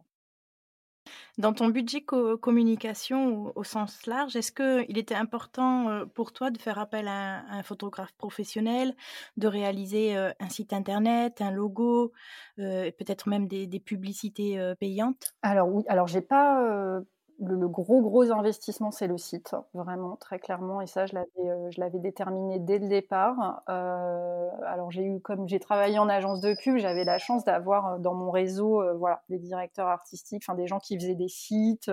Dans 1.38 1.52
ton 1.52 1.68
budget 1.68 2.02
communication 2.02 3.52
au, 3.56 3.64
sens 3.66 4.06
large, 4.06 4.38
est-ce 4.38 4.54
qu'il 4.54 4.98
était 4.98 5.16
important 5.16 5.90
euh, 5.90 6.06
pour 6.06 6.32
toi 6.32 6.50
de 6.50 6.58
faire 6.58 6.80
appel 6.80 7.10
à, 7.10 7.44
un 7.50 7.62
photographe 7.62 8.14
professionnel, 8.18 8.96
de 9.36 9.48
réaliser 9.48 10.16
euh, 10.16 10.32
un 10.40 10.48
site 10.48 10.72
internet, 10.72 11.42
un 11.42 11.52
logo, 11.52 12.14
euh, 12.60 12.90
peut-être 12.98 13.28
même 13.28 13.48
des, 13.48 13.68
des 13.68 13.82
publicités 13.82 14.74
payantes? 14.80 15.36
Alors 15.42 15.68
oui, 15.68 15.84
alors 15.90 16.08
j'ai 16.08 16.22
pas 16.22 17.02
le, 17.40 17.68
gros 17.68 18.02
gros 18.02 18.32
investissement, 18.32 18.92
c'est 18.92 19.08
le 19.08 19.18
site, 19.18 19.56
vraiment 19.74 20.16
très 20.16 20.40
clairement. 20.40 20.82
Et 20.82 20.88
ça, 20.88 21.06
je 21.06 21.14
l'avais, 21.16 21.50
euh, 21.50 21.70
je 21.72 21.80
l'avais 21.80 22.00
déterminé 22.00 22.60
dès 22.60 22.80
le 22.80 22.88
départ. 22.88 23.64
Euh, 23.70 24.50
alors 24.66 24.92
j'ai 24.92 25.04
eu, 25.04 25.20
comme 25.20 25.48
j'ai 25.48 25.60
travaillé 25.60 26.00
en 26.00 26.08
agence 26.08 26.42
de 26.42 26.54
pub, 26.54 26.78
j'avais 26.78 27.04
la 27.04 27.18
chance 27.18 27.44
d'avoir 27.44 27.88
euh, 27.88 27.98
dans 28.00 28.14
mon 28.14 28.32
réseau, 28.32 28.82
voilà, 28.98 29.24
des 29.30 29.40
directeurs 29.40 29.88
artistiques, 29.88 30.44
enfin 30.48 30.56
des 30.56 30.68
gens 30.68 30.80
qui 30.80 30.98
faisaient 30.98 31.16
des 31.16 31.28
sites. 31.28 31.92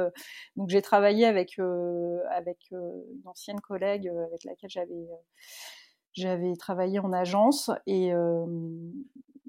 Donc 0.56 0.68
j'ai 0.68 0.82
travaillé 0.82 1.26
avec 1.26 1.58
avec 2.30 2.58
une 2.70 3.22
ancienne 3.26 3.60
collègue 3.60 4.08
avec 4.08 4.44
laquelle 4.44 4.70
j'avais 4.70 5.08
j'avais 6.14 6.54
travaillé 6.56 6.98
en 6.98 7.12
agence 7.12 7.70
et, 7.86 8.12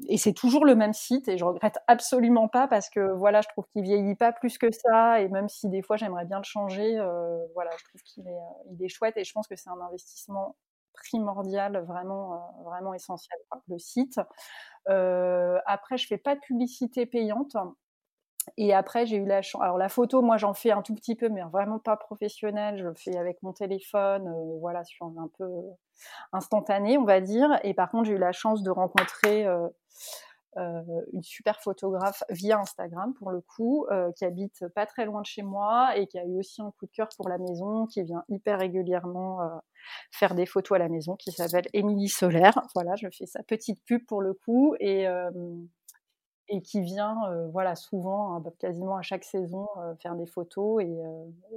et 0.07 0.17
c'est 0.17 0.33
toujours 0.33 0.65
le 0.65 0.75
même 0.75 0.93
site 0.93 1.27
et 1.27 1.37
je 1.37 1.45
regrette 1.45 1.77
absolument 1.87 2.47
pas 2.47 2.67
parce 2.67 2.89
que 2.89 3.11
voilà, 3.11 3.41
je 3.41 3.47
trouve 3.49 3.65
qu'il 3.71 3.83
vieillit 3.83 4.15
pas 4.15 4.31
plus 4.31 4.57
que 4.57 4.71
ça 4.71 5.21
et 5.21 5.27
même 5.29 5.47
si 5.49 5.69
des 5.69 5.81
fois 5.83 5.97
j'aimerais 5.97 6.25
bien 6.25 6.37
le 6.37 6.43
changer, 6.43 6.97
euh, 6.97 7.45
voilà, 7.53 7.69
je 7.77 7.83
trouve 7.85 8.01
qu'il 8.01 8.27
est, 8.27 8.31
euh, 8.31 8.71
il 8.71 8.83
est 8.83 8.89
chouette 8.89 9.15
et 9.17 9.23
je 9.23 9.31
pense 9.31 9.47
que 9.47 9.55
c'est 9.55 9.69
un 9.69 9.79
investissement 9.81 10.55
primordial, 10.93 11.83
vraiment, 11.85 12.33
euh, 12.33 12.37
vraiment 12.65 12.93
essentiel, 12.93 13.37
le 13.67 13.77
site. 13.77 14.19
Après, 14.87 15.97
je 15.97 16.07
fais 16.07 16.17
pas 16.17 16.35
de 16.35 16.39
publicité 16.41 17.05
payante. 17.05 17.55
Et 18.57 18.73
après, 18.73 19.05
j'ai 19.05 19.17
eu 19.17 19.25
la 19.25 19.41
chance. 19.41 19.61
Alors, 19.61 19.77
la 19.77 19.89
photo, 19.89 20.21
moi, 20.21 20.37
j'en 20.37 20.53
fais 20.53 20.71
un 20.71 20.81
tout 20.81 20.95
petit 20.95 21.15
peu, 21.15 21.29
mais 21.29 21.41
vraiment 21.51 21.79
pas 21.79 21.97
professionnel. 21.97 22.77
Je 22.77 22.83
le 22.83 22.93
fais 22.93 23.17
avec 23.17 23.41
mon 23.43 23.53
téléphone, 23.53 24.27
euh, 24.27 24.57
voilà, 24.59 24.83
sur 24.83 25.05
un 25.05 25.29
peu 25.37 25.49
instantané, 26.31 26.97
on 26.97 27.05
va 27.05 27.21
dire. 27.21 27.59
Et 27.63 27.73
par 27.73 27.89
contre, 27.89 28.05
j'ai 28.05 28.13
eu 28.13 28.17
la 28.17 28.31
chance 28.31 28.63
de 28.63 28.71
rencontrer 28.71 29.45
euh, 29.45 30.81
une 31.13 31.23
super 31.23 31.61
photographe 31.61 32.23
via 32.29 32.59
Instagram 32.59 33.13
pour 33.15 33.31
le 33.31 33.41
coup, 33.41 33.87
qui 34.15 34.25
habite 34.25 34.67
pas 34.75 34.85
très 34.85 35.05
loin 35.05 35.21
de 35.21 35.25
chez 35.25 35.41
moi 35.41 35.97
et 35.97 36.05
qui 36.07 36.19
a 36.19 36.25
eu 36.25 36.37
aussi 36.37 36.61
un 36.61 36.71
coup 36.77 36.85
de 36.85 36.91
cœur 36.91 37.09
pour 37.15 37.27
la 37.27 37.37
maison, 37.37 37.87
qui 37.87 38.03
vient 38.03 38.23
hyper 38.29 38.59
régulièrement 38.59 39.39
faire 40.11 40.35
des 40.35 40.45
photos 40.45 40.75
à 40.75 40.79
la 40.79 40.89
maison, 40.89 41.15
qui 41.15 41.31
s'appelle 41.31 41.65
Émilie 41.73 42.09
Solaire. 42.09 42.59
Voilà, 42.75 42.95
je 42.95 43.07
fais 43.11 43.25
sa 43.25 43.41
petite 43.41 43.83
pub 43.85 44.05
pour 44.05 44.21
le 44.21 44.33
coup 44.33 44.75
et 44.79 45.07
et 46.49 46.61
qui 46.61 46.81
vient 46.81 47.15
voilà 47.51 47.75
souvent 47.75 48.33
hein, 48.33 48.39
bah, 48.39 48.51
quasiment 48.59 48.97
à 48.97 49.01
chaque 49.01 49.23
saison 49.23 49.67
faire 49.99 50.15
des 50.15 50.25
photos 50.25 50.83
et, 50.83 50.97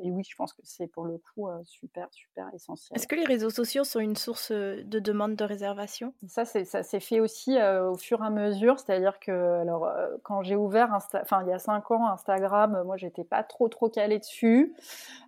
et, 0.02 0.10
oui 0.10 0.22
je 0.28 0.36
pense 0.36 0.52
que 0.52 0.60
c'est 0.64 0.86
pour 0.86 1.04
le 1.04 1.18
coup 1.18 1.48
super 1.64 2.08
super 2.12 2.48
essentiel. 2.54 2.96
Est-ce 2.96 3.08
que 3.08 3.16
les 3.16 3.24
réseaux 3.24 3.50
sociaux 3.50 3.84
sont 3.84 4.00
une 4.00 4.16
source 4.16 4.52
de 4.52 4.98
demande 5.00 5.34
de 5.34 5.44
réservation? 5.44 6.14
Ça 6.28 6.44
c'est 6.44 6.64
ça 6.64 6.82
s'est 6.82 7.00
fait 7.00 7.20
aussi 7.20 7.58
au 7.60 7.96
fur 7.96 8.22
et 8.22 8.26
à 8.26 8.30
mesure, 8.30 8.78
c'est-à-dire 8.78 9.18
que 9.18 9.60
alors 9.60 9.88
quand 10.22 10.42
j'ai 10.42 10.56
ouvert 10.56 10.90
enfin 10.92 11.42
il 11.42 11.48
y 11.48 11.52
a 11.52 11.58
cinq 11.58 11.90
ans 11.90 12.06
Instagram, 12.08 12.82
moi 12.84 12.96
j'étais 12.96 13.24
pas 13.24 13.42
trop 13.42 13.68
trop 13.68 13.88
calée 13.88 14.18
dessus, 14.18 14.74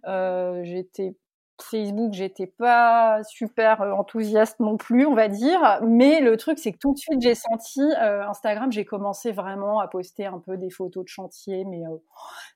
j'étais 0.04 1.16
Facebook, 1.62 2.12
j'étais 2.12 2.46
pas 2.46 3.22
super 3.24 3.82
euh, 3.82 3.92
enthousiaste 3.92 4.60
non 4.60 4.76
plus, 4.76 5.06
on 5.06 5.14
va 5.14 5.28
dire. 5.28 5.80
Mais 5.82 6.20
le 6.20 6.36
truc, 6.36 6.58
c'est 6.58 6.72
que 6.72 6.78
tout 6.78 6.92
de 6.92 6.98
suite, 6.98 7.20
j'ai 7.20 7.34
senti 7.34 7.80
euh, 7.80 8.26
Instagram, 8.28 8.72
j'ai 8.72 8.84
commencé 8.84 9.32
vraiment 9.32 9.80
à 9.80 9.88
poster 9.88 10.26
un 10.26 10.38
peu 10.38 10.56
des 10.56 10.70
photos 10.70 11.04
de 11.04 11.08
chantier, 11.08 11.64
mais 11.64 11.84
euh, 11.86 11.96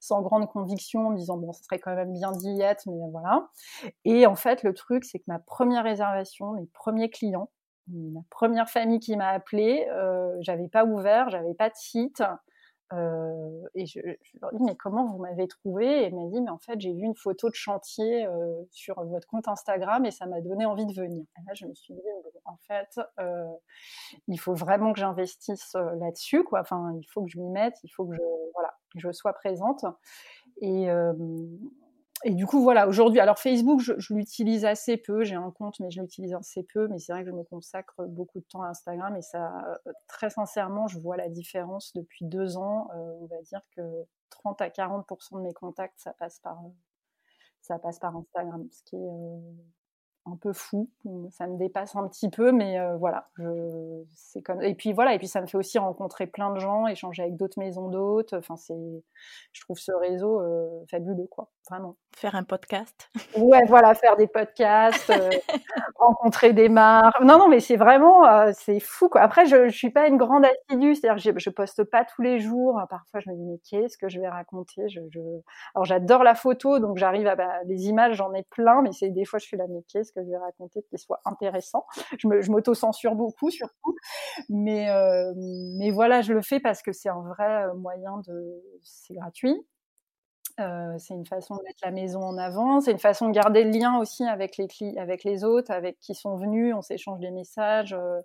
sans 0.00 0.22
grande 0.22 0.48
conviction, 0.48 1.08
en 1.08 1.10
me 1.10 1.16
disant 1.16 1.36
bon, 1.36 1.52
ce 1.52 1.62
serait 1.64 1.78
quand 1.78 1.94
même 1.94 2.12
bien 2.12 2.32
d'y 2.32 2.60
être, 2.60 2.86
mais 2.86 2.98
voilà. 3.10 3.48
Et 4.04 4.26
en 4.26 4.36
fait, 4.36 4.62
le 4.62 4.74
truc, 4.74 5.04
c'est 5.04 5.18
que 5.18 5.24
ma 5.26 5.38
première 5.38 5.84
réservation, 5.84 6.52
mes 6.52 6.66
premiers 6.66 7.10
clients, 7.10 7.50
ma 7.88 8.20
première 8.30 8.70
famille 8.70 9.00
qui 9.00 9.16
m'a 9.16 9.28
appelé, 9.28 9.86
j'avais 10.40 10.68
pas 10.68 10.84
ouvert, 10.84 11.30
j'avais 11.30 11.54
pas 11.54 11.68
de 11.68 11.74
site. 11.74 12.22
Euh, 12.92 13.62
et 13.74 13.87
je, 13.87 14.00
leur 14.40 14.52
dis, 14.52 14.62
mais 14.62 14.76
comment 14.76 15.07
vous 15.07 15.18
m'avez 15.18 15.48
trouvé? 15.48 15.87
Et 15.87 16.02
elle 16.05 16.14
m'a 16.14 16.26
dit, 16.26 16.40
mais 16.40 16.50
en 16.50 16.59
fait, 16.59 16.81
j'ai 16.81 16.92
vu 16.92 17.05
une 17.05 17.16
photo 17.16 17.48
de 17.48 17.55
chantier 17.55 18.26
euh, 18.26 18.62
sur 18.70 19.02
votre 19.05 19.26
compte 19.26 19.48
Instagram 19.48 20.05
et 20.05 20.11
ça 20.11 20.26
m'a 20.26 20.40
donné 20.40 20.66
envie 20.66 20.87
de 20.87 20.92
venir. 20.92 21.24
Et 21.38 21.40
là, 21.46 21.55
je 21.55 21.66
me 21.66 21.74
suis 21.74 21.94
dit, 21.94 22.00
en 22.44 22.57
fait, 22.57 23.00
euh, 23.18 23.46
il 24.28 24.38
faut 24.38 24.55
vraiment 24.55 24.92
que 24.92 25.00
j'investisse 25.00 25.74
là-dessus, 25.74 26.44
quoi. 26.44 26.61
Enfin, 26.61 26.94
il 26.98 27.05
faut 27.05 27.22
que 27.22 27.31
je 27.31 27.38
m'y 27.38 27.48
mette, 27.48 27.78
il 27.83 27.88
faut 27.88 28.05
que 28.05 28.14
je, 28.14 28.22
voilà, 28.55 28.74
que 28.92 28.98
je 28.98 29.11
sois 29.12 29.33
présente. 29.33 29.85
Et, 30.61 30.88
et 32.24 32.35
du 32.35 32.46
coup, 32.46 32.62
voilà, 32.62 32.87
aujourd'hui, 32.87 33.18
alors 33.20 33.38
Facebook, 33.38 33.80
je, 33.80 34.14
l'utilise 34.14 34.64
assez 34.64 34.96
peu. 34.96 35.24
J'ai 35.24 35.35
un 35.35 35.50
compte, 35.50 35.80
mais 35.80 35.90
je 35.90 36.00
l'utilise 36.00 36.35
assez 36.35 36.62
peu. 36.62 36.87
Mais 36.88 36.98
c'est 36.98 37.12
vrai 37.12 37.22
que 37.22 37.30
je 37.30 37.35
me 37.35 37.42
consacre 37.42 38.04
beaucoup 38.06 38.38
de 38.38 38.44
temps 38.44 38.62
à 38.62 38.68
Instagram. 38.68 39.16
Et 39.16 39.22
ça, 39.22 39.52
euh, 39.87 39.92
très 40.08 40.30
sincèrement, 40.30 40.87
je 40.87 40.98
vois 40.98 41.16
la 41.16 41.28
différence 41.28 41.92
depuis 41.94 42.24
deux 42.24 42.56
ans. 42.56 42.88
Euh, 42.94 43.18
on 43.20 43.26
va 43.26 43.42
dire 43.42 43.62
que 43.76 43.82
30 44.30 44.61
à 44.62 44.68
40% 44.68 45.38
de 45.38 45.42
mes 45.42 45.52
contacts, 45.52 45.98
ça 45.98 46.12
passe 46.12 46.38
par, 46.38 46.61
ça 47.61 47.78
passe 47.78 47.98
par 47.98 48.16
Instagram, 48.16 48.68
ce 48.70 48.82
qui 48.85 48.96
est 48.96 48.98
euh, 48.98 49.40
un 50.26 50.37
peu 50.37 50.52
fou. 50.52 50.88
Ça 51.30 51.46
me 51.46 51.58
dépasse 51.58 51.96
un 51.96 52.06
petit 52.08 52.30
peu, 52.30 52.52
mais 52.52 52.78
euh, 52.78 52.96
voilà, 52.96 53.28
je, 53.38 54.02
c'est 54.14 54.42
comme. 54.42 54.62
Et 54.62 54.74
puis 54.74 54.92
voilà, 54.92 55.14
et 55.14 55.18
puis 55.18 55.28
ça 55.28 55.40
me 55.40 55.46
fait 55.46 55.58
aussi 55.58 55.78
rencontrer 55.78 56.26
plein 56.26 56.52
de 56.52 56.61
gens, 56.61 56.87
échanger 56.87 57.22
avec 57.22 57.37
d'autres 57.37 57.58
maisons 57.58 57.88
d'hôtes. 57.88 58.32
Enfin, 58.32 58.56
c'est, 58.56 58.74
je 59.52 59.61
trouve 59.62 59.78
ce 59.78 59.92
réseau 59.92 60.40
euh, 60.40 60.85
fabuleux, 60.90 61.26
quoi, 61.26 61.50
vraiment. 61.68 61.96
Faire 62.16 62.35
un 62.35 62.44
podcast. 62.44 63.11
Ouais, 63.37 63.64
voilà, 63.66 63.94
faire 63.94 64.16
des 64.16 64.26
podcasts, 64.26 65.11
euh, 65.11 65.30
rencontrer 66.06 66.52
des 66.52 66.68
marques. 66.68 67.20
Non, 67.20 67.38
non, 67.38 67.48
mais 67.48 67.60
c'est 67.60 67.76
vraiment, 67.76 68.24
c'est 68.52 68.80
fou, 68.80 69.08
quoi. 69.08 69.20
Après, 69.20 69.46
je, 69.46 69.68
je 69.68 69.76
suis 69.76 69.90
pas 69.90 70.08
une 70.08 70.16
grande 70.16 70.44
assidue, 70.44 70.94
c'est-à-dire 70.94 71.32
je, 71.34 71.38
je 71.38 71.50
poste 71.50 71.84
pas 71.84 72.04
tous 72.04 72.22
les 72.22 72.38
jours. 72.40 72.80
Parfois, 72.90 73.20
je 73.20 73.30
me 73.30 73.36
dis 73.36 73.44
mais 73.44 73.58
qu'est-ce 73.68 73.96
que 73.96 74.08
je 74.08 74.20
vais 74.20 74.28
raconter? 74.28 74.88
Je, 74.88 75.00
je... 75.10 75.20
Alors, 75.74 75.84
j'adore 75.84 76.22
la 76.24 76.34
photo, 76.34 76.78
donc 76.78 76.96
j'arrive 76.98 77.26
à 77.26 77.36
bah, 77.36 77.48
les 77.66 77.86
images, 77.88 78.16
j'en 78.16 78.32
ai 78.34 78.42
plein, 78.42 78.82
mais 78.82 78.92
c'est 78.92 79.10
des 79.10 79.24
fois 79.24 79.38
je 79.38 79.46
suis 79.46 79.56
là 79.56 79.64
mais 79.68 79.82
qu'est-ce 79.88 80.12
que 80.12 80.22
je 80.22 80.28
vais 80.28 80.38
raconter 80.38 80.82
qui 80.82 80.98
soit 80.98 81.20
intéressant? 81.24 81.86
Je 82.18 82.50
m'auto-censure 82.50 83.14
beaucoup 83.14 83.50
surtout, 83.50 83.96
mais 84.48 84.90
euh, 84.90 85.32
mais 85.36 85.90
voilà, 85.90 86.22
je 86.22 86.32
le 86.32 86.42
fais 86.42 86.60
parce 86.60 86.82
que 86.82 86.92
c'est 86.92 87.08
un 87.08 87.22
vrai 87.22 87.64
euh, 87.64 87.74
moyen 87.74 88.18
de, 88.26 88.62
c'est 88.82 89.14
gratuit, 89.14 89.56
euh, 90.60 90.94
c'est 90.98 91.14
une 91.14 91.26
façon 91.26 91.56
de 91.56 91.62
mettre 91.62 91.80
la 91.82 91.90
maison 91.90 92.20
en 92.20 92.36
avant, 92.36 92.80
c'est 92.80 92.92
une 92.92 92.98
façon 92.98 93.28
de 93.28 93.32
garder 93.32 93.64
le 93.64 93.70
lien 93.70 93.98
aussi 93.98 94.24
avec 94.24 94.56
les, 94.58 94.68
avec 94.98 95.24
les 95.24 95.44
autres, 95.44 95.70
avec 95.70 95.98
qui 96.00 96.14
sont 96.14 96.36
venus, 96.36 96.74
on 96.74 96.82
s'échange 96.82 97.20
des 97.20 97.30
messages, 97.30 97.94
euh, 97.94 98.20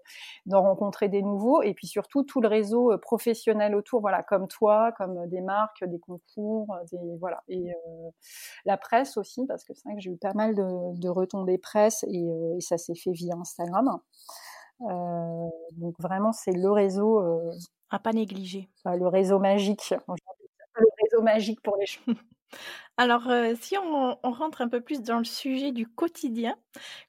d'en 0.45 0.61
rencontrer 0.61 1.07
des 1.07 1.21
nouveaux, 1.21 1.61
et 1.61 1.73
puis 1.73 1.87
surtout 1.87 2.23
tout 2.23 2.41
le 2.41 2.47
réseau 2.47 2.91
euh, 2.91 2.97
professionnel 2.97 3.75
autour, 3.75 4.01
voilà, 4.01 4.23
comme 4.23 4.47
toi, 4.47 4.91
comme 4.97 5.27
des 5.27 5.41
marques, 5.41 5.83
des 5.85 5.99
concours, 5.99 6.75
des, 6.91 7.17
voilà, 7.19 7.43
et 7.47 7.71
la 8.65 8.77
presse 8.77 9.17
aussi, 9.17 9.45
parce 9.47 9.63
que 9.63 9.73
c'est 9.73 9.83
vrai 9.85 9.95
que 9.95 10.01
j'ai 10.01 10.11
eu 10.11 10.17
pas 10.17 10.33
mal 10.33 10.53
de, 10.55 10.99
de 10.99 11.09
retombées 11.09 11.57
presse, 11.57 12.03
et, 12.09 12.27
et 12.57 12.61
ça 12.61 12.77
s'est 12.77 12.95
fait 12.95 13.11
via 13.11 13.35
Instagram. 13.35 13.99
donc 14.81 15.95
vraiment, 15.99 16.33
c'est 16.33 16.51
le 16.51 16.71
réseau 16.71 17.21
à 17.89 17.99
pas 17.99 18.11
négliger. 18.11 18.69
le 18.85 19.07
réseau 19.07 19.39
magique 19.39 19.93
magique 21.21 21.61
pour 21.61 21.77
les 21.77 21.85
choses. 21.85 22.15
Alors, 22.97 23.29
euh, 23.29 23.53
si 23.61 23.77
on, 23.77 24.17
rentre 24.23 24.61
un 24.61 24.69
peu 24.69 24.81
plus 24.81 25.01
dans 25.01 25.19
le 25.19 25.23
sujet 25.23 25.71
du 25.71 25.85
quotidien, 25.87 26.55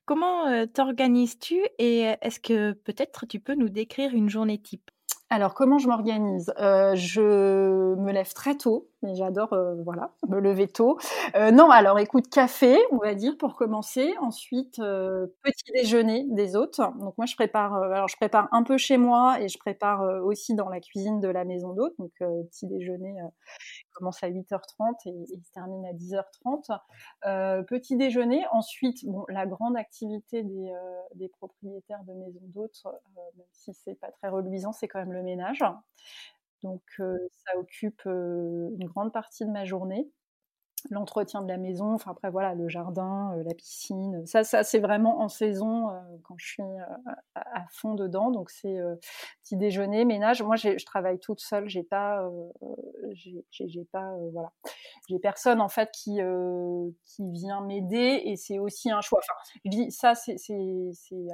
comment 0.04 0.46
euh, 0.46 0.66
t'organises-tu 0.66 1.56
et 1.78 2.08
euh, 2.08 2.16
est-ce 2.20 2.40
que 2.40 2.72
peut-être 2.72 3.26
tu 3.26 3.40
peux 3.40 3.54
nous 3.54 3.70
décrire 3.70 4.12
une 4.14 4.28
journée 4.28 4.58
type? 4.60 4.90
Alors, 5.30 5.52
comment 5.54 5.76
je 5.78 5.88
m'organise? 5.88 6.54
Euh, 6.58 6.94
Je 6.94 7.94
me 7.96 8.12
lève 8.12 8.32
très 8.32 8.56
tôt, 8.56 8.88
mais 9.02 9.14
j'adore, 9.14 9.52
euh, 9.52 9.74
voilà, 9.84 10.14
me 10.26 10.40
lever 10.40 10.68
tôt. 10.68 10.98
Euh, 11.36 11.50
non, 11.50 11.70
alors 11.70 11.98
écoute, 11.98 12.30
café, 12.30 12.78
on 12.92 12.96
va 12.96 13.14
dire 13.14 13.36
pour 13.36 13.54
commencer. 13.54 14.14
Ensuite, 14.22 14.76
petit 14.76 15.72
déjeuner 15.74 16.24
des 16.30 16.56
hôtes. 16.56 16.80
Donc 17.00 17.18
moi, 17.18 17.26
je 17.26 17.34
prépare, 17.34 17.74
alors 17.74 18.08
je 18.08 18.16
prépare 18.16 18.48
un 18.52 18.62
peu 18.62 18.78
chez 18.78 18.96
moi 18.96 19.38
et 19.42 19.48
je 19.48 19.58
prépare 19.58 20.00
aussi 20.24 20.54
dans 20.54 20.70
la 20.70 20.80
cuisine 20.80 21.20
de 21.20 21.28
la 21.28 21.44
maison 21.44 21.74
d'hôtes. 21.74 21.94
Donc 21.98 22.12
petit 22.50 22.66
déjeuner 22.66 23.14
commence 23.98 24.22
à 24.22 24.30
8h30 24.30 24.94
et, 25.06 25.10
il 25.10 25.44
se 25.44 25.52
termine 25.52 25.84
à 25.84 25.92
10h30. 25.92 26.78
Euh, 27.26 27.62
petit 27.62 27.96
déjeuner. 27.96 28.46
Ensuite, 28.52 29.04
bon, 29.04 29.24
la 29.28 29.46
grande 29.46 29.76
activité 29.76 30.42
des, 30.42 30.70
euh, 30.70 31.28
propriétaires 31.32 32.04
de 32.04 32.12
maisons 32.14 32.40
d'hôtes, 32.44 32.82
euh, 32.86 32.90
même 33.36 33.46
si 33.52 33.74
c'est 33.74 33.96
pas 33.96 34.10
très 34.12 34.28
reluisant, 34.28 34.72
c'est 34.72 34.88
quand 34.88 35.00
même 35.00 35.12
le 35.12 35.22
ménage. 35.22 35.64
Donc 36.62 36.82
ça 36.98 37.56
occupe 37.56 38.02
une 38.04 38.86
grande 38.86 39.12
partie 39.12 39.44
de 39.44 39.50
ma 39.50 39.64
journée 39.64 40.10
l'entretien 40.90 41.42
de 41.42 41.48
la 41.48 41.56
maison, 41.56 41.94
enfin 41.94 42.12
après 42.12 42.30
voilà 42.30 42.54
le 42.54 42.68
jardin, 42.68 43.32
euh, 43.36 43.42
la 43.44 43.54
piscine, 43.54 44.24
ça, 44.26 44.44
ça 44.44 44.64
c'est 44.64 44.78
vraiment 44.78 45.20
en 45.20 45.28
saison 45.28 45.90
euh, 45.90 46.00
quand 46.24 46.34
je 46.38 46.46
suis 46.46 46.62
euh, 46.62 47.12
à, 47.34 47.64
fond 47.70 47.94
dedans. 47.94 48.30
Donc 48.30 48.50
c'est 48.50 48.78
petit 49.42 49.56
déjeuner, 49.56 50.04
ménage. 50.04 50.42
Moi 50.42 50.56
je 50.56 50.84
travaille 50.84 51.18
toute 51.18 51.40
seule, 51.40 51.68
j'ai 51.68 51.82
pas, 51.82 52.28
j'ai 53.12 53.84
pas 53.92 54.14
voilà, 54.32 54.52
j'ai 55.08 55.18
personne 55.18 55.60
en 55.60 55.68
fait 55.68 55.90
qui 55.92 56.18
qui 57.04 57.30
vient 57.32 57.60
m'aider 57.60 58.22
et 58.24 58.36
c'est 58.36 58.58
aussi 58.58 58.90
un 58.90 59.00
choix. 59.00 59.20
Enfin 59.20 59.58
je 59.64 59.70
dis 59.70 59.90
ça 59.90 60.14
c'est 60.14 60.36
c'est 60.38 61.26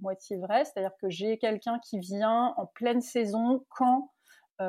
moitié 0.00 0.36
vrai, 0.36 0.64
c'est-à-dire 0.64 0.96
que 1.00 1.08
j'ai 1.08 1.38
quelqu'un 1.38 1.78
qui 1.78 1.98
vient 1.98 2.54
en 2.56 2.66
pleine 2.66 3.00
saison 3.00 3.64
quand 3.70 4.10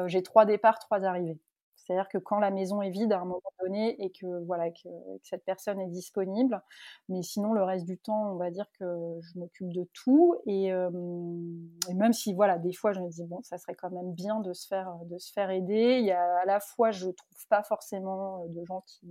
j'ai 0.07 0.23
trois 0.23 0.45
départs, 0.45 0.79
trois 0.79 1.03
arrivées. 1.03 1.39
C'est-à-dire 1.85 2.09
que 2.09 2.17
quand 2.17 2.39
la 2.39 2.51
maison 2.51 2.81
est 2.81 2.89
vide 2.89 3.13
à 3.13 3.19
un 3.19 3.25
moment 3.25 3.41
donné 3.61 4.01
et 4.03 4.09
que 4.09 4.43
voilà 4.45 4.69
que, 4.71 4.89
cette 5.23 5.45
personne 5.45 5.79
est 5.79 5.87
disponible, 5.87 6.61
mais 7.09 7.21
sinon 7.21 7.53
le 7.53 7.63
reste 7.63 7.85
du 7.85 7.97
temps, 7.97 8.31
on 8.31 8.35
va 8.35 8.49
dire 8.51 8.65
que 8.79 8.85
je 9.21 9.39
m'occupe 9.39 9.71
de 9.71 9.87
tout 9.93 10.35
et, 10.45 10.71
même 11.93 12.13
si 12.13 12.33
voilà 12.33 12.57
des 12.57 12.73
fois 12.73 12.91
je 12.91 12.99
me 12.99 13.09
dis 13.09 13.23
bon 13.23 13.41
ça 13.43 13.57
serait 13.57 13.75
quand 13.75 13.91
même 13.91 14.13
bien 14.13 14.39
de 14.39 14.53
se 14.53 14.67
faire 14.67 14.95
de 15.05 15.17
se 15.17 15.31
faire 15.31 15.49
aider. 15.49 15.97
Il 15.99 16.05
y 16.05 16.11
a 16.11 16.39
à 16.41 16.45
la 16.45 16.59
fois 16.59 16.91
je 16.91 17.09
trouve 17.09 17.47
pas 17.49 17.63
forcément 17.63 18.45
de 18.47 18.65
gens 18.65 18.83
qui 18.87 19.07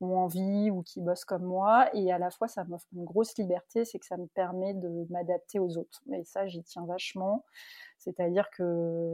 ont 0.00 0.16
envie 0.16 0.70
ou 0.70 0.82
qui 0.82 1.00
bossent 1.00 1.24
comme 1.24 1.44
moi 1.44 1.88
et 1.94 2.12
à 2.12 2.18
la 2.18 2.30
fois 2.30 2.48
ça 2.48 2.64
m'offre 2.64 2.86
une 2.92 3.04
grosse 3.04 3.36
liberté, 3.38 3.84
c'est 3.84 3.98
que 3.98 4.06
ça 4.06 4.16
me 4.16 4.26
permet 4.26 4.74
de 4.74 5.06
m'adapter 5.10 5.58
aux 5.58 5.76
autres. 5.78 6.02
Et 6.12 6.24
ça 6.24 6.46
j'y 6.46 6.62
tiens 6.62 6.84
vachement. 6.86 7.44
C'est-à-dire 8.00 8.50
qu'il 8.56 8.64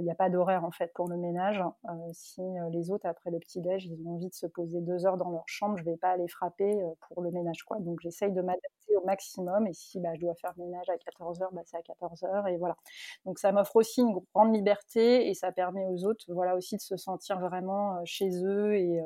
n'y 0.02 0.10
a 0.12 0.14
pas 0.14 0.30
d'horaire 0.30 0.64
en 0.64 0.70
fait 0.70 0.92
pour 0.94 1.08
le 1.08 1.16
ménage. 1.16 1.60
Euh, 1.86 1.90
si 2.12 2.40
euh, 2.40 2.70
les 2.70 2.92
autres, 2.92 3.04
après 3.06 3.32
le 3.32 3.40
petit-déj, 3.40 3.84
ils 3.86 4.06
ont 4.06 4.14
envie 4.14 4.28
de 4.28 4.34
se 4.34 4.46
poser 4.46 4.80
deux 4.80 5.06
heures 5.06 5.16
dans 5.16 5.30
leur 5.30 5.42
chambre, 5.46 5.76
je 5.76 5.82
ne 5.82 5.90
vais 5.90 5.96
pas 5.96 6.10
aller 6.10 6.28
frapper 6.28 6.82
euh, 6.82 6.88
pour 7.08 7.20
le 7.20 7.32
ménage. 7.32 7.64
Quoi. 7.64 7.78
Donc 7.80 7.98
j'essaye 8.00 8.30
de 8.30 8.40
m'adapter 8.40 8.96
au 8.96 9.04
maximum. 9.04 9.66
Et 9.66 9.72
si 9.72 9.98
bah, 9.98 10.10
je 10.14 10.20
dois 10.20 10.36
faire 10.36 10.52
le 10.56 10.66
ménage 10.66 10.88
à 10.88 10.96
14 10.98 11.42
heures, 11.42 11.52
bah, 11.52 11.62
c'est 11.64 11.78
à 11.78 11.82
14 11.82 12.22
heures. 12.24 12.46
Et 12.46 12.58
voilà. 12.58 12.76
Donc 13.24 13.40
ça 13.40 13.50
m'offre 13.50 13.74
aussi 13.74 14.02
une 14.02 14.20
grande 14.32 14.54
liberté 14.54 15.28
et 15.28 15.34
ça 15.34 15.50
permet 15.50 15.84
aux 15.86 16.04
autres 16.04 16.24
voilà, 16.28 16.54
aussi 16.54 16.76
de 16.76 16.80
se 16.80 16.96
sentir 16.96 17.40
vraiment 17.40 17.98
chez 18.04 18.30
eux 18.44 18.76
et 18.76 19.00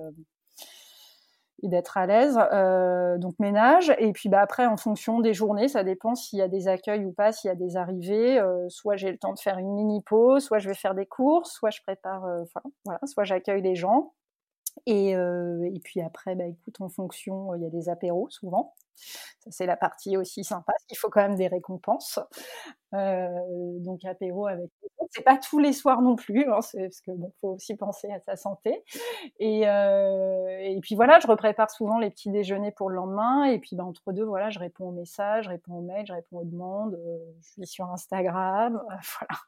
et 1.62 1.68
d'être 1.68 1.96
à 1.96 2.06
l'aise. 2.06 2.38
Euh, 2.52 3.18
donc 3.18 3.34
ménage. 3.38 3.94
Et 3.98 4.12
puis 4.12 4.28
bah, 4.28 4.40
après, 4.40 4.66
en 4.66 4.76
fonction 4.76 5.20
des 5.20 5.34
journées, 5.34 5.68
ça 5.68 5.84
dépend 5.84 6.14
s'il 6.14 6.38
y 6.38 6.42
a 6.42 6.48
des 6.48 6.68
accueils 6.68 7.04
ou 7.04 7.12
pas, 7.12 7.32
s'il 7.32 7.48
y 7.48 7.52
a 7.52 7.56
des 7.56 7.76
arrivées. 7.76 8.38
Euh, 8.38 8.68
soit 8.68 8.96
j'ai 8.96 9.10
le 9.10 9.18
temps 9.18 9.34
de 9.34 9.38
faire 9.38 9.58
une 9.58 9.72
mini 9.74 10.02
pause, 10.02 10.44
soit 10.44 10.58
je 10.58 10.68
vais 10.68 10.74
faire 10.74 10.94
des 10.94 11.06
courses, 11.06 11.52
soit 11.52 11.70
je 11.70 11.80
prépare, 11.82 12.24
euh, 12.24 12.42
enfin 12.42 12.62
voilà, 12.84 13.00
soit 13.06 13.24
j'accueille 13.24 13.62
les 13.62 13.74
gens. 13.74 14.12
Et, 14.86 15.16
euh, 15.16 15.68
et, 15.74 15.80
puis 15.80 16.00
après, 16.00 16.34
bah, 16.34 16.46
écoute, 16.46 16.80
en 16.80 16.88
fonction, 16.88 17.54
il 17.54 17.62
y 17.62 17.66
a 17.66 17.70
des 17.70 17.88
apéros 17.88 18.28
souvent. 18.30 18.74
Ça, 19.40 19.50
c'est 19.50 19.66
la 19.66 19.76
partie 19.76 20.16
aussi 20.16 20.44
sympa. 20.44 20.72
Il 20.90 20.96
faut 20.96 21.08
quand 21.08 21.22
même 21.22 21.36
des 21.36 21.48
récompenses. 21.48 22.18
Euh, 22.94 23.28
donc, 23.78 24.04
apéro 24.04 24.46
avec 24.46 24.70
c'est 25.10 25.22
pas 25.22 25.38
tous 25.38 25.58
les 25.58 25.72
soirs 25.72 26.02
non 26.02 26.16
plus, 26.16 26.44
hein, 26.44 26.60
parce 26.60 27.00
que 27.00 27.10
bon, 27.10 27.32
faut 27.40 27.48
aussi 27.54 27.76
penser 27.76 28.10
à 28.12 28.20
sa 28.20 28.36
santé. 28.36 28.84
Et, 29.38 29.68
euh, 29.68 30.78
puis 30.80 30.94
voilà, 30.94 31.18
je 31.20 31.26
reprépare 31.26 31.70
souvent 31.70 31.98
les 31.98 32.10
petits 32.10 32.30
déjeuners 32.30 32.70
pour 32.72 32.90
le 32.90 32.96
lendemain. 32.96 33.44
Et 33.44 33.58
puis 33.58 33.76
bah, 33.76 33.84
entre 33.84 34.12
deux, 34.12 34.24
voilà, 34.24 34.50
je 34.50 34.58
réponds 34.58 34.88
aux 34.88 34.92
messages, 34.92 35.44
je 35.44 35.50
réponds 35.50 35.74
aux 35.74 35.82
mails, 35.82 36.06
je 36.06 36.12
réponds 36.12 36.38
aux 36.38 36.44
demandes. 36.44 36.94
Euh, 36.94 37.18
je 37.42 37.50
suis 37.50 37.66
sur 37.66 37.90
Instagram, 37.90 38.80
voilà. 38.88 39.40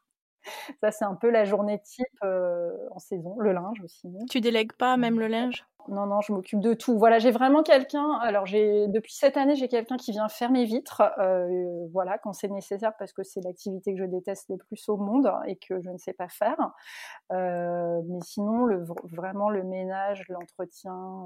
Ça, 0.81 0.91
c'est 0.91 1.05
un 1.05 1.15
peu 1.15 1.29
la 1.29 1.45
journée 1.45 1.79
type 1.81 2.05
euh, 2.23 2.71
en 2.91 2.99
saison. 2.99 3.35
Le 3.39 3.53
linge 3.53 3.81
aussi. 3.83 4.07
Tu 4.29 4.41
délègues 4.41 4.73
pas 4.73 4.97
même 4.97 5.19
le 5.19 5.27
linge? 5.27 5.65
Non, 5.89 6.05
non, 6.05 6.21
je 6.21 6.31
m'occupe 6.31 6.61
de 6.61 6.73
tout. 6.73 6.97
Voilà, 6.97 7.19
j'ai 7.19 7.31
vraiment 7.31 7.61
quelqu'un. 7.61 8.13
Alors, 8.21 8.45
j'ai 8.45 8.87
depuis 8.87 9.13
cette 9.13 9.35
année, 9.35 9.55
j'ai 9.55 9.67
quelqu'un 9.67 9.97
qui 9.97 10.11
vient 10.11 10.29
faire 10.29 10.49
mes 10.49 10.63
vitres, 10.63 11.01
euh, 11.19 11.87
voilà, 11.91 12.17
quand 12.17 12.31
c'est 12.31 12.47
nécessaire, 12.47 12.93
parce 12.97 13.11
que 13.11 13.21
c'est 13.23 13.41
l'activité 13.41 13.93
que 13.93 13.99
je 13.99 14.05
déteste 14.05 14.49
le 14.49 14.55
plus 14.55 14.87
au 14.87 14.95
monde 14.95 15.29
et 15.45 15.57
que 15.57 15.81
je 15.81 15.89
ne 15.89 15.97
sais 15.97 16.13
pas 16.13 16.29
faire. 16.29 16.55
Euh, 17.33 18.01
mais 18.07 18.19
sinon, 18.23 18.65
le, 18.65 18.85
vraiment 19.11 19.49
le 19.49 19.63
ménage, 19.63 20.23
l'entretien, 20.29 21.25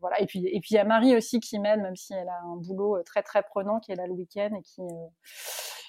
voilà. 0.00 0.18
Et 0.22 0.26
puis, 0.26 0.46
et 0.46 0.60
puis 0.60 0.70
il 0.70 0.76
y 0.76 0.78
a 0.78 0.84
Marie 0.84 1.14
aussi 1.14 1.40
qui 1.40 1.58
m'aide, 1.58 1.80
même 1.80 1.96
si 1.96 2.14
elle 2.14 2.28
a 2.28 2.40
un 2.42 2.56
boulot 2.56 3.02
très 3.02 3.22
très 3.22 3.42
prenant, 3.42 3.80
qui 3.80 3.92
est 3.92 3.96
là 3.96 4.06
le 4.06 4.14
week-end 4.14 4.50
et 4.56 4.62
qui 4.62 4.80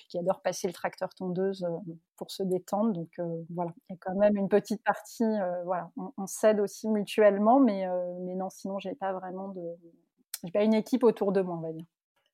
qui 0.08 0.18
adore 0.18 0.42
passer 0.42 0.68
le 0.68 0.74
tracteur 0.74 1.14
tondeuse 1.14 1.64
euh, 1.64 1.94
pour 2.18 2.32
se 2.32 2.44
détendre. 2.44 2.94
Donc 2.94 3.10
euh, 3.20 3.44
voilà, 3.50 3.72
il 3.90 3.94
y 3.94 3.96
a 3.96 3.98
quand 4.00 4.16
même 4.16 4.36
une 4.38 4.50
petite 4.50 4.84
partie, 4.84 5.24
euh, 5.24 5.64
voilà, 5.64 5.90
on, 6.18 6.28
s'aide 6.28 6.60
aussi 6.60 6.88
mutuellement, 6.90 7.60
mais, 7.60 7.88
mais 8.22 8.36
non, 8.36 8.50
sinon 8.50 8.80
j'ai 8.80 8.96
pas 8.96 9.14
vraiment 9.14 9.50
de, 9.50 9.62
j'ai 10.44 10.52
pas 10.52 10.64
une 10.64 10.74
équipe 10.74 11.04
autour 11.04 11.32
de 11.32 11.42
moi, 11.42 11.56
on 11.58 11.62
va 11.62 11.72
dire. 11.72 11.86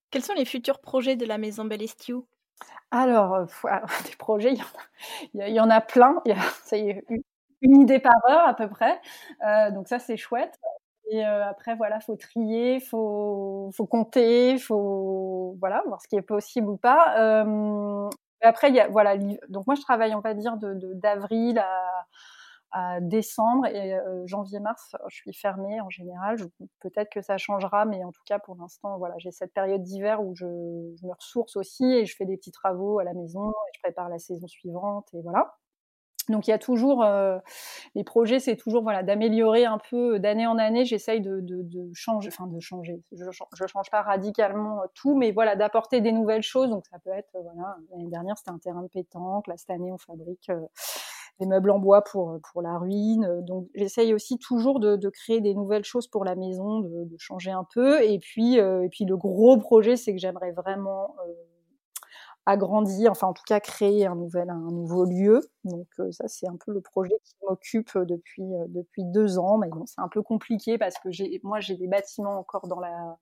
Quels 0.09 0.23
sont 0.23 0.33
les 0.33 0.45
futurs 0.45 0.79
projets 0.79 1.15
de 1.15 1.25
la 1.25 1.37
maison 1.37 1.65
Bellestiu? 1.65 2.25
Alors, 2.91 3.45
des 4.05 4.15
projets, 4.17 4.53
il 5.33 5.47
y, 5.47 5.59
en 5.59 5.69
a, 5.69 5.81
plein. 5.81 6.21
Il 6.25 6.29
y 6.29 6.31
a, 6.33 6.41
ça 6.63 6.77
y 6.77 6.89
est, 6.89 7.05
une, 7.61 7.81
idée 7.81 7.99
par 7.99 8.13
heure 8.29 8.47
à 8.47 8.53
peu 8.53 8.67
près. 8.67 8.99
donc 9.71 9.87
ça, 9.87 9.99
c'est 9.99 10.17
chouette. 10.17 10.59
Et 11.11 11.25
euh, 11.25 11.45
après, 11.45 11.75
voilà, 11.75 11.99
faut 11.99 12.15
trier, 12.15 12.79
faut, 12.79 13.69
faut 13.75 13.85
compter, 13.85 14.57
faut 14.57 15.57
voilà, 15.59 15.83
voir 15.85 16.01
ce 16.01 16.07
qui 16.07 16.15
est 16.15 16.21
possible 16.21 16.69
ou 16.69 16.77
pas. 16.77 17.43
Euh, 17.43 18.09
après, 18.41 18.69
il 18.69 18.75
y 18.75 18.79
a, 18.79 18.87
voilà, 18.87 19.17
donc 19.49 19.67
moi, 19.67 19.75
je 19.75 19.81
travaille, 19.81 20.15
on 20.15 20.21
va 20.21 20.33
dire, 20.33 20.55
de, 20.55 20.73
d'avril 20.93 21.59
à, 21.59 22.05
à 22.71 23.01
décembre 23.01 23.65
et 23.67 23.93
euh, 23.93 24.25
janvier-mars, 24.25 24.95
je 25.09 25.15
suis 25.17 25.33
fermée 25.33 25.81
en 25.81 25.89
général. 25.89 26.37
peut-être 26.79 27.09
que 27.11 27.21
ça 27.21 27.37
changera, 27.37 27.83
mais 27.83 28.05
en 28.05 28.13
tout 28.13 28.23
cas, 28.25 28.39
pour 28.39 28.55
l'instant, 28.55 28.97
voilà, 28.97 29.15
j'ai 29.17 29.31
cette 29.31 29.53
période 29.53 29.83
d'hiver 29.83 30.21
où 30.23 30.33
je, 30.33 30.45
je, 30.45 31.05
me 31.05 31.13
ressource 31.13 31.57
aussi 31.57 31.83
et 31.83 32.05
je 32.05 32.15
fais 32.15 32.25
des 32.25 32.37
petits 32.37 32.51
travaux 32.51 32.99
à 32.99 33.03
la 33.03 33.13
maison 33.13 33.49
et 33.49 33.71
je 33.75 33.81
prépare 33.81 34.07
la 34.07 34.19
saison 34.19 34.47
suivante 34.47 35.09
et 35.13 35.21
voilà. 35.21 35.57
Donc 36.31 36.47
il 36.47 36.51
y 36.51 36.53
a 36.53 36.57
toujours 36.57 37.03
euh, 37.03 37.37
les 37.95 38.03
projets, 38.03 38.39
c'est 38.39 38.55
toujours 38.55 38.83
voilà 38.83 39.03
d'améliorer 39.03 39.65
un 39.65 39.77
peu 39.89 40.19
d'année 40.19 40.47
en 40.47 40.57
année. 40.57 40.85
J'essaye 40.85 41.21
de, 41.21 41.39
de, 41.41 41.61
de, 41.61 41.89
changer, 41.93 42.29
enfin 42.29 42.47
de 42.47 42.59
changer. 42.59 43.01
Je, 43.11 43.25
je 43.53 43.67
change 43.67 43.89
pas 43.91 44.01
radicalement 44.01 44.81
tout, 44.95 45.15
mais 45.15 45.31
voilà 45.31 45.55
d'apporter 45.55 46.01
des 46.01 46.11
nouvelles 46.11 46.43
choses. 46.43 46.69
Donc 46.69 46.85
ça 46.87 46.97
peut 46.99 47.11
être 47.11 47.29
voilà 47.33 47.75
l'année 47.91 48.09
dernière 48.09 48.37
c'était 48.37 48.51
un 48.51 48.59
terrain 48.59 48.83
de 48.83 48.87
pétanque, 48.87 49.47
là 49.47 49.55
cette 49.57 49.69
année 49.69 49.91
on 49.91 49.97
fabrique 49.97 50.49
euh, 50.49 50.59
des 51.39 51.45
meubles 51.45 51.71
en 51.71 51.79
bois 51.79 52.03
pour 52.03 52.39
pour 52.51 52.61
la 52.61 52.77
ruine. 52.77 53.41
Donc 53.41 53.67
j'essaye 53.75 54.13
aussi 54.13 54.37
toujours 54.37 54.79
de, 54.79 54.95
de, 54.95 55.09
créer 55.09 55.41
des 55.41 55.53
nouvelles 55.53 55.83
choses 55.83 56.07
pour 56.07 56.23
la 56.23 56.35
maison, 56.35 56.79
de, 56.79 57.07
changer 57.17 57.51
un 57.51 57.65
peu. 57.73 58.01
Et 58.03 58.19
puis 58.19 58.59
euh, 58.59 58.83
et 58.83 58.89
puis 58.89 59.05
le 59.05 59.17
gros 59.17 59.57
projet 59.57 59.95
c'est 59.95 60.13
que 60.13 60.19
j'aimerais 60.19 60.51
vraiment 60.51 61.15
euh, 61.27 61.33
agrandir, 62.45 63.11
enfin 63.11 63.27
en 63.27 63.33
tout 63.33 63.43
cas 63.47 63.59
créer 63.59 64.05
un 64.05 64.15
nouvel, 64.15 64.49
un 64.49 64.71
nouveau 64.71 65.05
lieu. 65.05 65.41
Donc 65.63 65.87
euh, 65.99 66.11
ça 66.11 66.27
c'est 66.27 66.47
un 66.47 66.57
peu 66.57 66.71
le 66.73 66.81
projet 66.81 67.15
qui 67.23 67.35
m'occupe 67.47 67.97
depuis 67.97 68.43
euh, 68.43 68.65
depuis 68.69 69.03
deux 69.05 69.37
ans. 69.37 69.57
Mais 69.57 69.69
bon, 69.69 69.85
c'est 69.85 70.01
un 70.01 70.09
peu 70.09 70.21
compliqué 70.21 70.77
parce 70.77 70.95
que 70.99 71.09
moi 71.45 71.59
j'ai 71.59 71.75
des 71.75 71.87
bâtiments 71.87 72.39
encore 72.39 72.67
dans 72.67 72.79
la, 72.79 73.17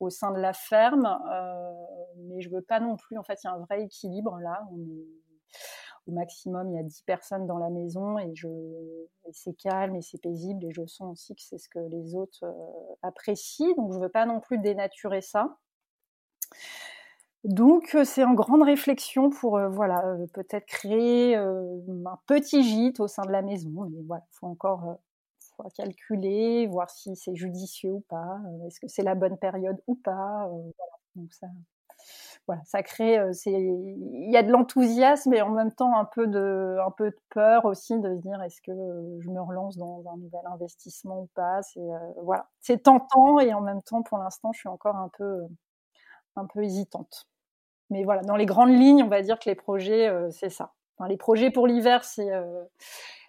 au 0.00 0.10
sein 0.10 0.32
de 0.32 0.40
la 0.40 0.52
ferme, 0.52 1.06
euh, 1.32 1.72
mais 2.28 2.40
je 2.40 2.50
veux 2.50 2.62
pas 2.62 2.80
non 2.80 2.96
plus. 2.96 3.18
En 3.18 3.22
fait, 3.22 3.38
il 3.44 3.46
y 3.46 3.50
a 3.50 3.54
un 3.54 3.60
vrai 3.60 3.82
équilibre 3.84 4.38
là. 4.40 4.60
Au 6.06 6.12
maximum, 6.12 6.70
il 6.70 6.76
y 6.76 6.78
a 6.78 6.82
10 6.82 7.02
personnes 7.02 7.46
dans 7.46 7.58
la 7.58 7.68
maison 7.70 8.18
et, 8.18 8.32
c'est 9.32 9.52
calme 9.52 9.94
et 9.96 10.02
c'est 10.02 10.20
paisible 10.20 10.64
et 10.64 10.72
je 10.72 10.84
sens 10.86 11.12
aussi 11.12 11.34
que 11.36 11.42
c'est 11.42 11.58
ce 11.58 11.68
que 11.68 11.78
les 11.78 12.14
autres 12.14 12.44
apprécient. 13.02 13.74
Donc 13.76 13.92
je 13.92 13.98
veux 13.98 14.08
pas 14.08 14.26
non 14.26 14.40
plus 14.40 14.58
dénaturer 14.58 15.20
ça. 15.20 15.58
Donc 17.44 17.96
c'est 18.04 18.24
en 18.24 18.34
grande 18.34 18.62
réflexion 18.62 19.30
pour 19.30 19.58
voilà 19.70 20.02
peut-être 20.34 20.66
créer 20.66 21.36
un 21.36 22.18
petit 22.26 22.62
gîte 22.62 23.00
au 23.00 23.08
sein 23.08 23.22
de 23.24 23.30
la 23.32 23.42
maison. 23.42 23.88
Mais 23.90 24.02
voilà, 24.06 24.24
faut 24.32 24.46
encore 24.46 24.98
faut 25.56 25.64
calculer, 25.74 26.66
voir 26.66 26.90
si 26.90 27.16
c'est 27.16 27.34
judicieux 27.34 27.92
ou 27.92 28.04
pas, 28.08 28.38
est-ce 28.66 28.80
que 28.80 28.88
c'est 28.88 29.02
la 29.02 29.14
bonne 29.14 29.38
période 29.38 29.78
ou 29.86 29.94
pas. 29.94 30.46
voilà. 30.48 30.92
Donc 31.16 31.32
ça, 31.32 31.46
voilà, 32.46 32.62
ça 32.64 32.82
crée, 32.82 33.18
il 33.46 34.30
y 34.30 34.36
a 34.36 34.42
de 34.42 34.50
l'enthousiasme 34.50 35.32
et 35.34 35.42
en 35.42 35.50
même 35.50 35.72
temps 35.72 35.96
un 35.96 36.04
peu 36.04 36.26
de, 36.26 36.78
un 36.84 36.90
peu 36.90 37.10
de 37.10 37.16
peur 37.30 37.64
aussi 37.64 37.98
de 38.00 38.16
se 38.16 38.20
dire 38.20 38.42
est-ce 38.42 38.60
que 38.62 38.72
je 39.20 39.30
me 39.30 39.40
relance 39.40 39.76
dans 39.76 40.02
un 40.12 40.16
nouvel 40.16 40.40
investissement 40.52 41.20
ou 41.22 41.28
pas? 41.34 41.62
C'est 41.62 41.80
voilà, 42.22 42.48
c'est 42.60 42.82
tentant 42.82 43.38
et 43.40 43.52
en 43.54 43.60
même 43.60 43.82
temps 43.82 44.02
pour 44.02 44.18
l'instant 44.18 44.52
je 44.52 44.60
suis 44.60 44.68
encore 44.68 44.96
un 44.96 45.10
peu 45.16 45.40
un 46.36 46.46
peu 46.46 46.62
hésitante. 46.64 47.29
Mais 47.90 48.04
voilà, 48.04 48.22
dans 48.22 48.36
les 48.36 48.46
grandes 48.46 48.70
lignes, 48.72 49.02
on 49.02 49.08
va 49.08 49.20
dire 49.20 49.38
que 49.38 49.48
les 49.48 49.56
projets, 49.56 50.08
euh, 50.08 50.30
c'est 50.30 50.48
ça. 50.48 50.72
Enfin, 50.96 51.08
les 51.08 51.16
projets 51.16 51.50
pour 51.50 51.66
l'hiver, 51.66 52.04
c'est 52.04 52.32
euh, 52.32 52.64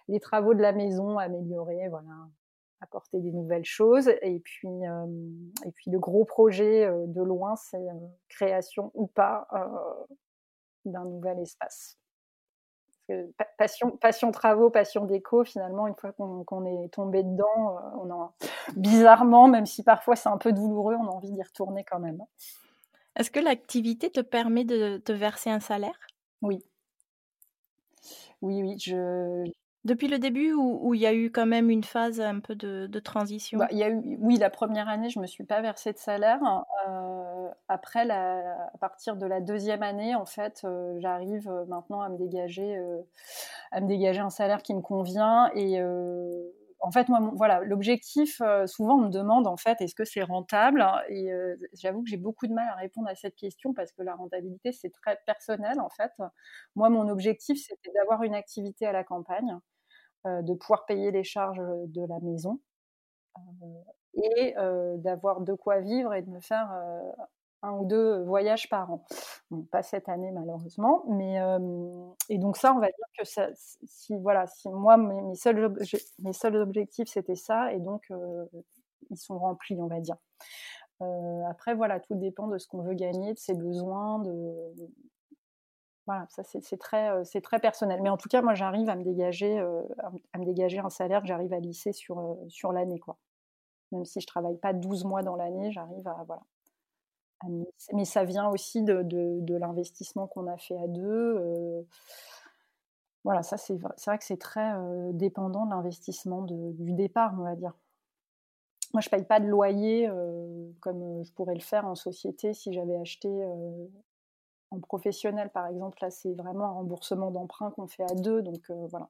les 0.08 0.20
travaux 0.20 0.54
de 0.54 0.62
la 0.62 0.72
maison, 0.72 1.18
améliorer, 1.18 1.88
voilà, 1.88 2.28
apporter 2.80 3.18
des 3.20 3.32
nouvelles 3.32 3.64
choses. 3.64 4.08
Et 4.22 4.38
puis, 4.38 4.68
euh, 4.68 5.06
et 5.66 5.72
puis 5.72 5.90
le 5.90 5.98
gros 5.98 6.24
projet 6.24 6.88
de 7.06 7.22
loin, 7.22 7.56
c'est 7.56 7.84
création 8.28 8.92
ou 8.94 9.06
pas 9.08 9.48
d'un 10.84 11.04
nouvel 11.04 11.40
espace. 11.40 11.98
passion, 13.58 13.96
passion 13.96 14.30
travaux, 14.30 14.70
passion 14.70 15.04
déco, 15.06 15.44
finalement, 15.44 15.88
une 15.88 15.96
fois 15.96 16.12
qu'on 16.12 16.64
est 16.66 16.88
tombé 16.92 17.24
dedans, 17.24 17.78
on 18.00 18.10
a, 18.10 18.32
bizarrement, 18.76 19.48
même 19.48 19.66
si 19.66 19.82
parfois 19.82 20.14
c'est 20.14 20.28
un 20.28 20.38
peu 20.38 20.52
douloureux, 20.52 20.94
on 20.94 21.06
a 21.06 21.10
envie 21.10 21.32
d'y 21.32 21.42
retourner 21.42 21.84
quand 21.84 22.00
même. 22.00 22.22
Est-ce 23.16 23.30
que 23.30 23.40
l'activité 23.40 24.10
te 24.10 24.20
permet 24.20 24.64
de 24.64 24.98
te 24.98 25.12
verser 25.12 25.50
un 25.50 25.60
salaire? 25.60 25.98
Oui. 26.40 26.64
Oui, 28.40 28.62
oui. 28.62 28.76
Je... 28.78 29.44
Depuis 29.84 30.06
le 30.06 30.20
début 30.20 30.52
ou 30.52 30.94
il 30.94 31.00
y 31.00 31.06
a 31.06 31.12
eu 31.12 31.32
quand 31.32 31.46
même 31.46 31.68
une 31.68 31.82
phase 31.82 32.20
un 32.20 32.38
peu 32.38 32.54
de, 32.54 32.86
transition? 33.00 33.58
Bah, 33.58 33.66
y 33.72 33.82
a 33.82 33.88
eu, 33.88 34.16
Oui, 34.20 34.36
la 34.36 34.48
première 34.48 34.88
année, 34.88 35.08
je 35.08 35.18
ne 35.18 35.22
me 35.22 35.26
suis 35.26 35.42
pas 35.42 35.60
versé 35.60 35.92
de 35.92 35.98
salaire. 35.98 36.38
Euh, 36.88 37.48
après, 37.66 38.04
la, 38.04 38.68
à 38.72 38.78
partir 38.78 39.16
de 39.16 39.26
la 39.26 39.40
deuxième 39.40 39.82
année, 39.82 40.14
en 40.14 40.24
fait, 40.24 40.62
euh, 40.64 40.94
j'arrive 41.00 41.48
euh, 41.50 41.64
maintenant 41.66 42.00
à 42.00 42.08
me 42.08 42.16
dégager, 42.16 42.80
à 43.72 43.80
me 43.80 43.88
dégager 43.88 44.20
un 44.20 44.30
salaire 44.30 44.62
qui 44.62 44.72
me 44.72 44.82
convient 44.82 45.50
et 45.56 45.80
en 46.82 46.90
fait, 46.90 47.08
moi, 47.08 47.20
voilà, 47.34 47.60
l'objectif, 47.60 48.40
euh, 48.40 48.66
souvent 48.66 48.96
on 48.96 49.02
me 49.02 49.08
demande 49.08 49.46
en 49.46 49.56
fait, 49.56 49.80
est-ce 49.80 49.94
que 49.94 50.04
c'est 50.04 50.22
rentable? 50.22 50.84
Et 51.08 51.32
euh, 51.32 51.54
j'avoue 51.74 52.02
que 52.02 52.10
j'ai 52.10 52.16
beaucoup 52.16 52.48
de 52.48 52.52
mal 52.52 52.68
à 52.68 52.74
répondre 52.74 53.08
à 53.08 53.14
cette 53.14 53.36
question 53.36 53.72
parce 53.72 53.92
que 53.92 54.02
la 54.02 54.16
rentabilité, 54.16 54.72
c'est 54.72 54.90
très 54.90 55.18
personnel 55.24 55.80
en 55.80 55.90
fait. 55.90 56.10
Moi, 56.74 56.90
mon 56.90 57.08
objectif, 57.08 57.64
c'était 57.64 57.92
d'avoir 57.94 58.24
une 58.24 58.34
activité 58.34 58.84
à 58.84 58.92
la 58.92 59.04
campagne, 59.04 59.58
euh, 60.26 60.42
de 60.42 60.54
pouvoir 60.54 60.84
payer 60.84 61.12
les 61.12 61.22
charges 61.22 61.62
de 61.86 62.04
la 62.06 62.18
maison 62.20 62.60
et 64.14 64.54
d'avoir 64.98 65.40
de 65.40 65.54
quoi 65.54 65.80
vivre 65.80 66.12
et 66.12 66.22
de 66.22 66.28
me 66.28 66.40
faire 66.40 66.70
un 67.62 67.72
ou 67.72 67.86
deux 67.86 68.22
voyages 68.24 68.68
par 68.68 68.90
an. 68.92 69.04
pas 69.70 69.82
cette 69.82 70.08
année 70.08 70.32
malheureusement, 70.32 71.04
mais 71.08 71.38
et 72.28 72.38
donc 72.38 72.56
ça, 72.56 72.74
on 72.74 72.80
va 72.80 72.86
dire 72.88 73.06
que 73.18 73.24
ça, 73.24 73.48
si 73.54 74.16
voilà, 74.18 74.46
si 74.46 74.68
moi 74.68 74.96
mes, 74.96 75.34
seuls 75.34 75.74
mes 76.20 76.32
seuls 76.32 76.56
objectifs 76.56 77.08
c'était 77.08 77.36
ça, 77.36 77.72
et 77.72 77.78
donc 77.80 78.10
ils 79.10 79.16
sont 79.18 79.38
remplis, 79.38 79.76
on 79.80 79.86
va 79.86 80.00
dire. 80.00 80.16
après 81.48 81.74
voilà, 81.74 82.00
tout 82.00 82.14
dépend 82.14 82.48
de 82.48 82.58
ce 82.58 82.66
qu'on 82.68 82.82
veut 82.82 82.94
gagner, 82.94 83.34
de 83.34 83.38
ses 83.38 83.54
besoins, 83.54 84.18
de 84.20 84.30
voilà, 86.06 86.26
ça 86.30 86.42
c'est 86.44 86.78
très 86.78 87.24
c'est 87.24 87.40
très 87.42 87.60
personnel. 87.60 88.00
Mais 88.02 88.10
en 88.10 88.16
tout 88.16 88.28
cas, 88.28 88.42
moi 88.42 88.54
j'arrive 88.54 88.88
à 88.88 88.96
me 88.96 89.04
dégager 89.04 89.58
à 90.32 90.38
me 90.38 90.44
dégager 90.44 90.78
un 90.80 90.90
salaire 90.90 91.20
que 91.22 91.28
j'arrive 91.28 91.52
à 91.52 91.60
lisser 91.60 91.92
sur 91.92 92.36
sur 92.48 92.72
l'année 92.72 92.98
quoi. 92.98 93.18
Même 93.92 94.04
si 94.04 94.20
je 94.20 94.26
travaille 94.26 94.56
pas 94.58 94.72
12 94.72 95.04
mois 95.04 95.22
dans 95.22 95.36
l'année, 95.36 95.70
j'arrive 95.70 96.06
à, 96.08 96.24
voilà. 96.26 96.42
Mais 97.92 98.04
ça 98.04 98.24
vient 98.24 98.48
aussi 98.48 98.82
de, 98.82 99.02
de, 99.02 99.54
l'investissement 99.56 100.26
qu'on 100.26 100.46
a 100.46 100.56
fait 100.58 100.76
à 100.76 100.86
deux. 100.86 101.86
voilà, 103.24 103.42
ça 103.42 103.56
c'est 103.56 103.76
vrai 103.76 104.18
que 104.18 104.24
c'est 104.24 104.38
très 104.38 104.72
dépendant 105.12 105.66
de 105.66 105.70
l'investissement 105.70 106.42
du 106.42 106.92
départ, 106.92 107.34
on 107.38 107.44
va 107.44 107.56
dire. 107.56 107.74
Moi, 108.92 109.00
je 109.00 109.08
paye 109.08 109.24
pas 109.24 109.40
de 109.40 109.46
loyer 109.46 110.08
comme 110.80 111.24
je 111.24 111.32
pourrais 111.32 111.54
le 111.54 111.60
faire 111.60 111.86
en 111.86 111.94
société 111.94 112.52
si 112.54 112.72
j'avais 112.72 112.96
acheté 112.96 113.28
en 114.70 114.80
professionnel, 114.80 115.50
par 115.50 115.66
exemple. 115.66 115.98
Là, 116.02 116.10
c'est 116.10 116.34
vraiment 116.34 116.66
un 116.66 116.72
remboursement 116.72 117.30
d'emprunt 117.30 117.70
qu'on 117.70 117.86
fait 117.86 118.04
à 118.04 118.14
deux, 118.14 118.42
donc 118.42 118.70
voilà. 118.90 119.08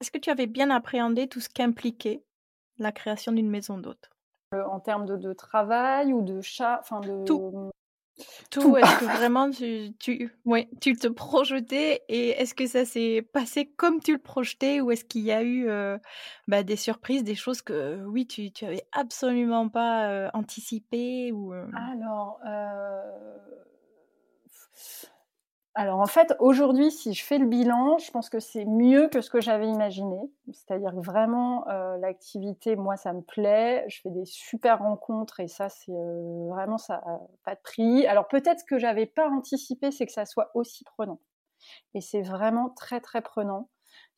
Est-ce 0.00 0.10
que 0.10 0.18
tu 0.18 0.30
avais 0.30 0.46
bien 0.46 0.70
appréhendé 0.70 1.26
tout 1.26 1.40
ce 1.40 1.48
qu'impliquait 1.48 2.22
la 2.78 2.92
création 2.92 3.32
d'une 3.32 3.48
maison 3.48 3.78
d'hôte? 3.78 4.10
En 4.52 4.80
termes 4.80 5.06
de, 5.06 5.32
travail 5.32 6.12
ou 6.12 6.22
de 6.22 6.40
chat, 6.40 6.78
enfin 6.80 7.00
de 7.00 7.24
tout. 7.24 7.70
Tout, 8.50 8.76
est-ce 8.78 9.00
que 9.00 9.04
vraiment 9.18 9.50
tu, 9.50 9.92
tu, 9.98 10.32
tu 10.80 10.96
te 10.96 11.08
projetais 11.08 12.02
et 12.08 12.30
est-ce 12.30 12.54
que 12.54 12.66
ça 12.66 12.86
s'est 12.86 13.20
passé 13.20 13.66
comme 13.66 14.00
tu 14.00 14.12
le 14.12 14.18
projetais 14.18 14.80
ou 14.80 14.90
est-ce 14.90 15.04
qu'il 15.04 15.22
y 15.22 15.32
a 15.32 15.42
eu 15.42 15.68
bah, 16.48 16.62
des 16.62 16.76
surprises, 16.76 17.24
des 17.24 17.34
choses 17.34 17.60
que 17.60 18.02
oui, 18.06 18.26
tu, 18.26 18.52
tu 18.52 18.64
avais 18.64 18.86
absolument 18.92 19.68
pas 19.68 20.30
anticipées 20.32 21.30
ou, 21.32 21.52
Alors, 21.52 22.40
alors 25.78 26.00
en 26.00 26.06
fait, 26.06 26.34
aujourd'hui, 26.40 26.90
si 26.90 27.12
je 27.12 27.22
fais 27.22 27.36
le 27.36 27.44
bilan, 27.44 27.98
je 27.98 28.10
pense 28.10 28.30
que 28.30 28.40
c'est 28.40 28.64
mieux 28.64 29.08
que 29.08 29.20
ce 29.20 29.28
que 29.28 29.42
j'avais 29.42 29.68
imaginé. 29.68 30.16
C'est-à-dire 30.50 30.92
que 30.92 31.04
vraiment, 31.04 31.68
euh, 31.68 31.98
l'activité, 31.98 32.76
moi, 32.76 32.96
ça 32.96 33.12
me 33.12 33.20
plaît. 33.20 33.84
Je 33.88 34.00
fais 34.00 34.08
des 34.10 34.24
super 34.24 34.78
rencontres 34.78 35.38
et 35.40 35.48
ça, 35.48 35.68
c'est 35.68 35.92
euh, 35.92 36.48
vraiment 36.48 36.78
ça, 36.78 37.02
pas 37.44 37.54
de 37.54 37.60
prix. 37.60 38.06
Alors 38.06 38.26
peut-être 38.26 38.64
que 38.64 38.78
j'avais 38.78 39.04
pas 39.04 39.28
anticipé, 39.28 39.90
c'est 39.90 40.06
que 40.06 40.12
ça 40.12 40.24
soit 40.24 40.50
aussi 40.54 40.82
prenant. 40.84 41.20
Et 41.94 42.00
c'est 42.00 42.22
vraiment 42.22 42.70
très 42.70 43.00
très 43.00 43.20
prenant. 43.22 43.68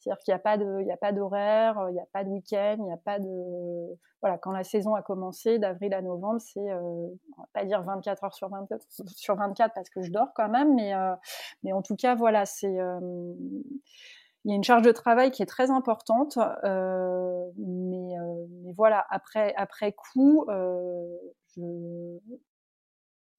C'est-à-dire 0.08 0.24
qu'il 0.24 0.32
n'y 0.32 0.36
a 0.36 0.38
pas 0.38 0.56
de, 0.56 0.80
il 0.80 0.90
a 0.90 0.96
pas 0.96 1.12
d'horaire, 1.12 1.86
il 1.90 1.92
n'y 1.92 2.00
a 2.00 2.06
pas 2.12 2.24
de 2.24 2.30
week-end, 2.30 2.76
il 2.78 2.84
n'y 2.84 2.92
a 2.92 2.96
pas 2.96 3.18
de, 3.18 3.98
voilà, 4.22 4.38
quand 4.38 4.52
la 4.52 4.64
saison 4.64 4.94
a 4.94 5.02
commencé, 5.02 5.58
d'avril 5.58 5.92
à 5.92 6.00
novembre, 6.00 6.40
c'est, 6.40 6.70
euh, 6.70 6.80
on 6.80 7.40
va 7.42 7.48
pas 7.52 7.64
dire 7.66 7.82
24 7.82 8.24
heures 8.24 8.34
sur 8.34 8.48
24, 8.48 8.86
sur 9.14 9.36
24 9.36 9.74
parce 9.74 9.90
que 9.90 10.00
je 10.02 10.10
dors 10.10 10.32
quand 10.34 10.48
même, 10.48 10.74
mais, 10.74 10.94
euh, 10.94 11.14
mais 11.62 11.72
en 11.72 11.82
tout 11.82 11.94
cas, 11.94 12.14
voilà, 12.14 12.46
c'est, 12.46 12.80
euh, 12.80 12.98
il 14.44 14.50
y 14.50 14.52
a 14.52 14.56
une 14.56 14.64
charge 14.64 14.82
de 14.82 14.92
travail 14.92 15.30
qui 15.30 15.42
est 15.42 15.46
très 15.46 15.70
importante, 15.70 16.38
euh, 16.64 17.50
mais, 17.58 18.14
mais, 18.62 18.72
voilà, 18.72 19.04
après, 19.10 19.52
après 19.56 19.92
coup, 19.92 20.46
je, 20.48 22.18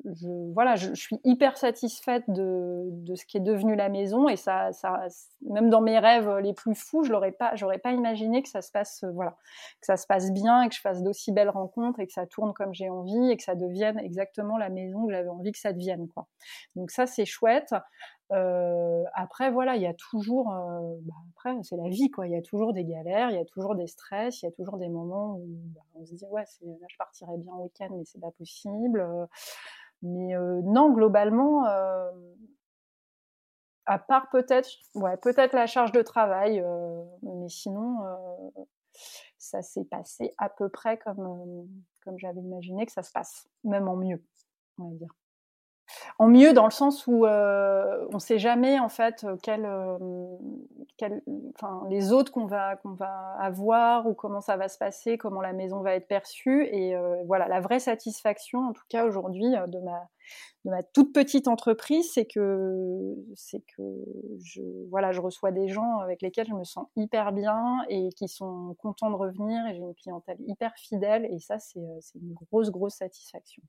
je, 0.06 0.54
voilà, 0.54 0.76
je, 0.76 0.94
suis 0.94 1.20
hyper 1.24 1.58
satisfaite 1.58 2.24
de, 2.28 2.86
de, 2.90 3.16
ce 3.16 3.26
qui 3.26 3.38
est 3.38 3.42
devenu 3.42 3.76
la 3.76 3.90
maison 3.90 4.30
et 4.30 4.38
ça, 4.38 4.72
ça, 4.72 5.08
même 5.42 5.70
dans 5.70 5.82
mes 5.82 6.00
rêves 6.00 6.38
les 6.38 6.54
plus 6.54 6.76
fous, 6.76 7.04
je 7.04 7.12
l'aurais 7.12 7.32
pas, 7.32 7.56
j'aurais 7.56 7.80
pas 7.80 7.92
imaginé 7.92 8.42
que 8.42 8.50
ça 8.50 8.62
se 8.62 8.72
passe, 8.72 9.04
voilà, 9.14 9.32
que 9.82 9.86
ça 9.86 9.98
se 9.98 10.08
passe 10.08 10.32
bien 10.32 10.64
et 10.64 10.70
que 10.70 10.76
je 10.76 10.82
fasse 10.82 11.04
d'aussi 11.04 11.32
belles 11.32 11.50
rencontres 11.50 12.00
et 12.00 12.08
que 12.08 12.14
ça 12.14 12.26
tourne 12.26 12.54
comme 12.54 12.74
j'ai 12.74 12.90
envie 12.90 13.30
et 13.30 13.38
que 13.38 13.44
ça 13.44 13.56
devienne 13.56 14.00
exactement 14.00 14.58
la 14.58 14.70
maison 14.70 15.06
que 15.06 15.14
j'avais 15.14 15.30
envie 15.30 15.52
que 15.52 15.60
ça 15.60 15.74
devienne, 15.74 16.08
quoi. 16.08 16.28
Donc 16.76 16.92
ça, 16.92 17.06
c'est 17.06 17.26
chouette. 17.26 17.74
Euh, 18.32 19.04
après, 19.16 19.50
voilà, 19.52 19.76
il 19.76 19.82
y 19.82 19.88
a 19.88 19.94
toujours, 19.94 20.54
euh, 20.54 20.96
bah, 21.02 21.16
après, 21.32 21.56
c'est 21.64 21.78
la 21.78 21.90
vie, 21.90 22.12
quoi. 22.12 22.28
Il 22.28 22.34
y 22.34 22.38
a 22.38 22.42
toujours 22.42 22.74
des 22.74 22.86
galères, 22.86 23.32
il 23.32 23.36
y 23.36 23.42
a 23.42 23.46
toujours 23.46 23.76
des 23.76 23.88
stress, 23.88 24.42
il 24.42 24.46
y 24.46 24.48
a 24.48 24.52
toujours 24.52 24.78
des 24.78 24.90
moments 24.90 25.36
où 25.36 25.46
bah, 25.74 25.82
on 25.96 26.06
se 26.06 26.14
dit, 26.14 26.26
ouais, 26.30 26.44
là, 26.62 26.88
je 26.88 26.98
partirais 26.98 27.38
bien 27.38 27.54
au 27.54 27.64
week-end, 27.64 27.90
mais 27.92 28.06
c'est 28.06 28.22
pas 28.22 28.32
possible. 28.32 29.04
Mais 30.02 30.34
non, 30.64 30.92
globalement, 30.94 31.66
à 33.86 34.00
part 34.00 34.30
peut-être, 34.30 34.70
ouais, 34.96 35.18
peut-être 35.18 35.54
la 35.54 35.68
charge 35.68 35.92
de 35.92 36.02
travail, 36.02 36.64
mais 37.24 37.50
sinon, 37.50 37.98
ça 39.38 39.62
s'est 39.62 39.86
passé 39.86 40.34
à 40.38 40.50
peu 40.50 40.70
près 40.70 40.98
comme, 40.98 41.68
comme 42.04 42.18
j'avais 42.18 42.42
imaginé 42.42 42.86
que 42.86 42.92
ça 42.92 43.04
se 43.04 43.12
passe, 43.12 43.50
même 43.64 43.88
en 43.88 43.96
mieux, 43.96 44.24
on 44.78 44.90
va 44.90 44.96
dire 44.96 45.14
en 46.18 46.28
mieux 46.28 46.54
dans 46.54 46.66
le 46.66 46.72
sens 46.72 47.08
où 47.08 47.26
euh, 47.26 48.06
on 48.12 48.16
ne 48.16 48.20
sait 48.20 48.40
jamais 48.40 48.80
en 48.80 48.90
fait 48.90 49.24
euh, 49.24 49.38
euh, 49.52 51.18
les 51.90 52.12
autres 52.12 52.32
qu'on 52.32 52.46
va 52.46 52.78
avoir 53.40 54.08
ou 54.08 54.14
comment 54.14 54.42
ça 54.42 54.58
va 54.58 54.68
se 54.68 54.78
passer, 54.78 55.18
comment 55.18 55.42
la 55.42 55.54
maison 55.54 55.82
va 55.82 55.96
être 55.96 56.08
perçue 56.08 56.66
et 56.72 56.96
voilà 57.26 57.48
la 57.48 57.62
vraie 57.62 57.80
satisfaction 57.80 58.60
en 58.60 58.74
tout 58.74 58.84
cas 58.90 59.06
aujourd'hui 59.06 59.50
de 59.50 59.80
ma 60.70 60.84
toute 60.94 61.14
petite 61.14 61.48
entreprise, 61.48 62.12
c'est 62.14 62.26
que 62.26 63.16
que 63.76 63.84
je 64.44 64.62
voilà 64.90 65.12
je 65.12 65.22
reçois 65.22 65.52
des 65.52 65.68
gens 65.68 66.00
avec 66.00 66.22
lesquels 66.22 66.48
je 66.48 66.54
me 66.54 66.64
sens 66.64 66.88
hyper 66.96 67.32
bien 67.32 67.84
et 67.90 68.10
qui 68.10 68.28
sont 68.28 68.76
contents 68.80 69.10
de 69.10 69.16
revenir 69.16 69.66
et 69.68 69.76
j'ai 69.76 69.82
une 69.82 69.96
clientèle 69.96 70.38
hyper 70.48 70.74
fidèle 70.76 71.26
et 71.32 71.40
ça 71.40 71.60
c'est 71.60 71.80
une 71.80 72.34
grosse 72.34 72.70
grosse 72.70 72.96
satisfaction. 72.96 73.64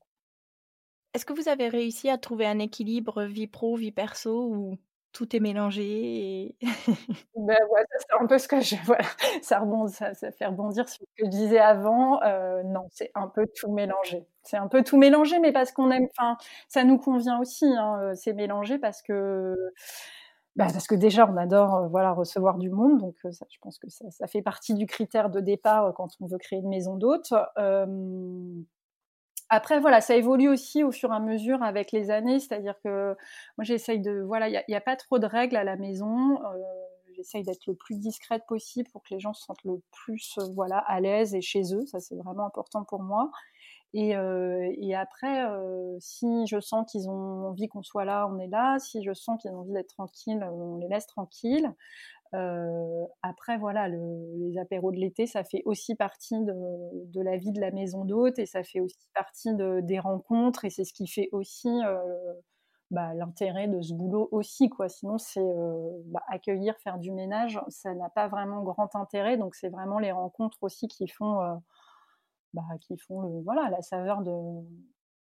Est-ce 1.13 1.25
que 1.25 1.33
vous 1.33 1.49
avez 1.49 1.67
réussi 1.67 2.09
à 2.09 2.17
trouver 2.17 2.45
un 2.45 2.59
équilibre 2.59 3.23
vie 3.23 3.47
pro, 3.47 3.75
vie 3.75 3.91
perso 3.91 4.47
ou 4.47 4.77
tout 5.11 5.35
est 5.35 5.39
mélangé 5.41 6.55
ben 7.35 7.57
c'est 7.99 8.15
un 8.17 8.25
peu 8.25 8.37
ce 8.37 8.47
que 8.47 8.61
je 8.61 8.75
ça 9.41 9.59
fait 10.31 10.45
rebondir 10.45 10.87
sur 10.87 11.01
ce 11.01 11.21
que 11.21 11.25
je 11.25 11.29
disais 11.29 11.59
avant. 11.59 12.21
Euh, 12.23 12.63
non, 12.63 12.87
c'est 12.91 13.11
un 13.15 13.27
peu 13.27 13.45
tout 13.55 13.71
mélangé. 13.71 14.25
C'est 14.43 14.57
un 14.57 14.67
peu 14.67 14.83
tout 14.83 14.97
mélangé, 14.97 15.39
mais 15.39 15.51
parce 15.51 15.71
qu'on 15.71 15.91
aime, 15.91 16.07
enfin, 16.17 16.37
ça 16.67 16.83
nous 16.83 16.97
convient 16.97 17.39
aussi. 17.39 17.65
Hein, 17.65 17.99
euh, 18.01 18.15
c'est 18.15 18.33
mélangé 18.33 18.77
parce 18.77 19.01
que 19.01 19.55
bah 20.55 20.67
parce 20.71 20.87
que 20.87 20.95
déjà 20.95 21.29
on 21.29 21.37
adore 21.37 21.75
euh, 21.75 21.87
voilà 21.87 22.11
recevoir 22.11 22.57
du 22.57 22.69
monde, 22.69 22.99
donc 22.99 23.15
je 23.23 23.57
pense 23.61 23.79
que 23.79 23.89
ça, 23.89 24.09
ça, 24.11 24.27
fait 24.27 24.41
partie 24.41 24.73
du 24.75 24.85
critère 24.85 25.29
de 25.29 25.39
départ 25.39 25.93
quand 25.93 26.09
on 26.19 26.27
veut 26.27 26.37
créer 26.37 26.59
une 26.59 26.69
maison 26.69 26.95
d'hôte. 26.95 27.33
Après, 29.53 29.81
voilà, 29.81 29.99
ça 29.99 30.15
évolue 30.15 30.47
aussi 30.47 30.81
au 30.81 30.93
fur 30.93 31.11
et 31.11 31.15
à 31.15 31.19
mesure 31.19 31.61
avec 31.61 31.91
les 31.91 32.09
années. 32.09 32.39
C'est-à-dire 32.39 32.75
que 32.81 33.17
moi, 33.57 33.65
j'essaye 33.65 33.99
de. 33.99 34.21
Voilà, 34.21 34.47
il 34.47 34.63
n'y 34.69 34.75
a, 34.75 34.81
pas 34.81 34.95
trop 34.95 35.19
de 35.19 35.25
règles 35.25 35.57
à 35.57 35.65
la 35.65 35.75
maison. 35.75 36.41
Euh, 36.41 36.57
j'essaye 37.17 37.43
d'être 37.43 37.65
le 37.67 37.75
plus 37.75 37.99
discrète 37.99 38.43
possible 38.47 38.89
pour 38.93 39.03
que 39.03 39.09
les 39.13 39.19
gens 39.19 39.33
se 39.33 39.43
sentent 39.43 39.65
le 39.65 39.81
plus 39.91 40.37
euh, 40.37 40.45
voilà, 40.55 40.77
à 40.77 41.01
l'aise 41.01 41.35
et 41.35 41.41
chez 41.41 41.75
eux. 41.75 41.85
Ça, 41.85 41.99
c'est 41.99 42.15
vraiment 42.15 42.45
important 42.45 42.85
pour 42.85 43.03
moi. 43.03 43.29
Et, 43.93 44.15
euh, 44.15 44.71
et 44.77 44.95
après, 44.95 45.45
si 45.99 46.47
je 46.47 46.59
sens 46.59 46.89
qu'ils 46.89 47.09
ont 47.09 47.47
envie 47.47 47.67
qu'on 47.67 47.83
soit 47.83 48.05
là, 48.05 48.27
on 48.31 48.39
est 48.39 48.47
là. 48.47 48.79
Si 48.79 49.03
je 49.03 49.13
sens 49.13 49.41
qu'ils 49.41 49.51
ont 49.51 49.59
envie 49.59 49.73
d'être 49.73 49.89
tranquilles, 49.89 50.43
on 50.51 50.77
les 50.77 50.87
laisse 50.87 51.07
tranquilles. 51.07 51.73
Euh, 52.33 53.05
après, 53.23 53.57
voilà, 53.57 53.89
le, 53.89 53.99
les 54.37 54.57
apéros 54.57 54.91
de 54.91 54.97
l'été, 54.97 55.27
ça 55.27 55.43
fait 55.43 55.63
aussi 55.65 55.95
partie 55.95 56.39
de, 56.39 57.21
la 57.21 57.37
vie 57.37 57.51
de 57.51 57.59
la 57.59 57.71
maison 57.71 58.05
d'hôte 58.05 58.39
et 58.39 58.45
ça 58.45 58.63
fait 58.63 58.79
aussi 58.79 59.09
partie 59.13 59.53
de, 59.53 59.81
des 59.81 59.99
rencontres 59.99 60.63
et 60.63 60.69
c'est 60.69 60.85
ce 60.85 60.93
qui 60.93 61.07
fait 61.07 61.27
aussi 61.33 61.67
euh, 61.85 61.97
bah, 62.89 63.13
l'intérêt 63.13 63.67
de 63.67 63.81
ce 63.81 63.93
boulot 63.93 64.29
aussi, 64.31 64.69
quoi. 64.69 64.87
Sinon, 64.87 65.17
c'est 65.17 65.41
euh, 65.41 65.89
bah, 66.05 66.21
accueillir, 66.29 66.77
faire 66.79 66.99
du 66.99 67.11
ménage, 67.11 67.59
ça 67.67 67.93
n'a 67.93 68.09
pas 68.09 68.27
vraiment 68.29 68.63
grand 68.63 68.95
intérêt. 68.95 69.37
Donc, 69.37 69.55
c'est 69.55 69.69
vraiment 69.69 69.99
les 69.99 70.11
rencontres 70.13 70.57
aussi 70.61 70.87
qui 70.87 71.07
font, 71.07 71.41
euh, 71.41 71.55
bah, 72.53 72.63
qui 72.81 72.97
font 72.97 73.41
voilà, 73.41 73.69
la 73.69 73.81
saveur 73.81 74.21
de, 74.21 74.31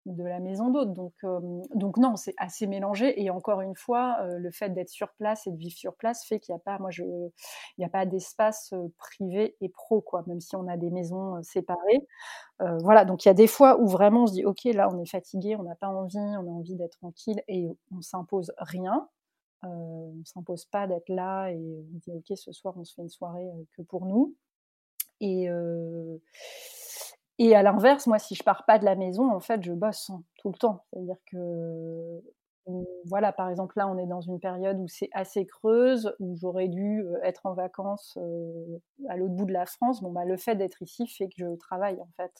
de 0.07 0.24
la 0.24 0.41
maison 0.41 0.70
d'hôte. 0.70 0.93
Donc, 0.93 1.14
euh, 1.24 1.41
donc 1.74 1.97
non, 1.99 2.16
c'est 2.16 2.35
assez 2.39 2.66
mélangé. 2.66 3.20
Et 3.22 3.31
encore 3.31 3.61
une 3.61 3.74
fois, 3.74 4.18
euh, 4.20 4.39
le 4.39 4.51
fait 4.51 4.70
d'être 4.70 4.89
sur 4.89 5.12
place 5.14 5.47
et 5.47 5.51
de 5.51 5.57
vivre 5.57 5.77
sur 5.77 5.95
place 5.95 6.24
fait 6.24 6.41
qu'il 6.41 6.55
n'y 6.55 6.61
a 6.61 6.62
pas, 6.62 6.79
moi, 6.79 6.91
je, 6.91 7.03
n'y 7.79 7.85
a 7.85 7.89
pas 7.89 8.07
d'espace 8.07 8.72
euh, 8.72 8.89
privé 8.99 9.57
et 9.61 9.68
pro, 9.68 10.01
quoi. 10.01 10.22
Même 10.27 10.41
si 10.41 10.57
on 10.57 10.68
a 10.68 10.77
des 10.77 10.91
maisons 10.91 11.43
séparées. 11.43 12.07
voilà. 12.61 13.05
Donc 13.05 13.24
il 13.24 13.29
y 13.29 13.31
a 13.31 13.35
des 13.35 13.47
fois 13.47 13.79
où 13.81 13.87
vraiment 13.87 14.24
on 14.24 14.27
se 14.27 14.33
dit, 14.33 14.45
ok, 14.45 14.64
là, 14.64 14.89
on 14.93 15.03
est 15.03 15.11
fatigué, 15.11 15.57
on 15.57 15.64
n'a 15.64 15.74
pas 15.74 15.89
envie, 15.89 16.16
on 16.18 16.47
a 16.47 16.53
envie 16.53 16.77
d'être 16.77 16.99
tranquille 16.99 17.43
et 17.49 17.68
on 17.93 18.01
s'impose 18.01 18.53
rien. 18.59 19.09
on 19.62 20.14
s'impose 20.24 20.64
pas 20.66 20.87
d'être 20.87 21.09
là 21.09 21.51
et 21.51 21.57
on 21.57 21.99
dit, 21.99 22.12
ok, 22.12 22.37
ce 22.37 22.53
soir, 22.53 22.74
on 22.77 22.85
se 22.85 22.95
fait 22.95 23.03
une 23.03 23.09
soirée 23.09 23.49
que 23.77 23.83
pour 23.83 24.07
nous. 24.07 24.35
Et 25.20 25.49
et 27.39 27.55
à 27.55 27.62
l'inverse, 27.62 28.07
moi, 28.07 28.18
si 28.18 28.34
je 28.34 28.43
pars 28.43 28.64
pas 28.64 28.78
de 28.78 28.84
la 28.84 28.97
maison, 28.97 29.30
en 29.30 29.41
fait, 29.41 29.62
je 29.62 29.72
bosse 29.72 30.11
hein, 30.11 30.22
tout 30.39 30.49
le 30.51 30.59
temps. 30.59 30.84
C'est-à-dire 30.93 31.16
que, 31.26 32.22
voilà, 33.05 33.32
par 33.32 33.49
exemple, 33.49 33.74
là, 33.78 33.89
on 33.89 33.99
est 33.99 34.07
dans 34.07 34.20
une 34.20 34.41
période 34.41 34.78
où 34.80 34.89
c'est 34.89 35.11
assez 35.12 35.47
creuse, 35.47 36.14
où 36.18 36.34
j'aurais 36.37 36.68
dû 36.68 37.05
être 37.22 37.47
en 37.47 37.55
vacances 37.55 38.18
à 39.09 39.16
l'autre 39.16 39.34
bout 39.34 39.47
de 39.47 39.53
la 39.53 39.66
France. 39.66 40.03
Bon, 40.03 40.12
bah, 40.12 40.24
le 40.24 40.37
fait 40.37 40.57
d'être 40.57 40.82
ici 40.82 41.07
fait 41.07 41.28
que 41.28 41.34
je 41.37 41.57
travaille, 41.57 42.01
en 42.01 42.09
fait. 42.16 42.32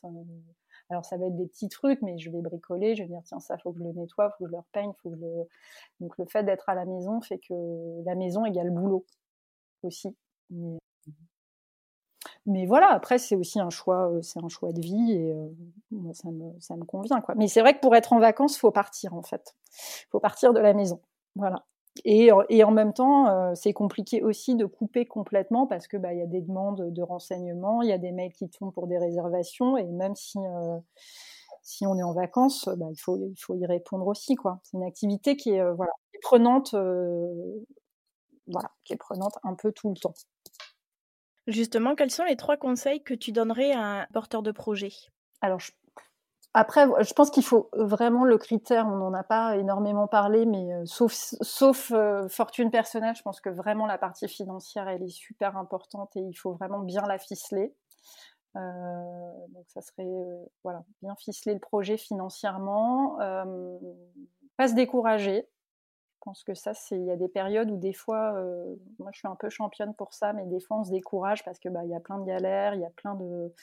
Alors, 0.91 1.05
ça 1.05 1.17
va 1.17 1.27
être 1.27 1.37
des 1.37 1.47
petits 1.47 1.69
trucs, 1.69 2.01
mais 2.03 2.17
je 2.19 2.31
vais 2.31 2.41
bricoler, 2.41 2.95
je 2.97 3.03
vais 3.03 3.09
dire, 3.09 3.23
tiens, 3.25 3.41
ça, 3.41 3.59
faut 3.59 3.73
que 3.73 3.79
je 3.79 3.85
le 3.85 3.93
nettoie, 3.93 4.31
faut 4.39 4.45
que 4.45 4.51
je 4.51 4.55
le 4.55 4.59
repeigne, 4.59 4.93
faut 5.03 5.11
que 5.11 5.17
je 5.17 5.21
le... 5.21 5.49
Donc, 6.01 6.17
le 6.19 6.27
fait 6.27 6.43
d'être 6.45 6.69
à 6.69 6.75
la 6.75 6.85
maison 6.85 7.21
fait 7.21 7.39
que 7.39 7.55
la 8.05 8.15
maison 8.15 8.45
égale 8.45 8.71
boulot 8.71 9.05
aussi. 9.83 10.17
Voilà, 12.67 12.89
après 12.91 13.19
c'est 13.19 13.37
aussi 13.37 13.61
un 13.61 13.71
choix, 13.71 14.11
c'est 14.23 14.43
un 14.43 14.49
choix 14.49 14.73
de 14.73 14.81
vie 14.81 15.13
et 15.13 15.35
moi 15.91 16.13
ça 16.15 16.31
me, 16.31 16.53
ça 16.61 16.77
me 16.77 16.85
convient 16.85 17.21
quoi. 17.21 17.35
Mais 17.37 17.49
c'est 17.49 17.61
vrai 17.61 17.75
que 17.75 17.81
pour 17.81 17.95
être 17.97 18.13
en 18.13 18.19
vacances, 18.19 18.59
faut 18.59 18.71
partir 18.71 19.15
en 19.15 19.23
fait, 19.23 19.55
faut 20.11 20.21
partir 20.21 20.53
de 20.53 20.61
la 20.61 20.75
maison, 20.75 21.01
voilà. 21.35 21.65
Et, 22.05 22.31
et 22.51 22.63
en 22.63 22.73
même 22.73 22.93
temps, 22.93 23.55
c'est 23.55 23.73
compliqué 23.73 24.23
aussi 24.23 24.55
de 24.55 24.67
couper 24.67 25.07
complètement 25.07 25.67
parce 25.67 25.89
que 25.89 25.97
bah 25.97 26.13
il 26.13 26.19
y 26.19 26.23
a 26.23 26.27
des 26.27 26.43
demandes 26.43 26.93
de 26.93 27.03
renseignements, 27.03 27.81
il 27.83 27.89
y 27.89 27.93
a 27.93 27.99
des 27.99 28.13
mails 28.13 28.33
qui 28.35 28.49
font 28.59 28.71
pour 28.71 28.87
des 28.87 28.99
réservations 28.99 29.79
et 29.79 29.85
même 29.85 30.15
si 30.15 30.39
si 31.63 31.87
on 31.87 31.99
est 31.99 32.03
en 32.03 32.13
vacances, 32.13 32.69
bah, 32.77 32.87
il 32.91 33.01
faut 33.01 33.17
il 33.19 33.37
faut 33.39 33.55
y 33.55 33.67
répondre 33.67 34.07
aussi. 34.07 34.37
C'est 34.63 34.77
une 34.77 34.85
activité 34.85 35.37
qui 35.37 35.51
est 35.51 35.71
voilà 35.73 35.93
prenante, 36.23 36.75
voilà, 38.47 38.71
qui 38.85 38.93
est 38.93 38.97
prenante 38.97 39.35
un 39.43 39.55
peu 39.55 39.73
tout 39.73 39.89
le 39.91 39.97
temps. 39.97 40.15
Justement, 41.47 41.95
quels 41.95 42.11
sont 42.11 42.25
les 42.25 42.37
trois 42.37 42.57
conseils 42.57 43.03
que 43.03 43.15
tu 43.15 43.33
donnerais 43.33 43.73
à 43.73 44.03
un 44.03 44.07
porteur 44.13 44.43
de 44.43 44.51
projet? 44.51 44.93
Alors, 45.41 45.61
après, 46.59 46.87
je 47.05 47.13
pense 47.13 47.31
qu'il 47.31 47.45
faut 47.45 47.69
vraiment 47.75 48.25
le 48.25 48.39
critère, 48.39 48.87
on 48.87 48.97
n'en 48.97 49.13
a 49.13 49.23
pas 49.23 49.59
énormément 49.59 50.09
parlé, 50.09 50.47
mais 50.47 50.73
euh, 50.73 50.85
sauf, 50.87 51.93
euh, 51.93 52.29
fortune 52.29 52.71
personnelle, 52.71 53.15
je 53.15 53.21
pense 53.21 53.43
que 53.43 53.51
vraiment 53.51 53.85
la 53.85 53.99
partie 53.99 54.27
financière, 54.27 54.89
elle 54.89 55.03
est 55.03 55.09
super 55.09 55.59
importante 55.59 56.17
et 56.17 56.21
il 56.21 56.33
faut 56.33 56.53
vraiment 56.55 56.79
bien 56.79 57.03
la 57.07 57.19
ficeler. 57.19 57.75
Euh, 58.57 58.61
donc 59.55 59.67
ça 59.69 59.83
serait 59.83 60.09
voilà 60.65 60.83
bien 61.03 61.15
ficeler 61.17 61.53
le 61.53 61.61
projet 61.61 61.99
financièrement, 61.99 63.19
pas 64.57 64.69
se 64.69 64.75
décourager, 64.75 65.47
pense 66.27 66.43
que 66.43 66.55
ça, 66.55 66.73
il 66.91 67.05
y 67.05 67.11
a 67.13 67.17
des 67.17 67.29
périodes 67.29 67.71
où 67.71 67.77
des 67.77 67.93
fois, 67.93 68.35
euh, 68.35 68.75
moi 68.99 69.11
je 69.13 69.19
suis 69.21 69.29
un 69.29 69.37
peu 69.37 69.49
championne 69.49 69.95
pour 69.95 70.13
ça, 70.13 70.33
mais 70.33 70.45
des 70.47 70.59
fois 70.59 70.79
on 70.81 70.85
se 70.85 70.91
décourage 70.91 71.45
parce 71.45 71.61
que 71.61 71.69
bah 71.69 71.85
il 71.85 71.91
y 71.91 71.95
a 71.95 72.01
plein 72.01 72.19
de 72.19 72.25
galères, 72.25 72.75
il 72.75 72.81
y 72.81 72.85
a 72.85 72.91
plein 72.91 73.15
de, 73.15 73.55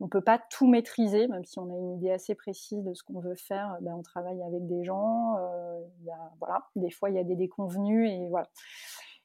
on 0.00 0.08
peut 0.08 0.20
pas 0.20 0.40
tout 0.50 0.66
maîtriser, 0.66 1.28
même 1.28 1.44
si 1.44 1.60
on 1.60 1.72
a 1.72 1.78
une 1.78 1.92
idée 1.92 2.10
assez 2.10 2.34
précise 2.34 2.82
de 2.82 2.92
ce 2.92 3.04
qu'on 3.04 3.20
veut 3.20 3.36
faire. 3.36 3.78
Bah, 3.82 3.92
on 3.96 4.02
travaille 4.02 4.42
avec 4.42 4.66
des 4.66 4.82
gens, 4.82 5.36
euh, 5.38 5.80
il 6.02 6.12
voilà, 6.40 6.66
des 6.74 6.90
fois 6.90 7.08
il 7.08 7.14
y 7.14 7.20
a 7.20 7.24
des 7.24 7.36
déconvenus 7.36 8.10
et 8.10 8.28
voilà. 8.28 8.48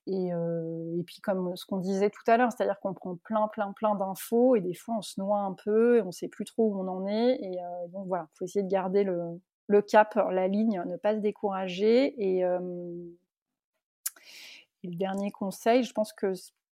Et, 0.05 0.33
euh, 0.33 0.99
et, 0.99 1.03
puis 1.03 1.19
comme 1.21 1.55
ce 1.55 1.65
qu'on 1.65 1.77
disait 1.77 2.11
tout 2.11 2.23
à 2.27 2.37
l'heure, 2.37 2.51
c'est-à-dire 2.51 2.79
qu'on 2.79 2.93
prend 2.93 3.15
plein, 3.15 3.47
plein, 3.47 3.71
plein 3.71 3.95
d'infos 3.95 4.55
et 4.55 4.61
des 4.61 4.73
fois 4.75 4.97
on 4.97 5.01
se 5.01 5.19
noie 5.19 5.39
un 5.39 5.53
peu, 5.53 5.97
et 5.97 6.01
on 6.03 6.11
sait 6.11 6.27
plus 6.27 6.45
trop 6.45 6.67
où 6.67 6.79
on 6.79 6.87
en 6.87 7.07
est. 7.07 7.39
Et 7.41 7.57
donc 7.87 8.05
voilà, 8.07 8.27
faut 8.37 8.45
essayer 8.45 8.63
de 8.63 8.69
garder 8.69 9.03
le, 9.03 9.39
le 9.68 9.82
cap, 9.82 10.16
la 10.16 10.47
ligne, 10.47 10.82
ne 10.86 10.97
pas 10.97 11.16
se 11.16 11.20
décourager. 11.20 12.14
Et, 12.18 12.43
euh, 12.45 12.59
le 14.84 14.95
dernier 14.95 15.32
conseil, 15.32 15.84
je 15.84 15.93
pense 15.93 16.11
que 16.11 16.34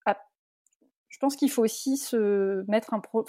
ah, 0.05 0.19
je 1.09 1.19
pense 1.19 1.37
qu'il 1.37 1.51
faut 1.51 1.63
aussi 1.63 1.97
se 1.97 2.63
mettre 2.69 2.93
un 2.93 3.01
pro, 3.01 3.25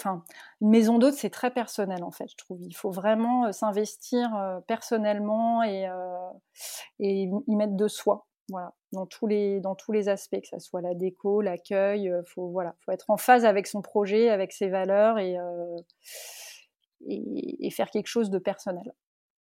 une 0.60 0.68
maison 0.68 0.98
d'hôte, 0.98 1.14
c'est 1.14 1.30
très 1.30 1.50
personnel 1.50 2.04
en 2.04 2.10
fait. 2.10 2.30
Je 2.30 2.36
trouve 2.36 2.62
il 2.62 2.76
faut 2.76 2.90
vraiment 2.90 3.46
euh, 3.46 3.52
s'investir 3.52 4.36
euh, 4.36 4.60
personnellement 4.66 5.62
et, 5.62 5.88
y 6.98 7.56
mettre 7.56 7.76
de 7.76 7.88
soi. 7.88 8.26
Voilà, 8.48 8.74
dans 8.92 9.06
tous 9.06 9.26
les 9.26 9.60
dans 9.60 9.74
tous 9.74 9.90
les 9.92 10.08
aspects, 10.08 10.40
que 10.40 10.46
ce 10.46 10.58
soit 10.58 10.80
la 10.82 10.94
déco, 10.94 11.40
l'accueil, 11.40 12.12
faut 12.26 12.54
faut 12.84 12.92
être 12.92 13.10
en 13.10 13.16
phase 13.16 13.44
avec 13.44 13.66
son 13.66 13.80
projet, 13.82 14.28
avec 14.28 14.52
ses 14.52 14.68
valeurs 14.68 15.18
et 15.18 15.36
faire 17.70 17.90
quelque 17.90 18.06
chose 18.06 18.30
de 18.30 18.38
personnel 18.38 18.92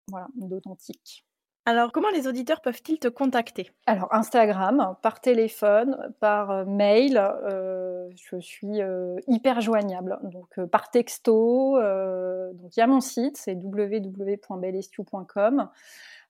voilà, 0.08 0.28
d'authentique. 0.34 1.26
Alors, 1.68 1.90
comment 1.90 2.10
les 2.10 2.28
auditeurs 2.28 2.60
peuvent-ils 2.60 3.00
te 3.00 3.08
contacter? 3.08 3.72
Alors, 3.86 4.06
Instagram, 4.14 4.94
par 5.02 5.20
téléphone, 5.20 6.14
par 6.20 6.52
euh, 6.52 6.64
mail. 6.64 7.18
Euh, 7.18 8.08
je 8.14 8.38
suis 8.38 8.80
euh, 8.80 9.16
hyper 9.26 9.60
joignable. 9.60 10.20
Donc, 10.22 10.60
par 10.66 10.92
texto. 10.92 11.76
donc, 12.54 12.76
il 12.76 12.78
y 12.78 12.82
a 12.82 12.86
mon 12.86 13.00
site, 13.00 13.36
c'est 13.36 13.54
www.bellestiu.com. 13.54 15.68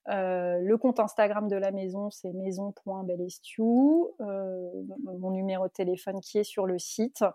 le 0.06 0.74
compte 0.76 1.00
Instagram 1.00 1.48
de 1.48 1.56
la 1.56 1.70
maison, 1.70 2.08
c'est 2.08 2.32
maison.bellestiu. 2.32 4.06
mon 4.18 5.30
numéro 5.32 5.66
de 5.66 5.72
téléphone 5.72 6.22
qui 6.22 6.38
est 6.38 6.44
sur 6.44 6.64
le 6.64 6.78
site. 6.78 7.26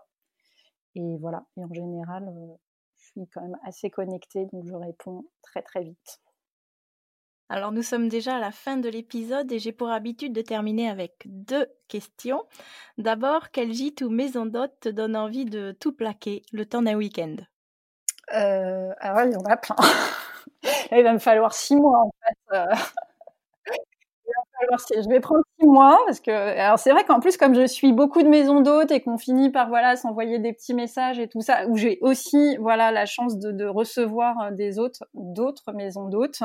Et 0.96 1.18
voilà. 1.18 1.44
Et 1.56 1.62
en 1.62 1.72
général, 1.72 2.34
je 2.98 3.06
suis 3.06 3.28
quand 3.28 3.42
même 3.42 3.58
assez 3.62 3.90
connectée, 3.90 4.46
donc 4.52 4.66
je 4.66 4.74
réponds 4.74 5.24
très 5.40 5.62
très 5.62 5.84
vite. 5.84 6.20
Alors 7.52 7.70
nous 7.70 7.82
sommes 7.82 8.08
déjà 8.08 8.36
à 8.36 8.40
la 8.40 8.50
fin 8.50 8.78
de 8.78 8.88
l'épisode 8.88 9.52
et 9.52 9.58
j'ai 9.58 9.72
pour 9.72 9.90
habitude 9.90 10.32
de 10.32 10.40
terminer 10.40 10.88
avec 10.88 11.12
deux 11.26 11.66
questions. 11.86 12.44
D'abord, 12.96 13.50
quel 13.50 13.74
gîte 13.74 14.00
ou 14.00 14.08
maison 14.08 14.46
d'hôte 14.46 14.72
te 14.80 14.88
donne 14.88 15.14
envie 15.14 15.44
de 15.44 15.76
tout 15.78 15.92
plaquer 15.92 16.44
le 16.50 16.64
temps 16.64 16.80
d'un 16.80 16.94
week-end? 16.94 17.36
Euh, 18.32 18.88
Alors 19.00 19.26
il 19.26 19.32
y 19.32 19.36
en 19.36 19.44
a 19.44 19.58
plein. 19.58 19.76
il 20.92 21.02
va 21.02 21.12
me 21.12 21.18
falloir 21.18 21.52
six 21.52 21.76
mois 21.76 21.98
en 21.98 22.10
fait. 22.24 22.56
Euh 22.56 22.74
je 24.78 25.08
vais 25.08 25.20
prendre 25.20 25.42
six 25.58 25.66
mois 25.66 25.98
parce 26.06 26.20
que 26.20 26.30
alors 26.30 26.78
c'est 26.78 26.90
vrai 26.90 27.04
qu'en 27.04 27.20
plus 27.20 27.36
comme 27.36 27.54
je 27.54 27.66
suis 27.66 27.92
beaucoup 27.92 28.22
de 28.22 28.28
maisons 28.28 28.60
d'hôtes 28.60 28.90
et 28.90 29.00
qu'on 29.00 29.18
finit 29.18 29.50
par 29.50 29.68
voilà 29.68 29.96
s'envoyer 29.96 30.38
des 30.38 30.52
petits 30.52 30.74
messages 30.74 31.18
et 31.18 31.28
tout 31.28 31.40
ça 31.40 31.66
où 31.68 31.76
j'ai 31.76 31.98
aussi 32.00 32.56
voilà 32.58 32.90
la 32.90 33.06
chance 33.06 33.38
de, 33.38 33.64
recevoir 33.64 34.40
euh, 34.40 34.50
des 34.50 34.78
autres 34.78 35.04
d'autres 35.14 35.72
maisons 35.72 36.08
d'hôtes. 36.08 36.42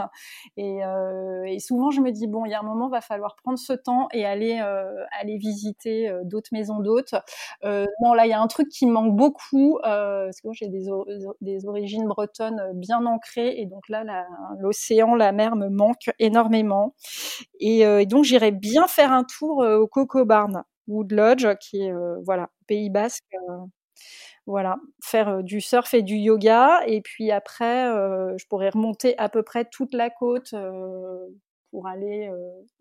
Et, 0.55 0.83
euh, 0.85 1.43
et, 1.45 1.59
souvent 1.59 1.89
je 1.91 2.01
me 2.01 2.11
dis 2.11 2.27
bon 2.27 2.45
il 2.45 2.51
y 2.51 2.53
a 2.53 2.59
un 2.59 2.63
moment 2.63 2.89
va 2.89 3.01
falloir 3.01 3.35
prendre 3.35 3.57
ce 3.57 3.73
temps 3.73 4.07
et 4.13 4.25
aller 4.25 4.59
euh, 4.61 5.03
aller 5.19 5.37
visiter 5.37 6.11
d'autres 6.23 6.49
maisons 6.51 6.79
d'hôtes. 6.79 7.15
Euh, 7.63 7.85
non 8.03 8.13
là 8.13 8.25
il 8.25 8.29
y 8.29 8.33
a 8.33 8.41
un 8.41 8.47
truc 8.47 8.69
qui 8.69 8.85
me 8.85 8.91
manque 8.91 9.15
beaucoup 9.15 9.79
parce 9.83 10.41
que 10.41 10.49
j'ai 10.53 10.67
des, 10.67 10.85
des 11.41 11.67
origines 11.67 12.07
bretonnes 12.07 12.71
bien 12.73 13.05
ancrées 13.05 13.59
et 13.59 13.65
donc 13.65 13.89
là 13.89 14.03
l'océan 14.59 15.15
la, 15.15 15.31
mer 15.31 15.55
me 15.55 15.69
manque 15.69 16.09
énormément. 16.19 16.93
Et, 17.59 17.79
et 17.81 18.05
donc 18.05 18.16
j'irais 18.23 18.51
bien 18.51 18.87
faire 18.87 19.11
un 19.11 19.23
tour 19.23 19.63
euh, 19.63 19.77
au 19.79 19.87
Coco 19.87 20.25
Barn 20.25 20.63
Wood 20.87 21.11
Lodge, 21.11 21.47
qui 21.59 21.81
est 21.81 21.91
euh, 21.91 22.19
voilà 22.23 22.49
Pays 22.67 22.89
Basque. 22.89 23.23
Euh, 23.33 23.65
voilà, 24.45 24.77
faire 25.03 25.43
du 25.43 25.59
surf 25.59 25.93
et 25.93 26.03
du 26.03 26.15
yoga, 26.15 26.81
et 26.85 27.01
puis 27.01 27.31
après, 27.31 27.83
je 28.37 28.45
pourrais 28.47 28.69
remonter 28.69 29.17
à 29.17 29.27
peu 29.27 29.43
près 29.43 29.65
toute 29.65 29.93
la 29.93 30.09
côte 30.09 30.55
pour 31.71 31.85
aller 31.85 32.31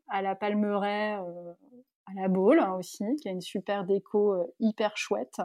à 0.09 0.22
la 0.22 0.37
Palmeraie, 0.37 1.14
à 1.14 2.14
la 2.14 2.28
Baule 2.28 2.61
hein, 2.61 2.74
aussi, 2.78 3.05
qui 3.20 3.28
a 3.28 3.32
une 3.32 3.41
super 3.41 3.84
déco 3.84 4.37
hyper 4.61 4.97
chouette, 4.97 5.41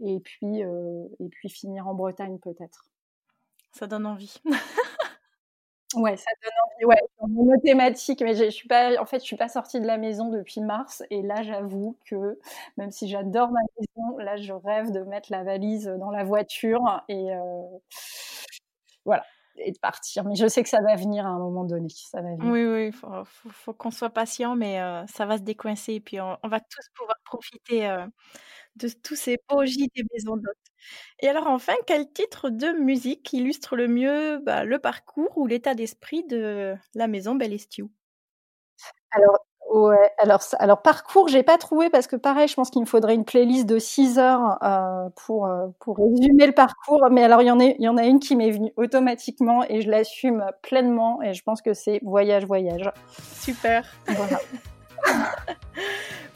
et 0.00 0.18
puis 0.18 0.60
et 0.60 1.28
puis 1.30 1.48
finir 1.48 1.86
en 1.86 1.94
Bretagne 1.94 2.40
peut-être. 2.40 2.88
Ça 3.70 3.86
donne 3.86 4.06
envie. 4.06 4.40
Ouais, 5.94 6.16
ça 6.16 6.30
donne 6.42 6.52
envie. 6.66 6.84
Ouais, 6.84 7.00
une 7.22 7.60
thématique, 7.62 8.20
mais 8.20 8.34
je 8.34 8.50
suis 8.50 8.68
pas, 8.68 9.00
en 9.00 9.06
fait, 9.06 9.20
je 9.20 9.24
suis 9.24 9.36
pas 9.36 9.48
sortie 9.48 9.80
de 9.80 9.86
la 9.86 9.96
maison 9.96 10.28
depuis 10.28 10.60
mars, 10.60 11.02
et 11.10 11.22
là, 11.22 11.42
j'avoue 11.42 11.96
que 12.04 12.38
même 12.76 12.90
si 12.90 13.08
j'adore 13.08 13.50
ma 13.50 13.60
maison, 13.78 14.18
là, 14.18 14.36
je 14.36 14.52
rêve 14.52 14.92
de 14.92 15.00
mettre 15.00 15.32
la 15.32 15.44
valise 15.44 15.86
dans 15.98 16.10
la 16.10 16.24
voiture 16.24 17.02
et 17.08 17.32
euh, 17.32 17.62
voilà, 19.06 19.24
et 19.56 19.72
de 19.72 19.78
partir. 19.78 20.24
Mais 20.24 20.34
je 20.34 20.46
sais 20.46 20.62
que 20.62 20.68
ça 20.68 20.82
va 20.82 20.94
venir 20.94 21.26
à 21.26 21.30
un 21.30 21.38
moment 21.38 21.64
donné. 21.64 21.88
Ça 21.88 22.20
va 22.20 22.34
venir. 22.34 22.52
Oui, 22.52 22.66
oui, 22.66 22.92
faut, 22.92 23.24
faut, 23.24 23.72
qu'on 23.72 23.90
soit 23.90 24.10
patient, 24.10 24.56
mais 24.56 24.80
euh, 24.80 25.06
ça 25.06 25.24
va 25.24 25.38
se 25.38 25.42
décoincer, 25.42 25.94
et 25.94 26.00
puis 26.00 26.20
on, 26.20 26.36
va 26.44 26.60
tous 26.60 26.86
pouvoir 26.94 27.16
profiter 27.24 27.88
euh, 27.88 28.04
de 28.78 28.88
tous 28.88 29.16
ces 29.16 29.38
beaux 29.48 29.64
gîtes 29.64 29.92
et 29.96 30.04
maisons 30.12 30.36
d'hôtes. 30.36 30.56
Et 31.20 31.28
alors 31.28 31.48
enfin, 31.48 31.74
quel 31.86 32.10
titre 32.12 32.50
de 32.50 32.78
musique 32.80 33.32
illustre 33.32 33.76
le 33.76 33.88
mieux 33.88 34.38
bah, 34.38 34.64
le 34.64 34.78
parcours 34.78 35.36
ou 35.36 35.46
l'état 35.46 35.74
d'esprit 35.74 36.24
de 36.24 36.74
la 36.94 37.08
maison 37.08 37.34
Bellestiu? 37.34 37.90
Alors, 39.10 39.38
ouais, 39.72 40.10
alors, 40.18 40.40
alors 40.58 40.82
parcours, 40.82 41.28
j'ai 41.28 41.42
pas 41.42 41.58
trouvé 41.58 41.90
parce 41.90 42.06
que 42.06 42.16
pareil, 42.16 42.48
je 42.48 42.54
pense 42.54 42.70
qu'il 42.70 42.82
me 42.82 42.86
faudrait 42.86 43.14
une 43.14 43.24
playlist 43.24 43.66
de 43.66 43.78
6 43.78 44.18
heures 44.18 44.58
euh, 44.62 45.08
pour, 45.16 45.46
euh, 45.46 45.68
pour 45.80 45.98
résumer 45.98 46.46
le 46.46 46.52
parcours. 46.52 47.08
Mais 47.10 47.24
alors, 47.24 47.42
il 47.42 47.46
y 47.46 47.50
en 47.50 47.58
y 47.60 47.88
en 47.88 47.96
a 47.96 48.04
une 48.04 48.20
qui 48.20 48.36
m'est 48.36 48.50
venue 48.50 48.72
automatiquement 48.76 49.64
et 49.68 49.80
je 49.80 49.90
l'assume 49.90 50.44
pleinement 50.62 51.22
et 51.22 51.34
je 51.34 51.42
pense 51.42 51.62
que 51.62 51.74
c'est 51.74 52.00
Voyage, 52.02 52.46
Voyage. 52.46 52.90
Super. 53.40 53.84
Voilà. 54.06 54.38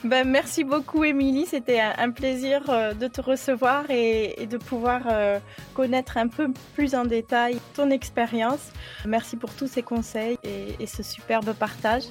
Ben, 0.04 0.28
merci 0.28 0.64
beaucoup, 0.64 1.04
Émilie. 1.04 1.46
C'était 1.46 1.78
un, 1.80 2.10
plaisir 2.10 2.62
euh, 2.68 2.92
de 2.92 3.06
te 3.06 3.20
recevoir 3.20 3.84
et, 3.88 4.48
de 4.50 4.56
pouvoir 4.56 5.02
euh, 5.06 5.38
connaître 5.74 6.16
un 6.16 6.26
peu 6.26 6.48
plus 6.74 6.96
en 6.96 7.04
détail 7.04 7.58
ton 7.74 7.88
expérience. 7.90 8.72
Merci 9.06 9.36
pour 9.36 9.54
tous 9.54 9.68
ces 9.68 9.82
conseils 9.82 10.38
et, 10.42 10.86
ce 10.86 11.04
superbe 11.04 11.52
partage. 11.52 12.02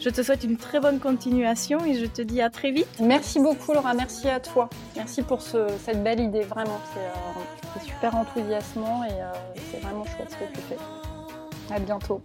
Je 0.00 0.10
te 0.10 0.22
souhaite 0.22 0.44
une 0.44 0.58
très 0.58 0.78
bonne 0.78 1.00
continuation 1.00 1.84
et 1.86 1.94
je 1.94 2.04
te 2.04 2.20
dis 2.20 2.42
à 2.42 2.50
très 2.50 2.70
vite. 2.70 2.88
Merci 3.00 3.40
beaucoup, 3.40 3.72
Laura. 3.72 3.94
Merci 3.94 4.28
à 4.28 4.40
toi. 4.40 4.68
Merci 4.94 5.22
pour 5.22 5.40
cette 5.40 6.02
belle 6.02 6.20
idée. 6.20 6.42
Vraiment, 6.42 6.80
c'est 6.92 7.00
euh, 7.00 7.84
super 7.84 8.14
enthousiasmant 8.14 9.04
et 9.04 9.58
c'est 9.72 9.80
vraiment 9.80 10.04
chouette 10.04 10.30
ce 10.30 10.36
que 10.36 10.54
tu 10.54 10.60
fais. 10.68 11.74
À 11.74 11.78
bientôt. 11.78 12.22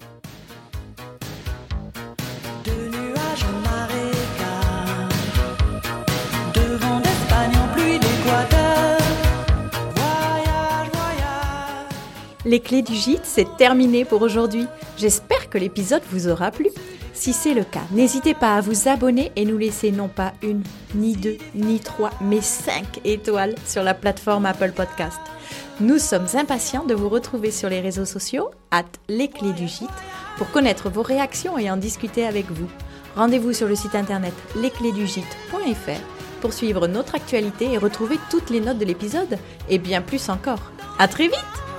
Les 12.45 12.59
clés 12.59 12.81
du 12.81 12.93
gîte, 12.93 13.21
c'est 13.23 13.47
terminé 13.57 14.05
pour 14.05 14.21
aujourd'hui. 14.21 14.67
J'espère 14.97 15.49
que 15.49 15.57
l'épisode 15.57 16.03
vous 16.11 16.27
aura 16.27 16.51
plu. 16.51 16.69
Si 17.13 17.31
c'est 17.31 17.53
le 17.53 17.63
cas, 17.63 17.81
n'hésitez 17.91 18.33
pas 18.33 18.55
à 18.55 18.61
vous 18.61 18.87
abonner 18.87 19.31
et 19.35 19.45
nous 19.45 19.57
laisser 19.57 19.91
non 19.91 20.09
pas 20.09 20.33
une, 20.41 20.61
ni 20.93 21.15
deux, 21.15 21.37
ni 21.55 21.79
trois, 21.79 22.11
mais 22.21 22.41
cinq 22.41 22.99
étoiles 23.05 23.55
sur 23.65 23.81
la 23.81 23.93
plateforme 23.93 24.45
Apple 24.45 24.73
Podcast. 24.73 25.19
Nous 25.79 25.99
sommes 25.99 26.27
impatients 26.35 26.85
de 26.85 26.93
vous 26.93 27.09
retrouver 27.09 27.49
sur 27.49 27.69
les 27.69 27.79
réseaux 27.79 28.05
sociaux, 28.05 28.51
at 28.71 28.83
les 29.07 29.29
clés 29.29 29.53
du 29.53 29.67
gîte, 29.67 29.89
pour 30.37 30.51
connaître 30.51 30.89
vos 30.89 31.01
réactions 31.01 31.57
et 31.57 31.71
en 31.71 31.77
discuter 31.77 32.25
avec 32.27 32.51
vous. 32.51 32.67
Rendez-vous 33.15 33.53
sur 33.53 33.67
le 33.67 33.75
site 33.75 33.95
internet 33.95 34.33
lesclésdugite.fr 34.55 36.01
pour 36.41 36.53
suivre 36.53 36.87
notre 36.87 37.15
actualité 37.15 37.71
et 37.71 37.77
retrouver 37.77 38.17
toutes 38.29 38.49
les 38.49 38.59
notes 38.59 38.79
de 38.79 38.85
l'épisode 38.85 39.37
et 39.69 39.77
bien 39.77 40.01
plus 40.01 40.29
encore. 40.29 40.71
À 40.99 41.07
très 41.07 41.27
vite! 41.27 41.72